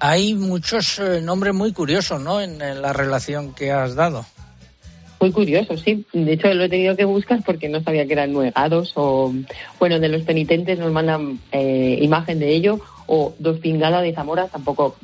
Hay 0.00 0.34
muchos 0.34 0.98
eh, 0.98 1.20
nombres 1.22 1.54
muy 1.54 1.72
curiosos, 1.72 2.20
¿no? 2.20 2.40
En 2.40 2.58
la 2.58 2.92
relación 2.92 3.54
que 3.54 3.70
has 3.70 3.94
dado. 3.94 4.26
Muy 5.20 5.32
curioso, 5.32 5.76
sí. 5.76 6.06
De 6.14 6.32
hecho, 6.32 6.52
lo 6.54 6.64
he 6.64 6.68
tenido 6.70 6.96
que 6.96 7.04
buscar 7.04 7.42
porque 7.44 7.68
no 7.68 7.82
sabía 7.82 8.06
que 8.06 8.14
eran 8.14 8.32
nuegados 8.32 8.92
o, 8.96 9.32
bueno, 9.78 10.00
de 10.00 10.08
los 10.08 10.22
penitentes 10.22 10.78
nos 10.78 10.90
mandan 10.90 11.38
eh, 11.52 11.98
imagen 12.00 12.38
de 12.38 12.54
ello 12.54 12.80
o 13.06 13.34
dos 13.38 13.58
pingadas 13.58 14.02
de 14.02 14.14
Zamora, 14.14 14.48
tampoco, 14.48 14.96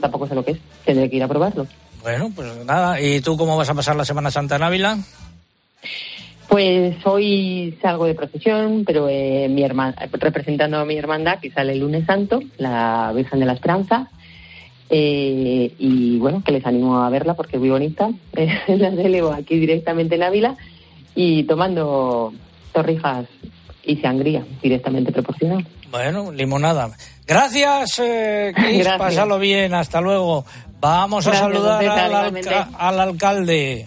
tampoco 0.00 0.28
sé 0.28 0.36
lo 0.36 0.44
que 0.44 0.52
es. 0.52 0.58
Tendré 0.84 1.10
que 1.10 1.16
ir 1.16 1.22
a 1.24 1.28
probarlo. 1.28 1.66
Bueno, 2.00 2.30
pues 2.32 2.64
nada. 2.64 3.00
¿Y 3.00 3.20
tú 3.20 3.36
cómo 3.36 3.56
vas 3.56 3.68
a 3.68 3.74
pasar 3.74 3.96
la 3.96 4.04
Semana 4.04 4.30
Santa 4.30 4.54
en 4.54 4.62
Ávila? 4.62 4.98
Pues 6.48 6.94
hoy 7.04 7.76
salgo 7.82 8.06
de 8.06 8.14
procesión, 8.14 8.84
pero 8.86 9.08
eh, 9.08 9.48
mi 9.50 9.64
hermana, 9.64 9.96
representando 10.12 10.78
a 10.78 10.84
mi 10.84 10.96
hermandad, 10.96 11.40
que 11.40 11.50
sale 11.50 11.72
el 11.72 11.80
lunes 11.80 12.06
santo, 12.06 12.40
la 12.58 13.12
Virgen 13.12 13.40
de 13.40 13.46
la 13.46 13.54
Esperanza. 13.54 14.08
Eh, 14.88 15.74
y 15.78 16.18
bueno, 16.18 16.42
que 16.44 16.52
les 16.52 16.64
animo 16.64 17.02
a 17.02 17.10
verla 17.10 17.34
porque 17.34 17.56
es 17.56 17.60
muy 17.60 17.70
bonita. 17.70 18.10
Eh, 18.36 18.76
la 18.76 18.90
celebro 18.90 19.32
aquí 19.32 19.58
directamente 19.58 20.14
en 20.16 20.22
Ávila 20.22 20.56
y 21.14 21.44
tomando 21.44 22.32
torrijas 22.72 23.26
y 23.84 23.96
sangría 23.96 24.44
directamente 24.62 25.12
proporcionado. 25.12 25.60
Bueno, 25.90 26.30
limonada. 26.32 26.90
Gracias, 27.26 27.98
eh, 28.00 28.52
Cris. 28.54 28.78
Gracias. 28.84 28.98
Pásalo 28.98 29.38
bien. 29.38 29.72
Hasta 29.74 30.00
luego. 30.00 30.44
Vamos 30.80 31.26
a 31.26 31.30
Gracias, 31.30 31.52
saludar 31.52 31.84
don 31.84 31.94
César, 31.94 32.14
al, 32.14 32.36
alca- 32.36 32.68
al 32.78 33.00
alcalde. 33.00 33.84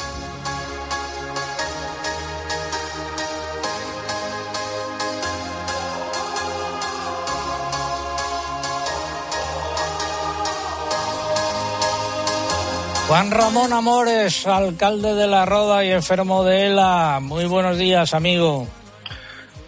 Juan 13.09 13.31
Ramón 13.31 13.73
Amores, 13.73 14.45
alcalde 14.45 15.15
de 15.15 15.25
La 15.25 15.43
Roda 15.45 15.83
y 15.83 15.91
enfermo 15.91 16.43
de 16.43 16.67
ELA. 16.67 17.19
Muy 17.19 17.45
buenos 17.45 17.77
días, 17.79 18.13
amigo. 18.13 18.67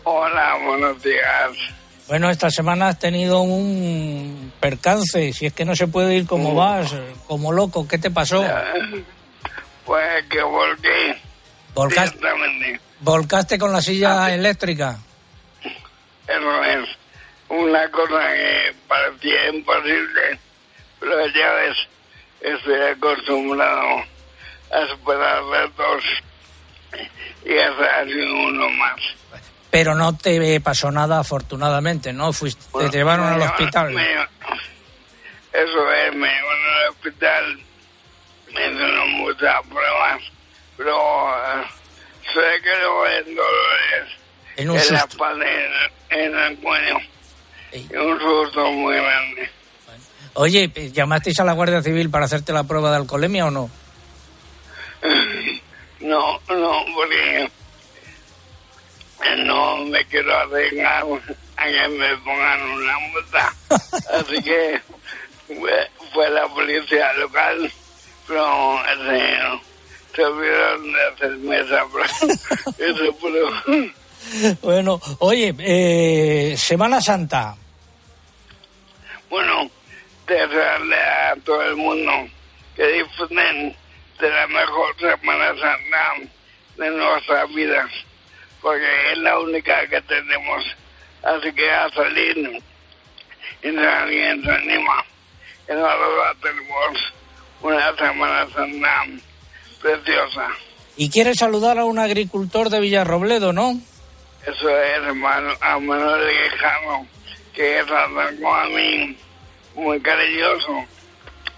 Hola, 0.03 0.57
buenos 0.63 1.01
días. 1.01 1.49
Bueno, 2.07 2.29
esta 2.29 2.51
semana 2.51 2.89
has 2.89 2.99
tenido 2.99 3.41
un 3.41 4.53
percance. 4.59 5.33
Si 5.33 5.47
es 5.47 5.53
que 5.53 5.65
no 5.65 5.75
se 5.75 5.87
puede 5.87 6.17
ir 6.17 6.27
como 6.27 6.53
vas, 6.53 6.93
eh, 6.93 7.01
como 7.27 7.51
loco. 7.51 7.87
¿Qué 7.87 7.97
te 7.97 8.11
pasó? 8.11 8.45
Pues 9.85 10.23
que 10.29 10.43
volqué. 10.43 11.17
Volcaste, 11.73 13.57
con 13.57 13.71
la 13.71 13.79
Ah, 13.79 13.81
silla 13.81 14.31
eléctrica. 14.35 14.99
Eso 16.27 16.63
es 16.63 16.87
una 17.49 17.89
cosa 17.89 18.19
que 18.33 18.75
parecía 18.87 19.49
imposible, 19.51 20.39
pero 20.99 21.25
ya 21.27 21.51
ves, 21.53 21.77
estoy 22.41 22.81
acostumbrado 22.81 24.03
a 24.71 24.87
superar 24.87 25.43
retos 25.45 26.03
y 27.45 27.57
ha 27.57 28.03
sido 28.05 28.35
uno 28.35 28.69
más. 28.71 28.99
Pero 29.69 29.95
no 29.95 30.15
te 30.17 30.59
pasó 30.59 30.91
nada, 30.91 31.19
afortunadamente, 31.19 32.11
¿no? 32.11 32.33
Fuiste, 32.33 32.65
te 32.77 32.89
llevaron 32.97 33.27
al 33.27 33.41
hospital. 33.41 33.91
me 33.93 34.03
eso 35.53 35.93
es, 35.93 36.15
me 36.15 36.27
llevaron 36.27 36.73
al 36.75 36.89
hospital, 36.89 37.59
me 38.53 38.67
hicieron 38.67 39.11
muchas 39.11 39.61
pruebas, 39.67 40.21
pero 40.77 41.35
eh, 41.35 41.63
sé 42.33 42.61
que 42.63 42.81
lo 42.81 43.07
en 43.09 43.35
dolores 43.35 44.17
En 44.57 44.69
un 44.69 44.75
la 44.77 44.81
susto. 44.83 45.05
espalda 45.07 45.45
en, 46.09 46.19
en 46.19 46.35
el 46.37 46.57
cuello. 46.59 46.97
Un 47.73 48.19
susto 48.19 48.69
muy 48.71 48.95
grande. 48.95 49.49
Oye, 50.33 50.71
¿llamasteis 50.93 51.39
a 51.39 51.43
la 51.43 51.53
Guardia 51.53 51.81
Civil 51.81 52.09
para 52.09 52.25
hacerte 52.25 52.53
la 52.53 52.63
prueba 52.63 52.89
de 52.91 52.97
alcoholemia 52.97 53.47
o 53.47 53.51
no? 53.51 53.69
No, 56.01 56.39
no, 56.49 56.83
porque 56.95 57.47
no 59.37 59.77
me 59.85 60.03
quiero 60.05 60.35
arriesgar 60.35 61.03
a 61.57 61.65
que 61.67 61.87
me 61.89 62.17
pongan 62.17 62.61
una 62.63 62.99
multa. 62.99 63.55
Así 64.19 64.41
que 64.41 64.81
fue, 65.45 65.89
fue 66.11 66.27
la 66.31 66.47
policía 66.47 67.13
local, 67.13 67.71
pero 68.27 68.79
este, 68.85 69.61
se 70.15 70.25
olvidaron 70.25 70.91
de 70.91 71.03
hacerme. 71.03 71.59
Esa 71.59 71.85
prueba. 73.19 73.63
Bueno, 74.61 75.01
oye, 75.17 75.53
eh, 75.59 76.55
Semana 76.55 77.01
Santa. 77.01 77.55
Bueno, 79.31 79.69
desearle 80.31 80.95
a 80.95 81.35
todo 81.43 81.61
el 81.63 81.75
mundo 81.75 82.11
que 82.75 82.87
disfruten 82.87 83.75
de 84.19 84.29
la 84.29 84.47
mejor 84.47 84.95
Semana 84.99 85.47
Santa 85.49 86.31
de 86.77 86.89
nuestras 86.91 87.53
vidas, 87.53 87.91
porque 88.61 89.11
es 89.11 89.17
la 89.19 89.39
única 89.39 89.87
que 89.87 90.01
tenemos. 90.01 90.63
Así 91.23 91.51
que 91.53 91.69
a 91.69 91.89
salir 91.89 92.61
y 93.63 93.67
alguien 93.77 94.43
se 94.43 94.51
anima, 94.51 95.05
en 95.67 95.81
la 95.81 95.95
verdad 95.95 96.35
tenemos 96.41 97.13
una 97.61 97.95
Semana 97.95 98.47
Santa 98.53 99.05
preciosa. 99.81 100.47
Y 100.97 101.09
quieres 101.09 101.37
saludar 101.37 101.79
a 101.79 101.85
un 101.85 101.99
agricultor 101.99 102.69
de 102.69 102.79
Villarrobledo, 102.79 103.53
¿no? 103.53 103.79
Eso 104.45 104.69
es, 104.69 105.03
hermano, 105.03 105.51
a 105.61 105.79
Manuel 105.79 106.27
Guijano, 106.27 107.07
que 107.53 107.79
es 107.79 107.85
a 107.91 108.07
mí 108.67 109.15
muy 109.75 109.99
cariñoso 110.01 110.85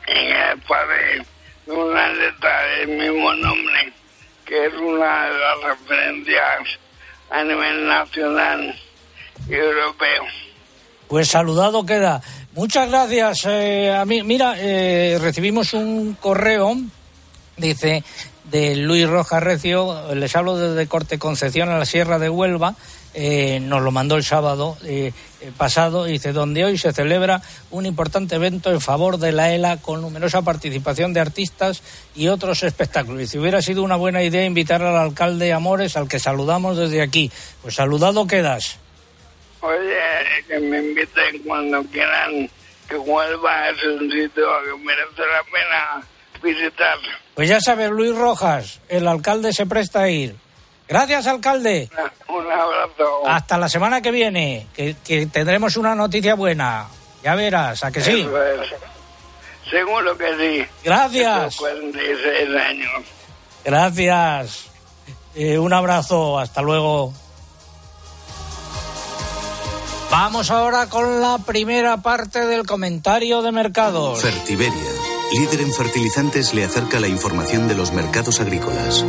en 0.07 0.27
el 0.27 0.59
padre 0.61 1.25
una 1.67 2.09
letra 2.09 2.63
del 2.77 2.89
mismo 2.89 3.33
nombre, 3.33 3.93
que 4.45 4.65
es 4.65 4.73
una 4.73 5.25
de 5.25 5.39
las 5.39 5.63
referencias 5.63 6.79
a 7.29 7.43
nivel 7.43 7.87
nacional 7.87 8.79
y 9.49 9.53
europeo. 9.53 10.23
Pues 11.07 11.29
saludado 11.29 11.85
queda. 11.85 12.21
Muchas 12.53 12.89
gracias. 12.89 13.45
eh, 13.45 13.93
a 13.93 14.05
mí, 14.05 14.23
mira, 14.23 14.55
eh, 14.57 15.17
recibimos 15.19 15.73
un 15.73 16.15
correo, 16.15 16.75
dice, 17.57 18.03
de 18.45 18.75
Luis 18.75 19.07
Rojas 19.07 19.41
Recio. 19.41 20.13
Les 20.15 20.35
hablo 20.35 20.57
desde 20.57 20.87
Corte 20.87 21.17
Concepción 21.17 21.69
a 21.69 21.79
la 21.79 21.85
Sierra 21.85 22.19
de 22.19 22.29
Huelva. 22.29 22.75
Eh, 23.13 23.59
nos 23.59 23.81
lo 23.81 23.91
mandó 23.91 24.15
el 24.15 24.23
sábado 24.23 24.77
eh, 24.83 25.13
eh, 25.41 25.51
pasado. 25.55 26.05
Dice, 26.05 26.33
donde 26.33 26.65
hoy 26.65 26.77
se 26.77 26.93
celebra 26.93 27.41
un 27.71 27.85
importante 27.85 28.35
evento 28.35 28.71
en 28.71 28.81
favor 28.81 29.17
de 29.17 29.31
la 29.31 29.53
ELA 29.53 29.77
con 29.77 30.01
numerosa 30.01 30.41
participación 30.41 31.13
de 31.13 31.19
artistas 31.19 31.83
y 32.15 32.27
otros 32.27 32.63
espectáculos. 32.63 33.21
Y 33.21 33.27
si 33.27 33.37
hubiera 33.37 33.61
sido 33.61 33.83
una 33.83 33.95
buena 33.95 34.23
idea 34.23 34.45
invitar 34.45 34.81
al 34.81 34.97
alcalde 34.97 35.53
Amores, 35.53 35.95
al 35.95 36.07
que 36.07 36.19
saludamos 36.19 36.77
desde 36.77 37.01
aquí. 37.01 37.31
Pues 37.61 37.75
saludado 37.75 38.25
quedas. 38.25 38.79
Oye, 39.61 40.43
que 40.47 40.59
me 40.59 40.79
inviten 40.79 41.39
cuando 41.45 41.83
quieran, 41.83 42.49
que 42.89 42.97
Huelva 42.97 43.69
es 43.69 43.83
un 43.83 44.11
sitio 44.11 44.45
que 44.65 44.83
merece 44.83 45.21
la 45.21 45.43
pena 45.51 46.07
visitar. 46.41 46.97
Pues 47.35 47.47
ya 47.47 47.61
sabes, 47.61 47.89
Luis 47.89 48.13
Rojas, 48.13 48.81
el 48.89 49.07
alcalde 49.07 49.53
se 49.53 49.65
presta 49.65 50.01
a 50.01 50.09
ir. 50.09 50.35
Gracias, 50.87 51.27
alcalde. 51.27 51.89
Un 52.27 52.51
abrazo. 52.51 53.27
Hasta 53.27 53.57
la 53.57 53.69
semana 53.69 54.01
que 54.01 54.11
viene, 54.11 54.67
que, 54.73 54.95
que 55.03 55.25
tendremos 55.27 55.77
una 55.77 55.95
noticia 55.95 56.35
buena. 56.35 56.87
Ya 57.23 57.35
verás, 57.35 57.83
¿a 57.83 57.91
que 57.91 58.01
sí? 58.01 58.21
Es. 58.21 59.69
Seguro 59.69 60.17
que 60.17 60.27
sí. 60.37 60.69
Gracias. 60.83 61.57
Tengo 61.57 61.69
46 61.69 62.55
años. 62.55 63.03
Gracias. 63.63 64.65
Eh, 65.35 65.57
un 65.57 65.73
abrazo, 65.73 66.37
hasta 66.37 66.61
luego. 66.61 67.13
Vamos 70.11 70.51
ahora 70.51 70.89
con 70.89 71.21
la 71.21 71.39
primera 71.39 71.97
parte 71.97 72.45
del 72.45 72.67
comentario 72.67 73.41
de 73.41 73.51
mercados. 73.51 74.21
Fertiberia, 74.21 74.91
líder 75.31 75.61
en 75.61 75.73
fertilizantes, 75.73 76.53
le 76.53 76.65
acerca 76.65 76.99
la 76.99 77.07
información 77.07 77.67
de 77.67 77.73
los 77.73 77.93
mercados 77.93 78.39
agrícolas. 78.39 79.03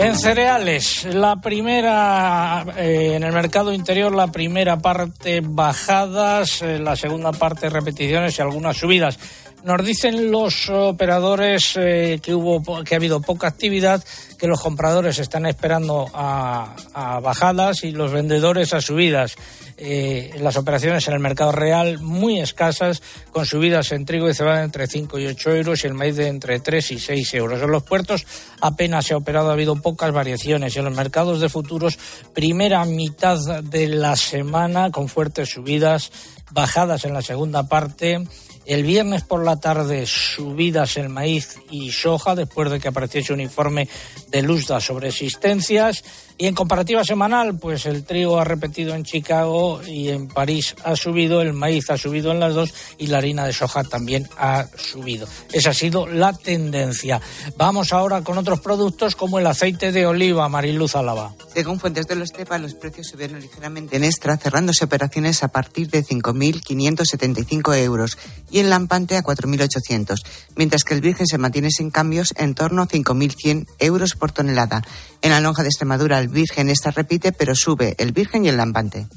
En 0.00 0.16
cereales, 0.16 1.04
la 1.12 1.36
primera, 1.42 2.64
eh, 2.78 3.12
en 3.16 3.22
el 3.22 3.34
mercado 3.34 3.70
interior, 3.70 4.14
la 4.14 4.28
primera 4.28 4.78
parte 4.78 5.42
bajadas, 5.44 6.62
eh, 6.62 6.78
la 6.78 6.96
segunda 6.96 7.32
parte 7.32 7.68
repeticiones 7.68 8.38
y 8.38 8.40
algunas 8.40 8.78
subidas. 8.78 9.18
Nos 9.62 9.84
dicen 9.84 10.30
los 10.30 10.70
operadores 10.70 11.76
eh, 11.76 12.18
que 12.22 12.34
hubo, 12.34 12.82
que 12.82 12.94
ha 12.94 12.96
habido 12.96 13.20
poca 13.20 13.48
actividad, 13.48 14.02
que 14.40 14.46
los 14.46 14.62
compradores 14.62 15.18
están 15.18 15.44
esperando 15.44 16.10
a, 16.14 16.74
bajadas 17.22 17.84
y 17.84 17.92
los 17.92 18.10
vendedores 18.10 18.72
a 18.72 18.80
subidas. 18.80 19.36
Eh, 19.76 20.34
las 20.40 20.56
operaciones 20.56 21.06
en 21.08 21.14
el 21.14 21.20
mercado 21.20 21.52
real 21.52 22.00
muy 22.00 22.40
escasas, 22.40 23.02
con 23.32 23.44
subidas 23.44 23.92
en 23.92 24.06
trigo 24.06 24.28
y 24.28 24.34
cebada 24.34 24.64
entre 24.64 24.86
5 24.86 25.18
y 25.18 25.26
8 25.26 25.56
euros 25.56 25.84
y 25.84 25.86
el 25.86 25.94
maíz 25.94 26.16
de 26.16 26.28
entre 26.28 26.58
3 26.58 26.90
y 26.90 26.98
6 26.98 27.34
euros. 27.34 27.62
En 27.62 27.70
los 27.70 27.82
puertos 27.82 28.26
apenas 28.62 29.06
se 29.06 29.14
ha 29.14 29.18
operado, 29.18 29.50
ha 29.50 29.52
habido 29.52 29.76
pocas 29.76 30.10
variaciones. 30.10 30.74
En 30.76 30.84
los 30.86 30.96
mercados 30.96 31.40
de 31.40 31.50
futuros, 31.50 31.98
primera 32.32 32.84
mitad 32.86 33.38
de 33.62 33.88
la 33.88 34.16
semana 34.16 34.90
con 34.90 35.08
fuertes 35.08 35.50
subidas, 35.50 36.10
bajadas 36.50 37.04
en 37.04 37.12
la 37.12 37.22
segunda 37.22 37.68
parte. 37.68 38.24
El 38.66 38.84
viernes 38.84 39.24
por 39.24 39.44
la 39.44 39.58
tarde 39.58 40.06
subidas 40.06 40.96
en 40.96 41.10
maíz 41.10 41.58
y 41.70 41.90
soja 41.90 42.34
después 42.34 42.70
de 42.70 42.78
que 42.78 42.88
apareciese 42.88 43.32
un 43.32 43.40
informe 43.40 43.88
de 44.30 44.42
Luzda 44.42 44.80
sobre 44.80 45.08
existencias. 45.08 46.04
Y 46.38 46.46
en 46.46 46.54
comparativa 46.54 47.04
semanal, 47.04 47.58
pues 47.58 47.84
el 47.84 48.02
trigo 48.04 48.38
ha 48.38 48.44
repetido 48.44 48.94
en 48.94 49.04
Chicago 49.04 49.82
y 49.86 50.08
en 50.08 50.26
París 50.26 50.74
ha 50.84 50.96
subido, 50.96 51.42
el 51.42 51.52
maíz 51.52 51.90
ha 51.90 51.98
subido 51.98 52.32
en 52.32 52.40
las 52.40 52.54
dos 52.54 52.72
y 52.96 53.08
la 53.08 53.18
harina 53.18 53.44
de 53.44 53.52
soja 53.52 53.84
también 53.84 54.26
ha 54.38 54.66
subido. 54.78 55.28
Esa 55.52 55.70
ha 55.70 55.74
sido 55.74 56.06
la 56.06 56.32
tendencia. 56.32 57.20
Vamos 57.58 57.92
ahora 57.92 58.22
con 58.22 58.38
otros 58.38 58.60
productos 58.60 59.16
como 59.16 59.38
el 59.38 59.46
aceite 59.46 59.92
de 59.92 60.06
oliva, 60.06 60.48
Mariluz 60.48 60.96
Álava. 60.96 61.34
Según 61.52 61.78
fuentes 61.78 62.06
de 62.06 62.16
los 62.16 62.30
CEPA, 62.30 62.56
los 62.56 62.74
precios 62.74 63.08
subieron 63.08 63.38
ligeramente 63.38 63.96
en 63.96 64.04
Extra, 64.04 64.38
cerrándose 64.38 64.84
operaciones 64.84 65.42
a 65.42 65.48
partir 65.48 65.90
de 65.90 66.02
5.575 66.02 67.76
euros 67.76 68.16
y 68.50 68.60
en 68.60 68.70
Lampante 68.70 69.16
a 69.16 69.22
4.800, 69.22 70.22
mientras 70.56 70.84
que 70.84 70.94
el 70.94 71.02
Virgen 71.02 71.26
se 71.26 71.36
mantiene 71.36 71.70
sin 71.70 71.90
cambios 71.90 72.32
en 72.38 72.54
torno 72.54 72.80
a 72.80 72.88
5.100 72.88 73.66
euros 73.78 74.14
por 74.20 74.30
tonelada. 74.30 74.82
En 75.22 75.30
la 75.30 75.40
lonja 75.40 75.62
de 75.62 75.68
Extremadura, 75.68 76.20
el 76.20 76.28
Virgen 76.28 76.68
esta 76.68 76.92
repite, 76.92 77.32
pero 77.32 77.56
sube 77.56 77.96
el 77.98 78.12
Virgen 78.12 78.44
y 78.44 78.48
el 78.50 78.56
Lampante. 78.56 79.08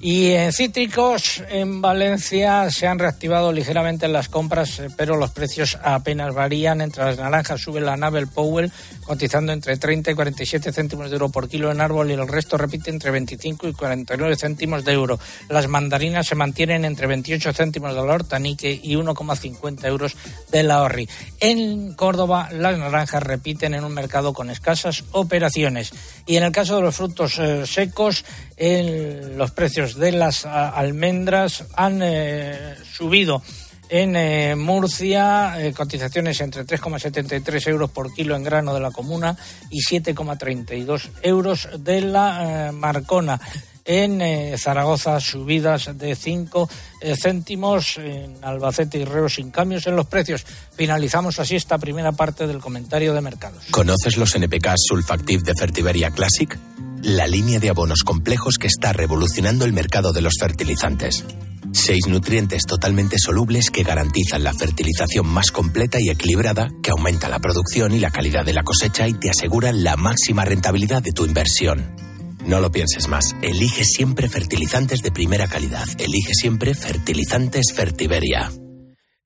Y 0.00 0.32
en 0.32 0.52
cítricos, 0.52 1.42
en 1.48 1.80
Valencia 1.80 2.68
se 2.70 2.86
han 2.86 2.98
reactivado 2.98 3.50
ligeramente 3.50 4.08
las 4.08 4.28
compras, 4.28 4.78
eh, 4.78 4.88
pero 4.94 5.16
los 5.16 5.30
precios 5.30 5.78
apenas 5.82 6.34
varían. 6.34 6.82
Entre 6.82 7.02
las 7.02 7.16
naranjas 7.16 7.62
sube 7.62 7.80
la 7.80 7.96
Nabel 7.96 8.28
Powell, 8.28 8.70
cotizando 9.06 9.52
entre 9.52 9.76
30 9.78 10.10
y 10.10 10.14
47 10.14 10.72
céntimos 10.72 11.08
de 11.08 11.16
euro 11.16 11.30
por 11.30 11.48
kilo 11.48 11.70
en 11.70 11.80
árbol 11.80 12.10
y 12.10 12.14
el 12.14 12.28
resto 12.28 12.58
repite 12.58 12.90
entre 12.90 13.10
25 13.10 13.68
y 13.68 13.72
49 13.72 14.36
céntimos 14.36 14.84
de 14.84 14.92
euro. 14.92 15.18
Las 15.48 15.66
mandarinas 15.66 16.26
se 16.26 16.34
mantienen 16.34 16.84
entre 16.84 17.06
28 17.06 17.54
céntimos 17.54 17.94
de 17.94 18.02
la 18.02 18.14
hortanique 18.14 18.78
y 18.82 18.94
1,50 18.96 19.86
euros 19.86 20.16
de 20.50 20.62
la 20.62 20.82
horri. 20.82 21.08
En 21.40 21.94
Córdoba, 21.94 22.50
las 22.52 22.78
naranjas 22.78 23.22
repiten 23.22 23.74
en 23.74 23.84
un 23.84 23.94
mercado 23.94 24.34
con 24.34 24.50
escasas 24.50 25.04
operaciones. 25.12 25.92
Y 26.26 26.36
en 26.36 26.42
el 26.42 26.52
caso 26.52 26.76
de 26.76 26.82
los 26.82 26.96
frutos 26.96 27.38
eh, 27.38 27.64
secos, 27.66 28.24
los 28.58 29.50
precios 29.52 29.94
de 29.94 30.10
las 30.12 30.44
almendras 30.44 31.64
han 31.74 32.00
eh, 32.02 32.74
subido. 32.92 33.42
En 33.88 34.16
eh, 34.16 34.56
Murcia, 34.56 35.54
cotizaciones 35.76 36.40
entre 36.40 36.66
3,73 36.66 37.68
euros 37.68 37.90
por 37.90 38.12
kilo 38.12 38.34
en 38.34 38.42
grano 38.42 38.74
de 38.74 38.80
la 38.80 38.90
comuna 38.90 39.36
y 39.70 39.78
7,32 39.78 41.10
euros 41.22 41.68
de 41.78 42.00
la 42.00 42.72
Marcona. 42.72 43.40
En 43.86 44.20
eh, 44.20 44.56
Zaragoza, 44.58 45.20
subidas 45.20 45.96
de 45.96 46.16
5 46.16 46.68
eh, 47.00 47.14
céntimos. 47.16 47.98
En 47.98 48.36
Albacete 48.42 48.98
y 48.98 49.04
Reo, 49.04 49.28
sin 49.28 49.50
cambios 49.50 49.86
en 49.86 49.94
los 49.94 50.06
precios. 50.06 50.44
Finalizamos 50.76 51.38
así 51.38 51.54
esta 51.54 51.78
primera 51.78 52.12
parte 52.12 52.48
del 52.48 52.58
comentario 52.58 53.14
de 53.14 53.20
mercados. 53.20 53.64
¿Conoces 53.70 54.16
los 54.16 54.34
NPK 54.34 54.74
Sulfactive 54.76 55.44
de 55.44 55.54
Fertiberia 55.56 56.10
Classic? 56.10 56.58
La 57.02 57.28
línea 57.28 57.60
de 57.60 57.70
abonos 57.70 58.02
complejos 58.02 58.58
que 58.58 58.66
está 58.66 58.92
revolucionando 58.92 59.64
el 59.64 59.72
mercado 59.72 60.12
de 60.12 60.22
los 60.22 60.34
fertilizantes. 60.40 61.24
Seis 61.72 62.06
nutrientes 62.08 62.64
totalmente 62.64 63.16
solubles 63.18 63.70
que 63.70 63.82
garantizan 63.84 64.42
la 64.42 64.54
fertilización 64.54 65.26
más 65.26 65.52
completa 65.52 65.98
y 66.00 66.10
equilibrada, 66.10 66.70
que 66.82 66.90
aumenta 66.90 67.28
la 67.28 67.38
producción 67.38 67.94
y 67.94 68.00
la 68.00 68.10
calidad 68.10 68.44
de 68.44 68.54
la 68.54 68.62
cosecha 68.62 69.06
y 69.06 69.14
te 69.14 69.30
aseguran 69.30 69.84
la 69.84 69.96
máxima 69.96 70.44
rentabilidad 70.44 71.02
de 71.02 71.12
tu 71.12 71.24
inversión. 71.24 72.05
No 72.46 72.60
lo 72.60 72.70
pienses 72.70 73.08
más. 73.08 73.34
Elige 73.42 73.84
siempre 73.84 74.28
fertilizantes 74.28 75.02
de 75.02 75.10
primera 75.10 75.48
calidad. 75.48 75.86
Elige 75.98 76.32
siempre 76.32 76.74
fertilizantes 76.74 77.72
Fertiberia. 77.74 78.50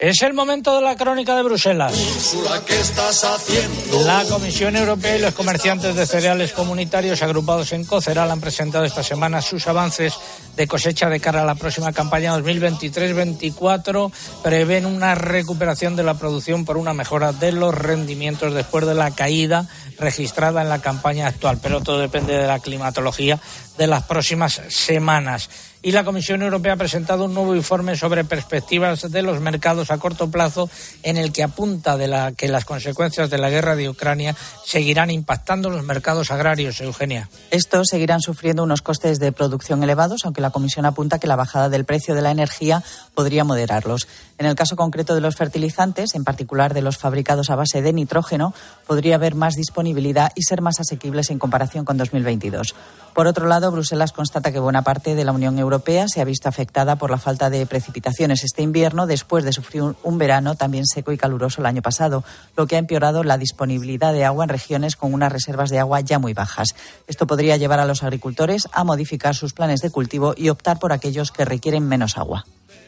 Es 0.00 0.22
el 0.22 0.32
momento 0.32 0.74
de 0.74 0.80
la 0.80 0.96
crónica 0.96 1.36
de 1.36 1.42
Bruselas. 1.42 1.92
La 4.06 4.24
Comisión 4.24 4.74
Europea 4.74 5.18
y 5.18 5.20
los 5.20 5.34
comerciantes 5.34 5.94
de 5.94 6.06
cereales 6.06 6.52
comunitarios 6.52 7.20
agrupados 7.20 7.72
en 7.72 7.84
Coceral 7.84 8.30
han 8.30 8.40
presentado 8.40 8.86
esta 8.86 9.02
semana 9.02 9.42
sus 9.42 9.66
avances 9.66 10.14
de 10.56 10.66
cosecha 10.66 11.10
de 11.10 11.20
cara 11.20 11.42
a 11.42 11.44
la 11.44 11.54
próxima 11.54 11.92
campaña 11.92 12.34
2023-24. 12.38 14.10
Prevén 14.42 14.86
una 14.86 15.14
recuperación 15.14 15.96
de 15.96 16.02
la 16.02 16.14
producción 16.14 16.64
por 16.64 16.78
una 16.78 16.94
mejora 16.94 17.34
de 17.34 17.52
los 17.52 17.74
rendimientos 17.74 18.54
después 18.54 18.86
de 18.86 18.94
la 18.94 19.10
caída 19.10 19.68
registrada 19.98 20.62
en 20.62 20.70
la 20.70 20.80
campaña 20.80 21.26
actual, 21.26 21.58
pero 21.62 21.82
todo 21.82 21.98
depende 21.98 22.38
de 22.38 22.46
la 22.46 22.58
climatología 22.60 23.38
de 23.76 23.86
las 23.86 24.04
próximas 24.04 24.62
semanas. 24.68 25.50
Y 25.82 25.92
la 25.92 26.04
Comisión 26.04 26.42
Europea 26.42 26.74
ha 26.74 26.76
presentado 26.76 27.24
un 27.24 27.32
nuevo 27.32 27.56
informe 27.56 27.96
sobre 27.96 28.22
perspectivas 28.22 29.10
de 29.10 29.22
los 29.22 29.40
mercados 29.40 29.90
a 29.90 29.96
corto 29.96 30.30
plazo 30.30 30.68
en 31.02 31.16
el 31.16 31.32
que 31.32 31.42
apunta 31.42 31.96
que 32.36 32.48
las 32.48 32.66
consecuencias 32.66 33.30
de 33.30 33.38
la 33.38 33.48
guerra 33.48 33.76
de 33.76 33.88
Ucrania 33.88 34.36
seguirán 34.66 35.10
impactando 35.10 35.70
los 35.70 35.82
mercados 35.82 36.30
agrarios. 36.30 36.82
Eugenia. 36.82 37.30
Estos 37.50 37.88
seguirán 37.88 38.20
sufriendo 38.20 38.62
unos 38.62 38.82
costes 38.82 39.18
de 39.20 39.32
producción 39.32 39.82
elevados, 39.82 40.26
aunque 40.26 40.42
la 40.42 40.50
Comisión 40.50 40.84
apunta 40.84 41.18
que 41.18 41.26
la 41.26 41.36
bajada 41.36 41.70
del 41.70 41.86
precio 41.86 42.14
de 42.14 42.20
la 42.20 42.30
energía 42.30 42.84
podría 43.14 43.44
moderarlos. 43.44 44.06
En 44.36 44.44
el 44.44 44.56
caso 44.56 44.76
concreto 44.76 45.14
de 45.14 45.22
los 45.22 45.36
fertilizantes, 45.36 46.14
en 46.14 46.24
particular 46.24 46.74
de 46.74 46.82
los 46.82 46.98
fabricados 46.98 47.48
a 47.48 47.56
base 47.56 47.80
de 47.80 47.94
nitrógeno, 47.94 48.52
podría 48.86 49.14
haber 49.14 49.34
más 49.34 49.54
disponibilidad 49.54 50.32
y 50.34 50.42
ser 50.42 50.60
más 50.60 50.78
asequibles 50.78 51.30
en 51.30 51.38
comparación 51.38 51.86
con 51.86 51.96
2022. 51.96 52.74
Por 53.14 53.26
otro 53.26 53.46
lado, 53.46 53.72
Bruselas 53.72 54.12
constata 54.12 54.52
que 54.52 54.60
buena 54.60 54.82
parte 54.82 55.14
de 55.14 55.24
la 55.24 55.32
Unión 55.32 55.58
Europea 55.58 55.69
se 56.08 56.20
ha 56.20 56.24
visto 56.24 56.48
afectada 56.48 56.96
por 56.96 57.10
la 57.10 57.18
falta 57.18 57.50
de 57.50 57.66
precipitaciones 57.66 58.44
este 58.44 58.62
invierno 58.62 59.06
después 59.06 59.44
de 59.44 59.52
sufrir 59.52 59.82
un 60.02 60.18
verano 60.18 60.54
también 60.54 60.86
seco 60.86 61.12
y 61.12 61.18
caluroso 61.18 61.60
el 61.60 61.66
año 61.66 61.82
pasado, 61.82 62.24
lo 62.56 62.66
que 62.66 62.76
ha 62.76 62.78
empeorado 62.78 63.22
la 63.22 63.38
disponibilidad 63.38 64.12
de 64.12 64.24
agua 64.24 64.44
en 64.44 64.50
regiones 64.50 64.96
con 64.96 65.14
unas 65.14 65.32
reservas 65.32 65.70
de 65.70 65.78
agua 65.78 66.00
ya 66.00 66.18
muy 66.18 66.34
bajas. 66.34 66.74
Esto 67.06 67.26
podría 67.26 67.56
llevar 67.56 67.80
a 67.80 67.84
los 67.84 68.02
agricultores 68.02 68.68
a 68.72 68.84
modificar 68.84 69.34
sus 69.34 69.52
planes 69.52 69.80
de 69.80 69.90
cultivo 69.90 70.34
y 70.36 70.48
optar 70.48 70.78
por 70.78 70.92
aquellos 70.92 71.30
que 71.30 71.44
requieren 71.44 71.86
menos 71.86 72.18
agua. 72.18 72.44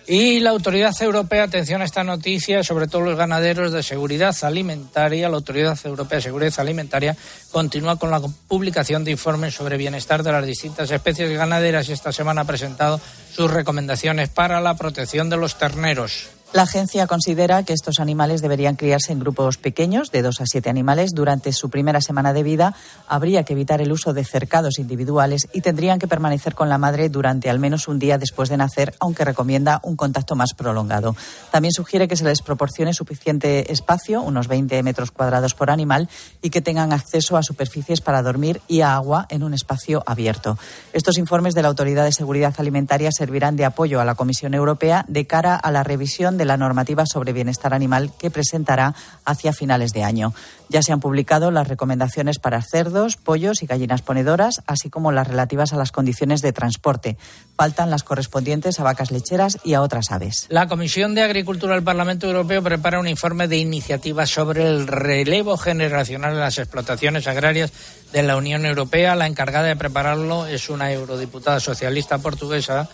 Y 0.07 0.41
la 0.41 0.51
Autoridad 0.51 0.95
Europea, 1.01 1.45
atención 1.45 1.81
a 1.81 1.85
esta 1.85 2.03
noticia, 2.03 2.65
sobre 2.65 2.89
todo 2.89 3.03
los 3.03 3.17
ganaderos 3.17 3.71
de 3.73 3.85
seguridad 3.85 4.35
alimentaria, 4.43 5.29
la 5.29 5.37
Autoridad 5.37 5.79
Europea 5.85 6.17
de 6.19 6.23
Seguridad 6.23 6.55
Alimentaria 6.59 7.17
continúa 7.53 7.97
con 7.97 8.11
la 8.11 8.21
publicación 8.21 9.05
de 9.05 9.13
informes 9.13 9.55
sobre 9.55 9.77
bienestar 9.77 10.25
de 10.25 10.33
las 10.33 10.45
distintas 10.45 10.91
especies 10.91 11.31
ganaderas 11.31 11.89
y 11.89 11.93
esta 11.93 12.13
semana 12.13 12.41
ha 12.41 12.47
presentado 12.47 13.01
sus 13.33 13.51
recomendaciones 13.51 14.29
para 14.29 14.61
la 14.61 14.75
protección 14.75 15.31
de 15.31 15.37
los 15.37 15.57
terneros. 15.57 16.31
La 16.53 16.65
agencia 16.65 17.07
considera 17.07 17.63
que 17.63 17.73
estos 17.73 17.99
animales 17.99 18.43
deberían 18.43 18.77
criarse 18.77 19.11
en 19.11 19.21
grupos 19.21 19.57
pequeños, 19.57 20.11
de 20.11 20.21
dos 20.21 20.43
a 20.43 20.45
siete 20.45 20.69
animales, 20.69 21.13
durante 21.15 21.51
su 21.51 21.71
primera 21.71 22.03
semana 22.03 22.35
de 22.35 22.43
vida. 22.43 22.75
Habría 23.09 23.43
que 23.43 23.55
evitar 23.55 23.81
el 23.81 23.91
uso 23.91 24.13
de 24.13 24.23
cercados 24.23 24.79
individuales 24.79 25.49
y 25.55 25.63
tendrían 25.63 25.99
que 25.99 26.09
permanecer 26.09 26.55
con 26.55 26.69
la 26.69 26.77
madre 26.77 27.09
durante 27.09 27.49
al 27.49 27.59
menos 27.59 27.89
un 27.89 27.99
día 27.99 28.19
después 28.19 28.51
de 28.51 28.59
nacer, 28.59 28.95
aunque 29.01 29.25
recomienda 29.25 29.81
un 29.83 29.97
contacto 29.97 30.37
más 30.37 30.53
prolongado. 30.53 31.17
También 31.51 31.73
sugiere 31.73 32.07
que 32.07 32.17
se 32.17 32.25
les 32.25 32.43
proporcione 32.43 32.93
suficiente 32.93 33.73
espacio, 33.73 34.21
unos 34.21 34.47
20 34.47 34.83
metros 34.83 35.11
cuadrados 35.11 35.55
por 35.55 35.71
animal, 35.71 36.11
y 36.43 36.51
que 36.51 36.61
tengan 36.61 36.93
acceso 36.93 37.39
a 37.39 37.43
superficies 37.43 38.03
para 38.03 38.21
dormir 38.21 38.61
y 38.69 38.83
a 38.83 38.95
agua 38.95 39.27
en 39.31 39.43
un 39.43 39.55
espacio 39.55 40.03
abierto. 40.05 40.59
Estos 40.93 41.17
informes 41.17 41.55
de 41.55 41.63
la 41.63 41.69
Autoridad 41.69 42.05
de 42.05 42.13
Seguridad 42.13 42.55
Alimentaria 42.59 43.11
servirán 43.11 43.57
de 43.57 43.65
apoyo 43.65 44.03
a 44.03 44.05
la 44.05 44.17
Comisión 44.17 44.53
Europea 44.53 45.07
de 45.09 45.27
cara 45.27 45.57
a 45.57 45.71
la 45.71 45.83
revisión 45.83 46.37
de 46.37 46.42
la 46.45 46.57
normativa 46.57 47.07
sobre 47.07 47.33
bienestar 47.33 47.75
animal 47.75 48.13
que 48.19 48.31
presentará 48.31 48.95
hacia 49.25 49.53
finales 49.53 49.93
de 49.93 50.05
año. 50.05 50.35
Ya 50.69 50.83
se 50.83 50.93
han 50.93 51.01
publicado 51.01 51.51
las 51.51 51.69
recomendaciones 51.69 52.39
para 52.39 52.63
cerdos, 52.63 53.17
pollos 53.17 53.63
y 53.63 53.67
gallinas 53.67 54.01
ponedoras, 54.01 54.63
así 54.67 54.89
como 54.89 55.13
las 55.13 55.29
relativas 55.29 55.73
a 55.73 55.77
las 55.77 55.93
condiciones 55.93 56.41
de 56.41 56.53
transporte. 56.53 57.19
Faltan 57.57 57.91
las 57.91 58.05
correspondientes 58.05 58.81
a 58.81 58.83
vacas 58.83 59.11
lecheras 59.11 59.59
y 59.65 59.75
a 59.75 59.83
otras 59.83 60.11
aves. 60.11 60.47
La 60.49 60.69
Comisión 60.69 61.15
de 61.15 61.23
Agricultura 61.23 61.75
del 61.75 61.85
Parlamento 61.85 62.27
Europeo 62.27 62.63
prepara 62.63 63.01
un 63.01 63.09
informe 63.09 63.49
de 63.49 63.59
iniciativa 63.59 64.25
sobre 64.25 64.67
el 64.67 64.87
relevo 64.87 65.59
generacional 65.59 66.33
en 66.33 66.41
las 66.41 66.59
explotaciones 66.59 67.27
agrarias 67.27 67.73
de 68.13 68.23
la 68.23 68.37
Unión 68.37 68.65
Europea. 68.65 69.15
La 69.15 69.27
encargada 69.27 69.69
de 69.69 69.77
prepararlo 69.77 70.47
es 70.47 70.71
una 70.71 70.91
eurodiputada 70.91 71.61
socialista 71.61 72.19
portuguesa 72.19 72.89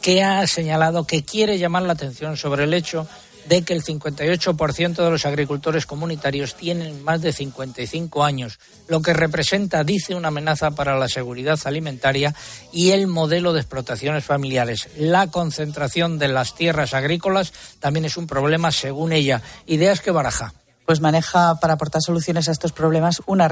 que 0.00 0.22
ha 0.22 0.46
señalado 0.46 1.06
que 1.06 1.24
quiere 1.24 1.58
llamar 1.58 1.82
la 1.82 1.92
atención 1.92 2.36
sobre 2.36 2.64
el 2.64 2.74
hecho 2.74 3.06
de 3.48 3.62
que 3.62 3.74
el 3.74 3.82
58% 3.84 4.94
de 4.94 5.10
los 5.10 5.26
agricultores 5.26 5.86
comunitarios 5.86 6.54
tienen 6.54 7.02
más 7.02 7.20
de 7.20 7.32
55 7.32 8.24
años, 8.24 8.58
lo 8.88 9.02
que 9.02 9.12
representa, 9.12 9.84
dice, 9.84 10.14
una 10.14 10.28
amenaza 10.28 10.70
para 10.70 10.98
la 10.98 11.08
seguridad 11.08 11.58
alimentaria 11.64 12.34
y 12.72 12.90
el 12.90 13.06
modelo 13.06 13.52
de 13.52 13.60
explotaciones 13.60 14.24
familiares. 14.24 14.88
La 14.96 15.30
concentración 15.30 16.18
de 16.18 16.28
las 16.28 16.54
tierras 16.54 16.94
agrícolas 16.94 17.52
también 17.80 18.06
es 18.06 18.16
un 18.16 18.26
problema, 18.26 18.70
según 18.70 19.12
ella. 19.12 19.42
Ideas 19.66 20.00
que 20.00 20.10
baraja 20.10 20.54
pues 20.86 21.00
maneja 21.00 21.56
para 21.60 21.74
aportar 21.74 22.02
soluciones 22.02 22.48
a 22.48 22.52
estos 22.52 22.72
problemas 22.72 23.22
una, 23.26 23.48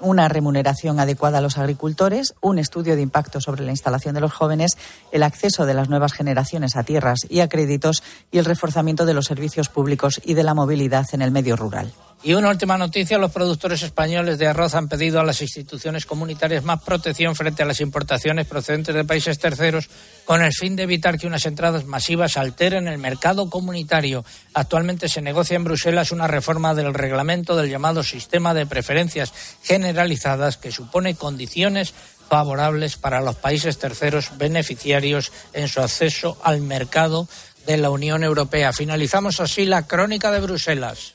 una, 0.00 0.28
remuneración 0.28 1.00
adecuada 1.00 1.38
a 1.38 1.40
los 1.40 1.58
agricultores, 1.58 2.34
un 2.40 2.58
estudio 2.58 2.96
de 2.96 3.02
impacto 3.02 3.40
sobre 3.40 3.64
la 3.64 3.72
instalación 3.72 4.14
de 4.14 4.20
los 4.20 4.32
jóvenes, 4.32 4.76
el 5.10 5.22
acceso 5.22 5.66
de 5.66 5.74
las 5.74 5.88
nuevas 5.88 6.12
generaciones 6.12 6.76
a 6.76 6.84
tierras 6.84 7.20
y 7.28 7.40
a 7.40 7.48
créditos 7.48 8.02
y 8.30 8.38
el 8.38 8.44
reforzamiento 8.44 9.06
de 9.06 9.14
los 9.14 9.26
servicios 9.26 9.68
públicos 9.68 10.20
y 10.24 10.34
de 10.34 10.44
la 10.44 10.54
movilidad 10.54 11.06
en 11.12 11.22
el 11.22 11.30
medio 11.30 11.56
rural. 11.56 11.92
Y 12.24 12.34
una 12.34 12.50
última 12.50 12.78
noticia, 12.78 13.18
los 13.18 13.32
productores 13.32 13.82
españoles 13.82 14.38
de 14.38 14.46
arroz 14.46 14.74
han 14.74 14.86
pedido 14.86 15.18
a 15.18 15.24
las 15.24 15.42
instituciones 15.42 16.06
comunitarias 16.06 16.62
más 16.62 16.80
protección 16.80 17.34
frente 17.34 17.64
a 17.64 17.66
las 17.66 17.80
importaciones 17.80 18.46
procedentes 18.46 18.94
de 18.94 19.04
países 19.04 19.40
terceros 19.40 19.88
con 20.24 20.40
el 20.40 20.52
fin 20.52 20.76
de 20.76 20.84
evitar 20.84 21.18
que 21.18 21.26
unas 21.26 21.46
entradas 21.46 21.84
masivas 21.84 22.36
alteren 22.36 22.86
el 22.86 22.98
mercado 22.98 23.50
comunitario. 23.50 24.24
Actualmente 24.54 25.08
se 25.08 25.20
negocia 25.20 25.56
en 25.56 25.64
Bruselas 25.64 26.12
una 26.12 26.28
reforma 26.28 26.74
del 26.74 26.94
reglamento 26.94 27.56
del 27.56 27.70
llamado 27.70 28.04
sistema 28.04 28.54
de 28.54 28.66
preferencias 28.66 29.32
generalizadas 29.64 30.58
que 30.58 30.70
supone 30.70 31.16
condiciones 31.16 31.92
favorables 32.28 32.96
para 32.98 33.20
los 33.20 33.34
países 33.34 33.78
terceros 33.78 34.38
beneficiarios 34.38 35.32
en 35.54 35.66
su 35.66 35.80
acceso 35.80 36.38
al 36.44 36.60
mercado 36.60 37.28
de 37.66 37.78
la 37.78 37.90
Unión 37.90 38.22
Europea. 38.22 38.72
Finalizamos 38.72 39.40
así 39.40 39.64
la 39.64 39.88
crónica 39.88 40.30
de 40.30 40.40
Bruselas. 40.40 41.14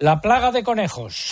La 0.00 0.20
plaga 0.20 0.50
de 0.50 0.64
conejos. 0.64 1.28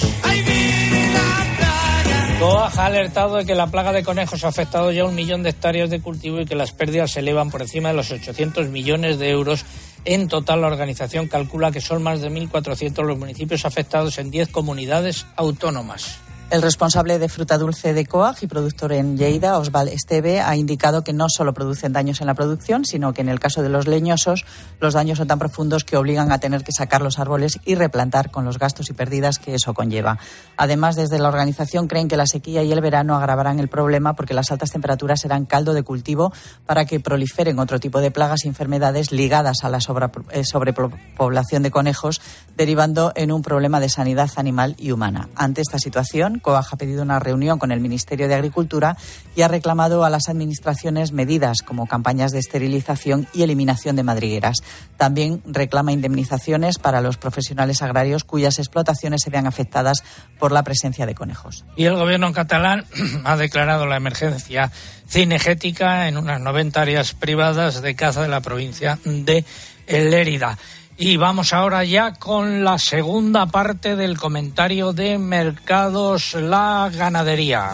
COAG 2.38 2.78
ha 2.78 2.86
alertado 2.86 3.38
de 3.38 3.44
que 3.44 3.56
la 3.56 3.66
plaga 3.66 3.92
de 3.92 4.04
conejos 4.04 4.44
ha 4.44 4.48
afectado 4.48 4.92
ya 4.92 5.04
un 5.04 5.16
millón 5.16 5.42
de 5.42 5.50
hectáreas 5.50 5.90
de 5.90 6.00
cultivo 6.00 6.40
y 6.40 6.46
que 6.46 6.54
las 6.54 6.70
pérdidas 6.70 7.10
se 7.10 7.20
elevan 7.20 7.50
por 7.50 7.60
encima 7.60 7.88
de 7.88 7.96
los 7.96 8.12
800 8.12 8.68
millones 8.68 9.18
de 9.18 9.30
euros. 9.30 9.64
En 10.04 10.28
total, 10.28 10.60
la 10.60 10.68
organización 10.68 11.26
calcula 11.26 11.72
que 11.72 11.80
son 11.80 12.04
más 12.04 12.20
de 12.20 12.30
1.400 12.30 13.02
los 13.02 13.18
municipios 13.18 13.64
afectados 13.64 14.18
en 14.18 14.30
10 14.30 14.50
comunidades 14.50 15.26
autónomas. 15.34 16.20
El 16.52 16.60
responsable 16.60 17.18
de 17.18 17.30
fruta 17.30 17.56
dulce 17.56 17.94
de 17.94 18.04
COAG 18.04 18.42
y 18.42 18.46
productor 18.46 18.92
en 18.92 19.16
Lleida, 19.16 19.56
Osval 19.56 19.88
Esteve, 19.88 20.42
ha 20.42 20.54
indicado 20.54 21.02
que 21.02 21.14
no 21.14 21.30
solo 21.30 21.54
producen 21.54 21.94
daños 21.94 22.20
en 22.20 22.26
la 22.26 22.34
producción, 22.34 22.84
sino 22.84 23.14
que 23.14 23.22
en 23.22 23.30
el 23.30 23.40
caso 23.40 23.62
de 23.62 23.70
los 23.70 23.86
leñosos, 23.86 24.44
los 24.78 24.92
daños 24.92 25.16
son 25.16 25.28
tan 25.28 25.38
profundos 25.38 25.82
que 25.84 25.96
obligan 25.96 26.30
a 26.30 26.40
tener 26.40 26.62
que 26.62 26.72
sacar 26.72 27.00
los 27.00 27.18
árboles 27.18 27.58
y 27.64 27.74
replantar 27.74 28.30
con 28.30 28.44
los 28.44 28.58
gastos 28.58 28.90
y 28.90 28.92
pérdidas 28.92 29.38
que 29.38 29.54
eso 29.54 29.72
conlleva. 29.72 30.18
Además, 30.58 30.94
desde 30.94 31.18
la 31.18 31.28
organización 31.28 31.88
creen 31.88 32.08
que 32.08 32.18
la 32.18 32.26
sequía 32.26 32.62
y 32.62 32.70
el 32.70 32.82
verano 32.82 33.16
agravarán 33.16 33.58
el 33.58 33.68
problema 33.68 34.12
porque 34.12 34.34
las 34.34 34.52
altas 34.52 34.72
temperaturas 34.72 35.20
serán 35.22 35.46
caldo 35.46 35.72
de 35.72 35.84
cultivo 35.84 36.34
para 36.66 36.84
que 36.84 37.00
proliferen 37.00 37.60
otro 37.60 37.80
tipo 37.80 38.02
de 38.02 38.10
plagas 38.10 38.44
y 38.44 38.48
enfermedades 38.48 39.10
ligadas 39.10 39.64
a 39.64 39.70
la 39.70 39.78
eh, 39.78 40.44
sobrepoblación 40.44 41.62
de 41.62 41.70
conejos, 41.70 42.20
derivando 42.58 43.10
en 43.14 43.32
un 43.32 43.40
problema 43.40 43.80
de 43.80 43.88
sanidad 43.88 44.28
animal 44.36 44.76
y 44.76 44.90
humana. 44.90 45.30
Ante 45.34 45.62
esta 45.62 45.78
situación, 45.78 46.41
COAG 46.42 46.66
ha 46.72 46.76
pedido 46.76 47.02
una 47.02 47.18
reunión 47.18 47.58
con 47.58 47.72
el 47.72 47.80
Ministerio 47.80 48.28
de 48.28 48.34
Agricultura 48.34 48.96
y 49.34 49.42
ha 49.42 49.48
reclamado 49.48 50.04
a 50.04 50.10
las 50.10 50.28
administraciones 50.28 51.12
medidas 51.12 51.62
como 51.62 51.86
campañas 51.86 52.32
de 52.32 52.40
esterilización 52.40 53.26
y 53.32 53.42
eliminación 53.42 53.96
de 53.96 54.02
madrigueras. 54.02 54.58
También 54.96 55.42
reclama 55.46 55.92
indemnizaciones 55.92 56.78
para 56.78 57.00
los 57.00 57.16
profesionales 57.16 57.80
agrarios 57.80 58.24
cuyas 58.24 58.58
explotaciones 58.58 59.22
se 59.22 59.30
vean 59.30 59.46
afectadas 59.46 60.02
por 60.38 60.52
la 60.52 60.62
presencia 60.62 61.06
de 61.06 61.14
conejos. 61.14 61.64
Y 61.76 61.86
el 61.86 61.94
gobierno 61.94 62.32
catalán 62.32 62.84
ha 63.24 63.36
declarado 63.36 63.86
la 63.86 63.96
emergencia 63.96 64.70
cinegética 65.08 66.08
en 66.08 66.16
unas 66.16 66.40
90 66.40 66.80
áreas 66.80 67.14
privadas 67.14 67.82
de 67.82 67.94
caza 67.94 68.22
de 68.22 68.28
la 68.28 68.40
provincia 68.40 68.98
de 69.04 69.44
Lérida. 69.86 70.58
Y 70.96 71.16
vamos 71.16 71.52
ahora 71.52 71.84
ya 71.84 72.14
con 72.14 72.64
la 72.64 72.78
segunda 72.78 73.46
parte 73.46 73.96
del 73.96 74.18
comentario 74.18 74.92
de 74.92 75.18
mercados, 75.18 76.34
la 76.34 76.90
ganadería. 76.94 77.70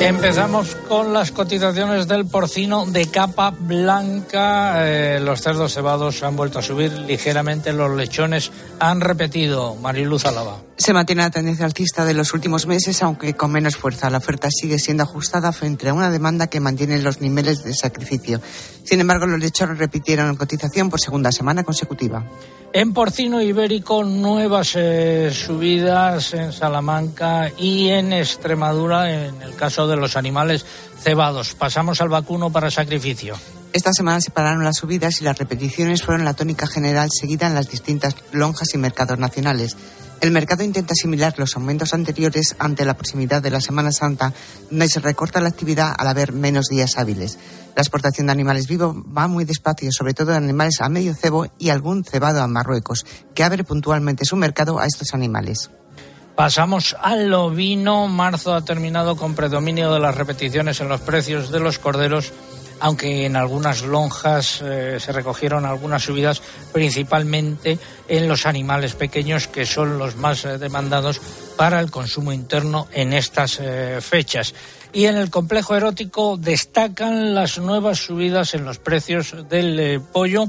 Empezamos 0.00 0.76
con 0.88 1.12
las 1.12 1.30
cotizaciones 1.30 2.08
del 2.08 2.24
porcino 2.24 2.86
de 2.86 3.06
capa 3.10 3.50
blanca. 3.50 4.88
Eh, 4.88 5.20
los 5.20 5.42
cerdos 5.42 5.74
cebados 5.74 6.22
han 6.22 6.36
vuelto 6.36 6.58
a 6.58 6.62
subir 6.62 6.90
ligeramente, 6.90 7.74
los 7.74 7.94
lechones 7.94 8.50
han 8.78 9.02
repetido. 9.02 9.74
Mariluz 9.74 10.24
Alaba. 10.24 10.56
Se 10.78 10.94
mantiene 10.94 11.20
la 11.20 11.30
tendencia 11.30 11.66
alcista 11.66 12.06
de 12.06 12.14
los 12.14 12.32
últimos 12.32 12.66
meses, 12.66 13.02
aunque 13.02 13.34
con 13.34 13.52
menos 13.52 13.76
fuerza. 13.76 14.08
La 14.08 14.16
oferta 14.16 14.48
sigue 14.50 14.78
siendo 14.78 15.02
ajustada 15.02 15.52
frente 15.52 15.90
a 15.90 15.92
una 15.92 16.10
demanda 16.10 16.46
que 16.46 16.60
mantiene 16.60 16.98
los 17.00 17.20
niveles 17.20 17.62
de 17.62 17.74
sacrificio. 17.74 18.40
Sin 18.84 19.00
embargo, 19.00 19.26
los 19.26 19.38
lechones 19.38 19.76
repitieron 19.76 20.34
cotización 20.36 20.88
por 20.88 20.98
segunda 20.98 21.30
semana 21.30 21.62
consecutiva. 21.62 22.24
En 22.72 22.92
porcino 22.92 23.42
ibérico, 23.42 24.04
nuevas 24.04 24.72
eh, 24.76 25.30
subidas 25.32 26.32
en 26.34 26.52
Salamanca 26.52 27.50
y 27.58 27.88
en 27.88 28.12
Extremadura, 28.12 29.12
en 29.12 29.42
el 29.42 29.56
caso 29.56 29.88
de 29.88 29.89
los 29.96 30.16
animales 30.16 30.64
cebados. 31.00 31.54
Pasamos 31.54 32.00
al 32.00 32.08
vacuno 32.08 32.50
para 32.50 32.70
sacrificio. 32.70 33.36
Esta 33.72 33.92
semana 33.92 34.20
se 34.20 34.30
pararon 34.30 34.64
las 34.64 34.78
subidas 34.78 35.20
y 35.20 35.24
las 35.24 35.38
repeticiones 35.38 36.02
fueron 36.02 36.24
la 36.24 36.34
tónica 36.34 36.66
general 36.66 37.08
seguida 37.12 37.46
en 37.46 37.54
las 37.54 37.70
distintas 37.70 38.16
lonjas 38.32 38.74
y 38.74 38.78
mercados 38.78 39.18
nacionales. 39.18 39.76
El 40.20 40.32
mercado 40.32 40.64
intenta 40.64 40.92
asimilar 40.92 41.34
los 41.38 41.56
aumentos 41.56 41.94
anteriores 41.94 42.54
ante 42.58 42.84
la 42.84 42.94
proximidad 42.94 43.40
de 43.40 43.50
la 43.50 43.60
Semana 43.62 43.90
Santa, 43.90 44.34
donde 44.70 44.88
se 44.88 45.00
recorta 45.00 45.40
la 45.40 45.48
actividad 45.48 45.94
al 45.96 46.08
haber 46.08 46.32
menos 46.32 46.66
días 46.66 46.98
hábiles. 46.98 47.38
La 47.74 47.80
exportación 47.80 48.26
de 48.26 48.32
animales 48.32 48.66
vivos 48.66 48.94
va 48.96 49.28
muy 49.28 49.44
despacio, 49.44 49.88
sobre 49.92 50.12
todo 50.12 50.32
de 50.32 50.36
animales 50.36 50.80
a 50.80 50.90
medio 50.90 51.14
cebo 51.14 51.46
y 51.58 51.70
algún 51.70 52.04
cebado 52.04 52.42
a 52.42 52.48
Marruecos, 52.48 53.06
que 53.34 53.44
abre 53.44 53.64
puntualmente 53.64 54.26
su 54.26 54.36
mercado 54.36 54.78
a 54.78 54.86
estos 54.86 55.14
animales. 55.14 55.70
Pasamos 56.40 56.96
al 56.98 57.34
ovino. 57.34 58.08
Marzo 58.08 58.54
ha 58.54 58.64
terminado 58.64 59.14
con 59.14 59.34
predominio 59.34 59.92
de 59.92 60.00
las 60.00 60.14
repeticiones 60.14 60.80
en 60.80 60.88
los 60.88 61.02
precios 61.02 61.50
de 61.50 61.60
los 61.60 61.78
corderos 61.78 62.32
aunque 62.80 63.26
en 63.26 63.36
algunas 63.36 63.82
lonjas 63.82 64.62
eh, 64.62 64.96
se 64.98 65.12
recogieron 65.12 65.66
algunas 65.66 66.02
subidas, 66.02 66.40
principalmente 66.72 67.78
en 68.08 68.26
los 68.26 68.46
animales 68.46 68.94
pequeños, 68.94 69.48
que 69.48 69.66
son 69.66 69.98
los 69.98 70.16
más 70.16 70.46
eh, 70.46 70.56
demandados 70.56 71.20
para 71.58 71.78
el 71.78 71.90
consumo 71.90 72.32
interno 72.32 72.88
en 72.90 73.12
estas 73.12 73.58
eh, 73.60 73.98
fechas. 74.00 74.54
Y 74.94 75.04
en 75.04 75.18
el 75.18 75.28
complejo 75.28 75.76
erótico 75.76 76.38
destacan 76.38 77.34
las 77.34 77.58
nuevas 77.58 77.98
subidas 77.98 78.54
en 78.54 78.64
los 78.64 78.78
precios 78.78 79.36
del 79.50 80.00
pollo 80.10 80.46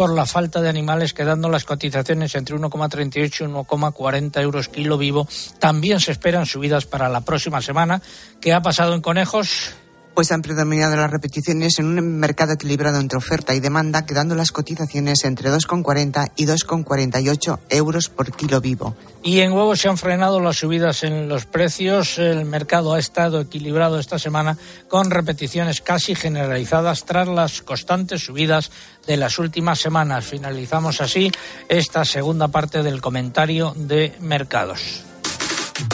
por 0.00 0.14
la 0.14 0.24
falta 0.24 0.62
de 0.62 0.68
animales, 0.70 1.12
quedando 1.12 1.50
las 1.50 1.66
cotizaciones 1.66 2.34
entre 2.34 2.56
1,38 2.56 3.42
y 3.42 3.52
1,40 3.52 4.40
euros 4.40 4.68
kilo 4.70 4.96
vivo. 4.96 5.28
También 5.58 6.00
se 6.00 6.12
esperan 6.12 6.46
subidas 6.46 6.86
para 6.86 7.10
la 7.10 7.20
próxima 7.20 7.60
semana. 7.60 8.00
¿Qué 8.40 8.54
ha 8.54 8.62
pasado 8.62 8.94
en 8.94 9.02
conejos? 9.02 9.74
Pues 10.14 10.32
han 10.32 10.42
predominado 10.42 10.96
las 10.96 11.10
repeticiones 11.10 11.78
en 11.78 11.86
un 11.86 12.18
mercado 12.18 12.52
equilibrado 12.52 12.98
entre 13.00 13.18
oferta 13.18 13.54
y 13.54 13.60
demanda, 13.60 14.04
quedando 14.06 14.34
las 14.34 14.52
cotizaciones 14.52 15.24
entre 15.24 15.50
2,40 15.50 16.32
y 16.36 16.46
2,48 16.46 17.58
euros 17.70 18.08
por 18.08 18.32
kilo 18.32 18.60
vivo. 18.60 18.96
Y 19.22 19.40
en 19.40 19.52
huevos 19.52 19.80
se 19.80 19.88
han 19.88 19.98
frenado 19.98 20.40
las 20.40 20.56
subidas 20.56 21.02
en 21.02 21.28
los 21.28 21.46
precios. 21.46 22.18
El 22.18 22.44
mercado 22.44 22.94
ha 22.94 22.98
estado 22.98 23.40
equilibrado 23.40 23.98
esta 23.98 24.18
semana 24.18 24.56
con 24.88 25.10
repeticiones 25.10 25.80
casi 25.80 26.14
generalizadas 26.14 27.04
tras 27.04 27.28
las 27.28 27.62
constantes 27.62 28.24
subidas 28.24 28.70
de 29.06 29.16
las 29.16 29.38
últimas 29.38 29.78
semanas. 29.78 30.24
Finalizamos 30.24 31.00
así 31.00 31.30
esta 31.68 32.04
segunda 32.04 32.48
parte 32.48 32.82
del 32.82 33.00
comentario 33.00 33.74
de 33.76 34.14
mercados. 34.20 35.09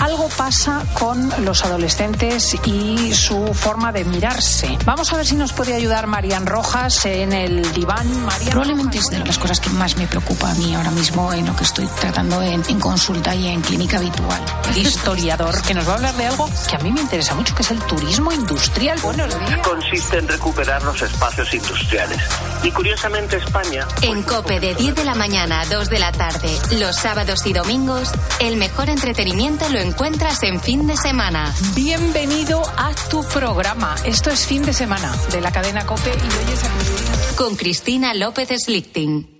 Algo 0.00 0.28
pasa 0.36 0.84
con 0.94 1.30
los 1.44 1.64
adolescentes 1.64 2.56
y 2.64 3.12
su 3.14 3.54
forma 3.54 3.92
de 3.92 4.04
mirarse. 4.04 4.76
Vamos 4.84 5.12
a 5.12 5.16
ver 5.16 5.26
si 5.26 5.36
nos 5.36 5.52
puede 5.52 5.74
ayudar 5.74 6.06
Marian 6.06 6.46
Rojas 6.46 7.06
en 7.06 7.32
el 7.32 7.72
diván. 7.72 8.06
Marian 8.24 8.50
Probablemente 8.50 8.98
es 8.98 9.06
de 9.06 9.18
las 9.18 9.38
cosas 9.38 9.60
que 9.60 9.70
más 9.70 9.96
me 9.96 10.06
preocupa 10.06 10.50
a 10.50 10.54
mí 10.54 10.74
ahora 10.74 10.90
mismo 10.90 11.32
en 11.32 11.46
lo 11.46 11.56
que 11.56 11.64
estoy 11.64 11.86
tratando 12.00 12.42
en, 12.42 12.62
en 12.68 12.80
consulta 12.80 13.34
y 13.34 13.48
en 13.48 13.60
clínica 13.62 13.98
habitual. 13.98 14.40
Historiador 14.76 15.60
que 15.62 15.74
nos 15.74 15.86
va 15.86 15.92
a 15.92 15.94
hablar 15.96 16.14
de 16.14 16.26
algo 16.26 16.48
que 16.68 16.76
a 16.76 16.78
mí 16.80 16.92
me 16.92 17.00
interesa 17.00 17.34
mucho, 17.34 17.54
que 17.54 17.62
es 17.62 17.70
el 17.70 17.80
turismo 17.84 18.32
industrial. 18.32 18.98
Buenos 19.02 19.28
días. 19.28 19.60
Consiste 19.66 20.18
en 20.18 20.28
recuperar 20.28 20.82
los 20.82 21.00
espacios 21.02 21.52
industriales. 21.54 22.20
Y 22.62 22.70
curiosamente 22.70 23.36
España... 23.36 23.86
En 24.02 24.22
COPE 24.22 24.60
de 24.60 24.74
10 24.74 24.94
de 24.94 25.04
la 25.04 25.14
mañana 25.14 25.60
a 25.60 25.66
2 25.66 25.88
de 25.88 25.98
la 25.98 26.12
tarde, 26.12 26.50
los 26.72 26.96
sábados 26.96 27.46
y 27.46 27.52
domingos, 27.52 28.10
el 28.40 28.56
mejor 28.56 28.90
entretenimiento 28.90 29.68
lo 29.68 29.75
encuentras 29.80 30.42
en 30.42 30.60
fin 30.60 30.86
de 30.86 30.96
semana. 30.96 31.54
Bienvenido 31.74 32.62
a 32.76 32.92
tu 33.10 33.22
programa. 33.24 33.94
Esto 34.04 34.30
es 34.30 34.46
fin 34.46 34.62
de 34.64 34.72
semana 34.72 35.12
de 35.32 35.40
la 35.40 35.52
cadena 35.52 35.86
COPE 35.86 36.10
y 36.10 36.12
hoy 36.12 36.52
es 36.52 36.64
a 36.64 37.36
Con 37.36 37.56
Cristina 37.56 38.14
López 38.14 38.48
Slichting. 38.48 39.36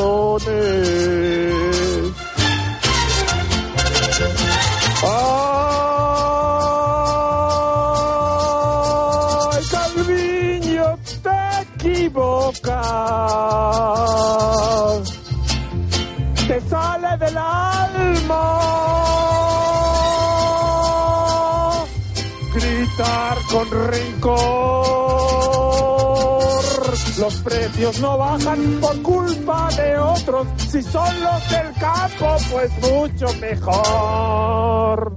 Precios 27.80 28.00
no 28.00 28.18
bajan 28.18 28.80
por 28.80 29.02
culpa 29.02 29.68
de 29.76 29.98
otros. 29.98 30.46
Si 30.58 30.82
son 30.82 31.20
los 31.22 31.50
del 31.50 31.72
campo, 31.78 32.36
pues 32.50 32.70
mucho 32.90 33.26
mejor. 33.40 35.16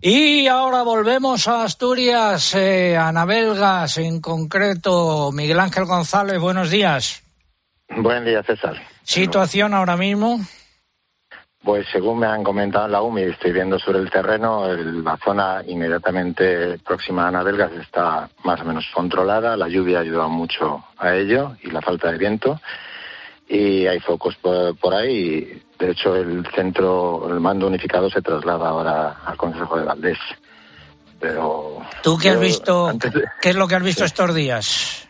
Y 0.00 0.48
ahora 0.48 0.82
volvemos 0.82 1.46
a 1.46 1.62
Asturias, 1.62 2.54
eh, 2.56 2.96
a 2.96 3.12
Navelgas 3.12 3.98
en 3.98 4.20
concreto. 4.20 5.30
Miguel 5.32 5.60
Ángel 5.60 5.84
González, 5.84 6.40
buenos 6.40 6.70
días. 6.70 7.22
Buen 7.88 8.24
día, 8.24 8.42
César. 8.42 8.74
Situación 9.04 9.72
ahora 9.72 9.96
mismo. 9.96 10.40
Pues 11.64 11.86
según 11.92 12.18
me 12.18 12.26
han 12.26 12.42
comentado 12.42 12.86
en 12.86 12.92
la 12.92 13.02
UMI, 13.02 13.22
estoy 13.22 13.52
viendo 13.52 13.78
sobre 13.78 14.00
el 14.00 14.10
terreno, 14.10 14.66
el- 14.66 15.04
la 15.04 15.16
zona 15.18 15.62
inmediatamente 15.66 16.78
próxima 16.78 17.28
a 17.28 17.30
Navelgas 17.30 17.70
está 17.72 18.28
más 18.42 18.60
o 18.60 18.64
menos 18.64 18.84
controlada, 18.92 19.56
la 19.56 19.68
lluvia 19.68 19.98
ha 19.98 20.00
ayudado 20.00 20.28
mucho 20.28 20.84
a 20.98 21.14
ello 21.14 21.52
y 21.62 21.70
la 21.70 21.80
falta 21.80 22.10
de 22.10 22.18
viento 22.18 22.60
y 23.48 23.86
hay 23.86 24.00
focos 24.00 24.34
por, 24.36 24.76
por 24.76 24.92
ahí. 24.92 25.62
De 25.78 25.90
hecho, 25.92 26.16
el 26.16 26.44
centro, 26.54 27.28
el 27.30 27.38
mando 27.38 27.68
unificado 27.68 28.10
se 28.10 28.22
traslada 28.22 28.68
ahora 28.68 29.16
al 29.24 29.36
Consejo 29.36 29.76
de 29.78 29.84
Valdés. 29.84 30.18
Pero 31.20 31.78
¿Tú 32.02 32.18
qué 32.18 32.30
has 32.30 32.34
yo, 32.36 32.40
visto? 32.40 32.92
de- 32.94 33.24
¿Qué 33.40 33.50
es 33.50 33.56
lo 33.56 33.68
que 33.68 33.76
has 33.76 33.82
visto 33.84 34.04
estos 34.04 34.34
días? 34.34 35.08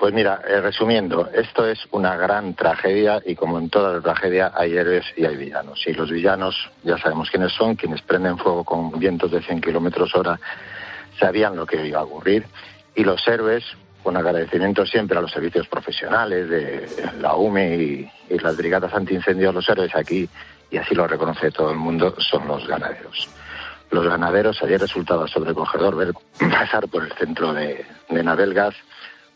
Pues 0.00 0.14
mira, 0.14 0.40
eh, 0.48 0.62
resumiendo, 0.62 1.28
esto 1.30 1.66
es 1.66 1.78
una 1.90 2.16
gran 2.16 2.54
tragedia 2.54 3.20
y 3.22 3.34
como 3.34 3.58
en 3.58 3.68
toda 3.68 3.92
la 3.92 4.00
tragedia 4.00 4.50
hay 4.54 4.74
héroes 4.74 5.04
y 5.14 5.26
hay 5.26 5.36
villanos. 5.36 5.86
Y 5.86 5.92
los 5.92 6.10
villanos 6.10 6.70
ya 6.82 6.96
sabemos 6.96 7.30
quiénes 7.30 7.52
son, 7.52 7.76
quienes 7.76 8.00
prenden 8.00 8.38
fuego 8.38 8.64
con 8.64 8.98
vientos 8.98 9.30
de 9.30 9.42
100 9.42 9.60
kilómetros 9.60 10.14
hora, 10.14 10.40
sabían 11.18 11.54
lo 11.54 11.66
que 11.66 11.86
iba 11.86 12.00
a 12.00 12.04
ocurrir. 12.04 12.46
Y 12.94 13.04
los 13.04 13.28
héroes, 13.28 13.62
con 14.02 14.16
agradecimiento 14.16 14.86
siempre 14.86 15.18
a 15.18 15.20
los 15.20 15.32
servicios 15.32 15.68
profesionales 15.68 16.48
de 16.48 16.88
la 17.20 17.34
UME 17.34 17.76
y, 17.76 18.38
las 18.38 18.56
brigadas 18.56 18.94
antiincendios, 18.94 19.54
los 19.54 19.68
héroes 19.68 19.94
aquí, 19.94 20.26
y 20.70 20.78
así 20.78 20.94
lo 20.94 21.06
reconoce 21.06 21.50
todo 21.50 21.72
el 21.72 21.76
mundo, 21.76 22.14
son 22.16 22.48
los 22.48 22.66
ganaderos. 22.66 23.28
Los 23.90 24.06
ganaderos, 24.06 24.62
ayer 24.62 24.80
resultaba 24.80 25.28
sobrecogedor 25.28 25.94
ver 25.94 26.14
pasar 26.50 26.88
por 26.88 27.04
el 27.04 27.12
centro 27.12 27.52
de, 27.52 27.84
de 28.08 28.22
Navelgas 28.24 28.74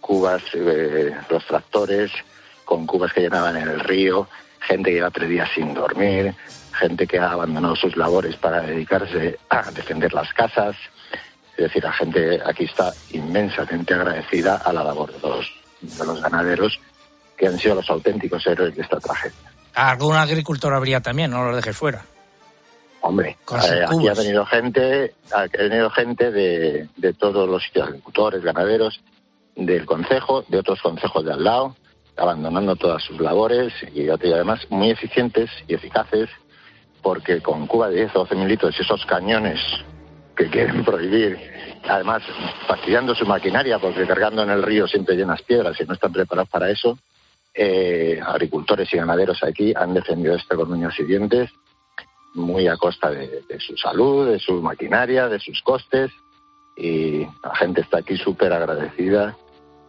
cubas, 0.04 0.42
eh, 0.52 1.16
los 1.30 1.46
tractores 1.46 2.12
con 2.66 2.86
cubas 2.86 3.10
que 3.14 3.22
llenaban 3.22 3.56
en 3.56 3.68
el 3.68 3.80
río, 3.80 4.28
gente 4.60 4.90
que 4.90 4.96
lleva 4.96 5.10
tres 5.10 5.30
días 5.30 5.48
sin 5.54 5.72
dormir, 5.72 6.34
gente 6.72 7.06
que 7.06 7.18
ha 7.18 7.30
abandonado 7.30 7.74
sus 7.74 7.96
labores 7.96 8.36
para 8.36 8.60
dedicarse 8.60 9.38
a 9.48 9.70
defender 9.70 10.12
las 10.12 10.30
casas. 10.34 10.76
Es 11.56 11.64
decir, 11.64 11.82
la 11.82 11.92
gente 11.92 12.38
aquí 12.44 12.64
está 12.64 12.92
inmensamente 13.12 13.94
agradecida 13.94 14.56
a 14.56 14.74
la 14.74 14.84
labor 14.84 15.10
de 15.10 15.26
los, 15.26 15.50
de 15.80 16.04
los 16.04 16.20
ganaderos, 16.20 16.78
que 17.34 17.46
han 17.46 17.58
sido 17.58 17.76
los 17.76 17.88
auténticos 17.88 18.46
héroes 18.46 18.76
de 18.76 18.82
esta 18.82 19.00
tragedia. 19.00 19.52
Algún 19.72 20.16
agricultor 20.16 20.74
habría 20.74 21.00
también, 21.00 21.30
no 21.30 21.44
lo 21.44 21.56
dejes 21.56 21.76
fuera. 21.76 22.02
Hombre, 23.00 23.38
eh, 23.52 23.84
aquí 23.86 24.08
ha 24.08 24.14
venido 24.14 24.44
gente, 24.44 25.14
ha 25.32 25.46
venido 25.46 25.88
gente 25.90 26.30
de, 26.30 26.88
de 26.94 27.12
todos 27.14 27.48
los 27.48 27.62
sitios, 27.62 27.88
agricultores, 27.88 28.42
ganaderos, 28.42 29.00
del 29.56 29.86
concejo, 29.86 30.42
de 30.48 30.58
otros 30.58 30.80
concejos 30.82 31.24
de 31.24 31.32
al 31.32 31.44
lado, 31.44 31.76
abandonando 32.16 32.76
todas 32.76 33.02
sus 33.02 33.20
labores 33.20 33.72
y 33.92 34.08
además 34.08 34.66
muy 34.70 34.90
eficientes 34.90 35.50
y 35.66 35.74
eficaces 35.74 36.28
porque 37.02 37.40
con 37.40 37.66
Cuba 37.66 37.88
de 37.90 37.96
10 37.96 38.16
o 38.16 38.18
12 38.20 38.34
mil 38.36 38.48
litros 38.48 38.74
y 38.78 38.82
esos 38.82 39.04
cañones 39.04 39.60
que 40.36 40.48
quieren 40.48 40.84
prohibir, 40.84 41.38
además 41.86 42.22
fastidiando 42.66 43.14
su 43.14 43.26
maquinaria 43.26 43.78
porque 43.78 44.06
cargando 44.06 44.42
en 44.42 44.50
el 44.50 44.62
río 44.62 44.88
siempre 44.88 45.16
llenas 45.16 45.42
piedras 45.42 45.78
y 45.80 45.84
no 45.84 45.94
están 45.94 46.12
preparados 46.12 46.48
para 46.48 46.70
eso, 46.70 46.98
eh, 47.52 48.20
agricultores 48.24 48.92
y 48.92 48.96
ganaderos 48.96 49.44
aquí 49.44 49.72
han 49.76 49.94
defendido 49.94 50.34
esto 50.34 50.56
con 50.56 50.72
uñas 50.72 50.98
y 50.98 51.04
dientes, 51.04 51.50
muy 52.34 52.66
a 52.66 52.76
costa 52.76 53.10
de, 53.10 53.42
de 53.48 53.60
su 53.60 53.76
salud, 53.76 54.28
de 54.28 54.40
su 54.40 54.60
maquinaria, 54.60 55.28
de 55.28 55.38
sus 55.38 55.62
costes 55.62 56.10
y 56.76 57.20
la 57.20 57.54
gente 57.54 57.82
está 57.82 57.98
aquí 57.98 58.16
súper 58.16 58.52
agradecida 58.52 59.36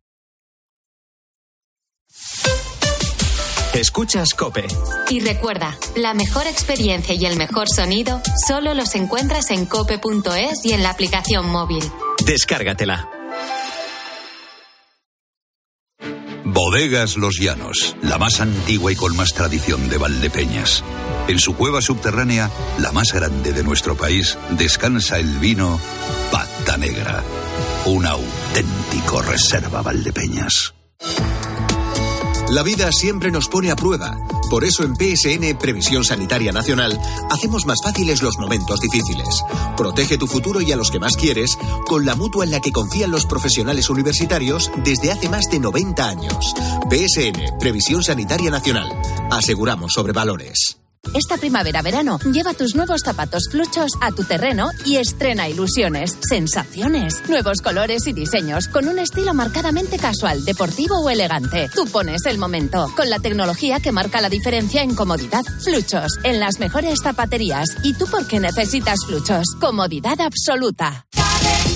Escuchas 3.74 4.34
Cope. 4.34 4.66
Y 5.10 5.20
recuerda, 5.20 5.76
la 5.94 6.12
mejor 6.12 6.46
experiencia 6.48 7.14
y 7.14 7.24
el 7.24 7.36
mejor 7.36 7.68
sonido 7.68 8.20
solo 8.46 8.74
los 8.74 8.96
encuentras 8.96 9.50
en 9.52 9.64
cope.es 9.64 10.64
y 10.64 10.72
en 10.72 10.82
la 10.82 10.90
aplicación 10.90 11.48
móvil. 11.48 11.84
Descárgatela. 12.26 13.08
Bodegas 16.44 17.16
Los 17.16 17.38
Llanos, 17.38 17.96
la 18.02 18.18
más 18.18 18.40
antigua 18.40 18.90
y 18.90 18.96
con 18.96 19.16
más 19.16 19.32
tradición 19.34 19.88
de 19.88 19.98
Valdepeñas. 19.98 20.82
En 21.28 21.38
su 21.38 21.54
cueva 21.54 21.80
subterránea, 21.80 22.50
la 22.78 22.90
más 22.90 23.12
grande 23.12 23.52
de 23.52 23.62
nuestro 23.62 23.96
país, 23.96 24.36
descansa 24.50 25.18
el 25.18 25.38
vino 25.38 25.78
Pata 26.32 26.76
Negra, 26.76 27.22
un 27.86 28.04
auténtico 28.04 29.22
reserva 29.22 29.80
Valdepeñas. 29.82 30.74
La 32.50 32.64
vida 32.64 32.90
siempre 32.90 33.30
nos 33.30 33.46
pone 33.46 33.70
a 33.70 33.76
prueba. 33.76 34.18
Por 34.50 34.64
eso 34.64 34.82
en 34.82 34.96
PSN 34.96 35.56
Previsión 35.56 36.02
Sanitaria 36.02 36.50
Nacional 36.50 37.00
hacemos 37.30 37.64
más 37.64 37.78
fáciles 37.80 38.22
los 38.22 38.38
momentos 38.38 38.80
difíciles. 38.80 39.44
Protege 39.76 40.18
tu 40.18 40.26
futuro 40.26 40.60
y 40.60 40.72
a 40.72 40.76
los 40.76 40.90
que 40.90 40.98
más 40.98 41.16
quieres 41.16 41.56
con 41.86 42.04
la 42.04 42.16
mutua 42.16 42.44
en 42.44 42.50
la 42.50 42.60
que 42.60 42.72
confían 42.72 43.12
los 43.12 43.24
profesionales 43.24 43.88
universitarios 43.88 44.68
desde 44.82 45.12
hace 45.12 45.28
más 45.28 45.44
de 45.48 45.60
90 45.60 46.08
años. 46.08 46.54
PSN 46.90 47.58
Previsión 47.60 48.02
Sanitaria 48.02 48.50
Nacional. 48.50 48.90
Aseguramos 49.30 49.92
sobre 49.92 50.12
valores. 50.12 50.79
Esta 51.14 51.38
primavera-verano, 51.38 52.18
lleva 52.32 52.54
tus 52.54 52.76
nuevos 52.76 53.00
zapatos 53.04 53.48
fluchos 53.50 53.90
a 54.00 54.12
tu 54.12 54.22
terreno 54.22 54.70
y 54.84 54.96
estrena 54.96 55.48
ilusiones, 55.48 56.16
sensaciones, 56.20 57.28
nuevos 57.28 57.62
colores 57.62 58.06
y 58.06 58.12
diseños 58.12 58.68
con 58.68 58.86
un 58.86 58.98
estilo 59.00 59.34
marcadamente 59.34 59.98
casual, 59.98 60.44
deportivo 60.44 61.00
o 61.00 61.10
elegante. 61.10 61.68
Tú 61.74 61.86
pones 61.86 62.26
el 62.26 62.38
momento 62.38 62.92
con 62.94 63.10
la 63.10 63.18
tecnología 63.18 63.80
que 63.80 63.92
marca 63.92 64.20
la 64.20 64.28
diferencia 64.28 64.82
en 64.82 64.94
comodidad. 64.94 65.42
Fluchos, 65.64 66.12
en 66.22 66.38
las 66.38 66.60
mejores 66.60 67.00
zapaterías. 67.02 67.68
¿Y 67.82 67.94
tú 67.94 68.06
por 68.06 68.26
qué 68.26 68.38
necesitas 68.38 68.98
fluchos? 69.06 69.46
Comodidad 69.58 70.20
absoluta. 70.20 71.06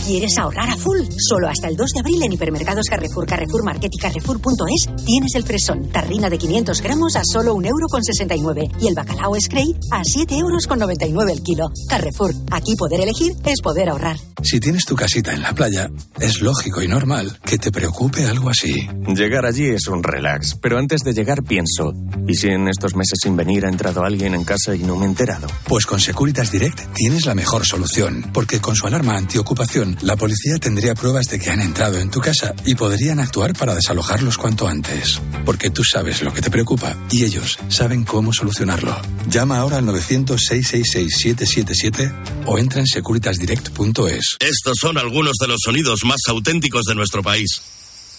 ¿Quieres 0.05 0.36
ahorrar 0.36 0.68
a 0.68 0.76
full? 0.76 0.98
Solo 1.16 1.48
hasta 1.48 1.66
el 1.66 1.76
2 1.76 1.90
de 1.94 2.00
abril 2.00 2.22
en 2.24 2.32
hipermercados 2.32 2.88
Carrefour, 2.90 3.26
Carrefour 3.26 3.64
Market 3.64 3.90
y 3.90 3.96
Carrefour.es 3.96 5.05
tienes 5.07 5.34
el 5.34 5.44
fresón, 5.44 5.88
tarrina 5.90 6.28
de 6.28 6.36
500 6.36 6.82
gramos 6.82 7.16
a 7.16 7.22
solo 7.24 7.55
1,69€ 7.55 8.82
y 8.82 8.88
el 8.88 8.94
bacalao 8.94 9.34
Scray 9.40 9.74
a 9.90 10.02
7,99€ 10.02 11.30
el 11.30 11.42
kilo. 11.42 11.70
Carrefour, 11.88 12.34
aquí 12.50 12.76
poder 12.76 13.00
elegir 13.00 13.32
es 13.46 13.62
poder 13.62 13.88
ahorrar. 13.88 14.18
Si 14.42 14.61
tienes 14.61 14.84
tu 14.84 14.94
casita 14.94 15.32
en 15.32 15.40
la 15.40 15.55
playa, 15.55 15.88
es 16.20 16.42
lógico 16.42 16.82
y 16.82 16.88
normal 16.88 17.38
que 17.42 17.57
te 17.57 17.72
preocupe 17.72 18.26
algo 18.26 18.50
así. 18.50 18.86
Llegar 19.16 19.46
allí 19.46 19.70
es 19.70 19.88
un 19.88 20.02
relax, 20.02 20.55
pero 20.61 20.76
antes 20.76 21.00
de 21.00 21.14
llegar 21.14 21.42
pienso, 21.42 21.94
¿y 22.28 22.34
si 22.34 22.48
en 22.48 22.68
estos 22.68 22.94
meses 22.94 23.20
sin 23.22 23.36
venir 23.36 23.64
ha 23.64 23.70
entrado 23.70 24.05
alguien 24.05 24.34
en 24.34 24.44
casa 24.44 24.76
y 24.76 24.80
no 24.80 24.96
me 24.96 25.07
he 25.07 25.09
enterado? 25.09 25.46
Pues 25.66 25.86
con 25.86 25.98
Securitas 25.98 26.52
Direct 26.52 26.92
tienes 26.92 27.24
la 27.24 27.34
mejor 27.34 27.64
solución, 27.64 28.30
porque 28.34 28.61
con 28.61 28.76
su 28.76 28.86
alarma 28.86 29.16
antiocupación, 29.16 29.93
la 30.03 30.16
policía 30.16 30.59
tendría 30.59 30.95
pruebas 30.95 31.26
de 31.26 31.38
que 31.38 31.51
han 31.51 31.61
entrado 31.61 31.99
en 31.99 32.11
tu 32.11 32.20
casa 32.20 32.55
y 32.64 32.74
podrían 32.74 33.20
actuar 33.20 33.53
para 33.55 33.74
desalojarlos 33.74 34.38
cuanto 34.38 34.66
antes. 34.68 35.20
Porque 35.45 35.68
tú 35.70 35.84
sabes 35.84 36.22
lo 36.22 36.32
que 36.32 36.40
te 36.42 36.51
preocupa 36.51 36.97
y 37.11 37.24
ellos 37.24 37.59
saben 37.68 38.05
cómo 38.05 38.32
solucionarlo. 38.32 38.97
Llama 39.28 39.59
ahora 39.59 39.78
al 39.78 39.86
900-666-777 39.86 42.45
o 42.47 42.59
entra 42.59 42.80
en 42.80 42.86
securitasdirect.es. 42.86 44.36
Estos 44.40 44.76
son 44.80 44.99
algunos 44.99 45.34
de 45.40 45.49
los 45.49 45.61
sonidos 45.64 46.05
más 46.05 46.20
auténticos 46.28 46.84
de 46.84 46.95
nuestro 46.95 47.22
país. 47.22 47.62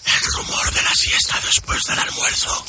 El 0.06 0.34
rumor 0.34 0.74
de 0.74 0.82
la 0.84 0.94
siesta 0.94 1.40
después 1.46 1.84
del 1.84 2.00
almuerzo. 2.00 2.66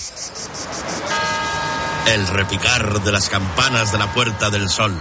El 2.06 2.26
repicar 2.28 3.02
de 3.02 3.12
las 3.12 3.28
campanas 3.28 3.92
de 3.92 3.98
la 3.98 4.12
Puerta 4.14 4.48
del 4.50 4.68
Sol. 4.68 4.94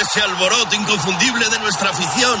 Ese 0.00 0.20
alboroto 0.20 0.74
inconfundible 0.74 1.48
de 1.48 1.58
nuestra 1.60 1.90
afición. 1.90 2.40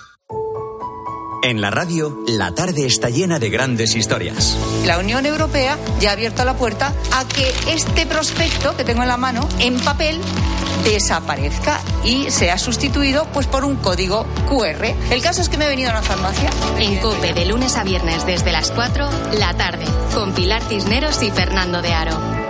En 1.43 1.59
la 1.59 1.71
radio, 1.71 2.19
la 2.27 2.53
tarde 2.53 2.85
está 2.85 3.09
llena 3.09 3.39
de 3.39 3.49
grandes 3.49 3.95
historias. 3.95 4.55
La 4.85 4.99
Unión 4.99 5.25
Europea 5.25 5.75
ya 5.99 6.11
ha 6.11 6.13
abierto 6.13 6.45
la 6.45 6.53
puerta 6.53 6.93
a 7.11 7.27
que 7.27 7.51
este 7.67 8.05
prospecto 8.05 8.77
que 8.77 8.83
tengo 8.83 9.01
en 9.01 9.07
la 9.07 9.17
mano, 9.17 9.49
en 9.57 9.79
papel, 9.79 10.21
desaparezca 10.83 11.79
y 12.03 12.29
sea 12.29 12.59
sustituido 12.59 13.25
pues 13.33 13.47
por 13.47 13.65
un 13.65 13.75
código 13.77 14.27
QR. 14.47 14.85
El 15.09 15.21
caso 15.23 15.41
es 15.41 15.49
que 15.49 15.57
me 15.57 15.65
he 15.65 15.69
venido 15.69 15.89
a 15.89 15.93
la 15.93 16.03
farmacia. 16.03 16.51
En 16.77 16.97
COPE, 16.99 17.33
de 17.33 17.45
lunes 17.45 17.75
a 17.75 17.83
viernes 17.83 18.23
desde 18.27 18.51
las 18.51 18.69
4, 18.69 19.09
la 19.39 19.55
tarde, 19.55 19.85
con 20.13 20.33
Pilar 20.33 20.61
Cisneros 20.69 21.23
y 21.23 21.31
Fernando 21.31 21.81
de 21.81 21.93
Aro. 21.93 22.40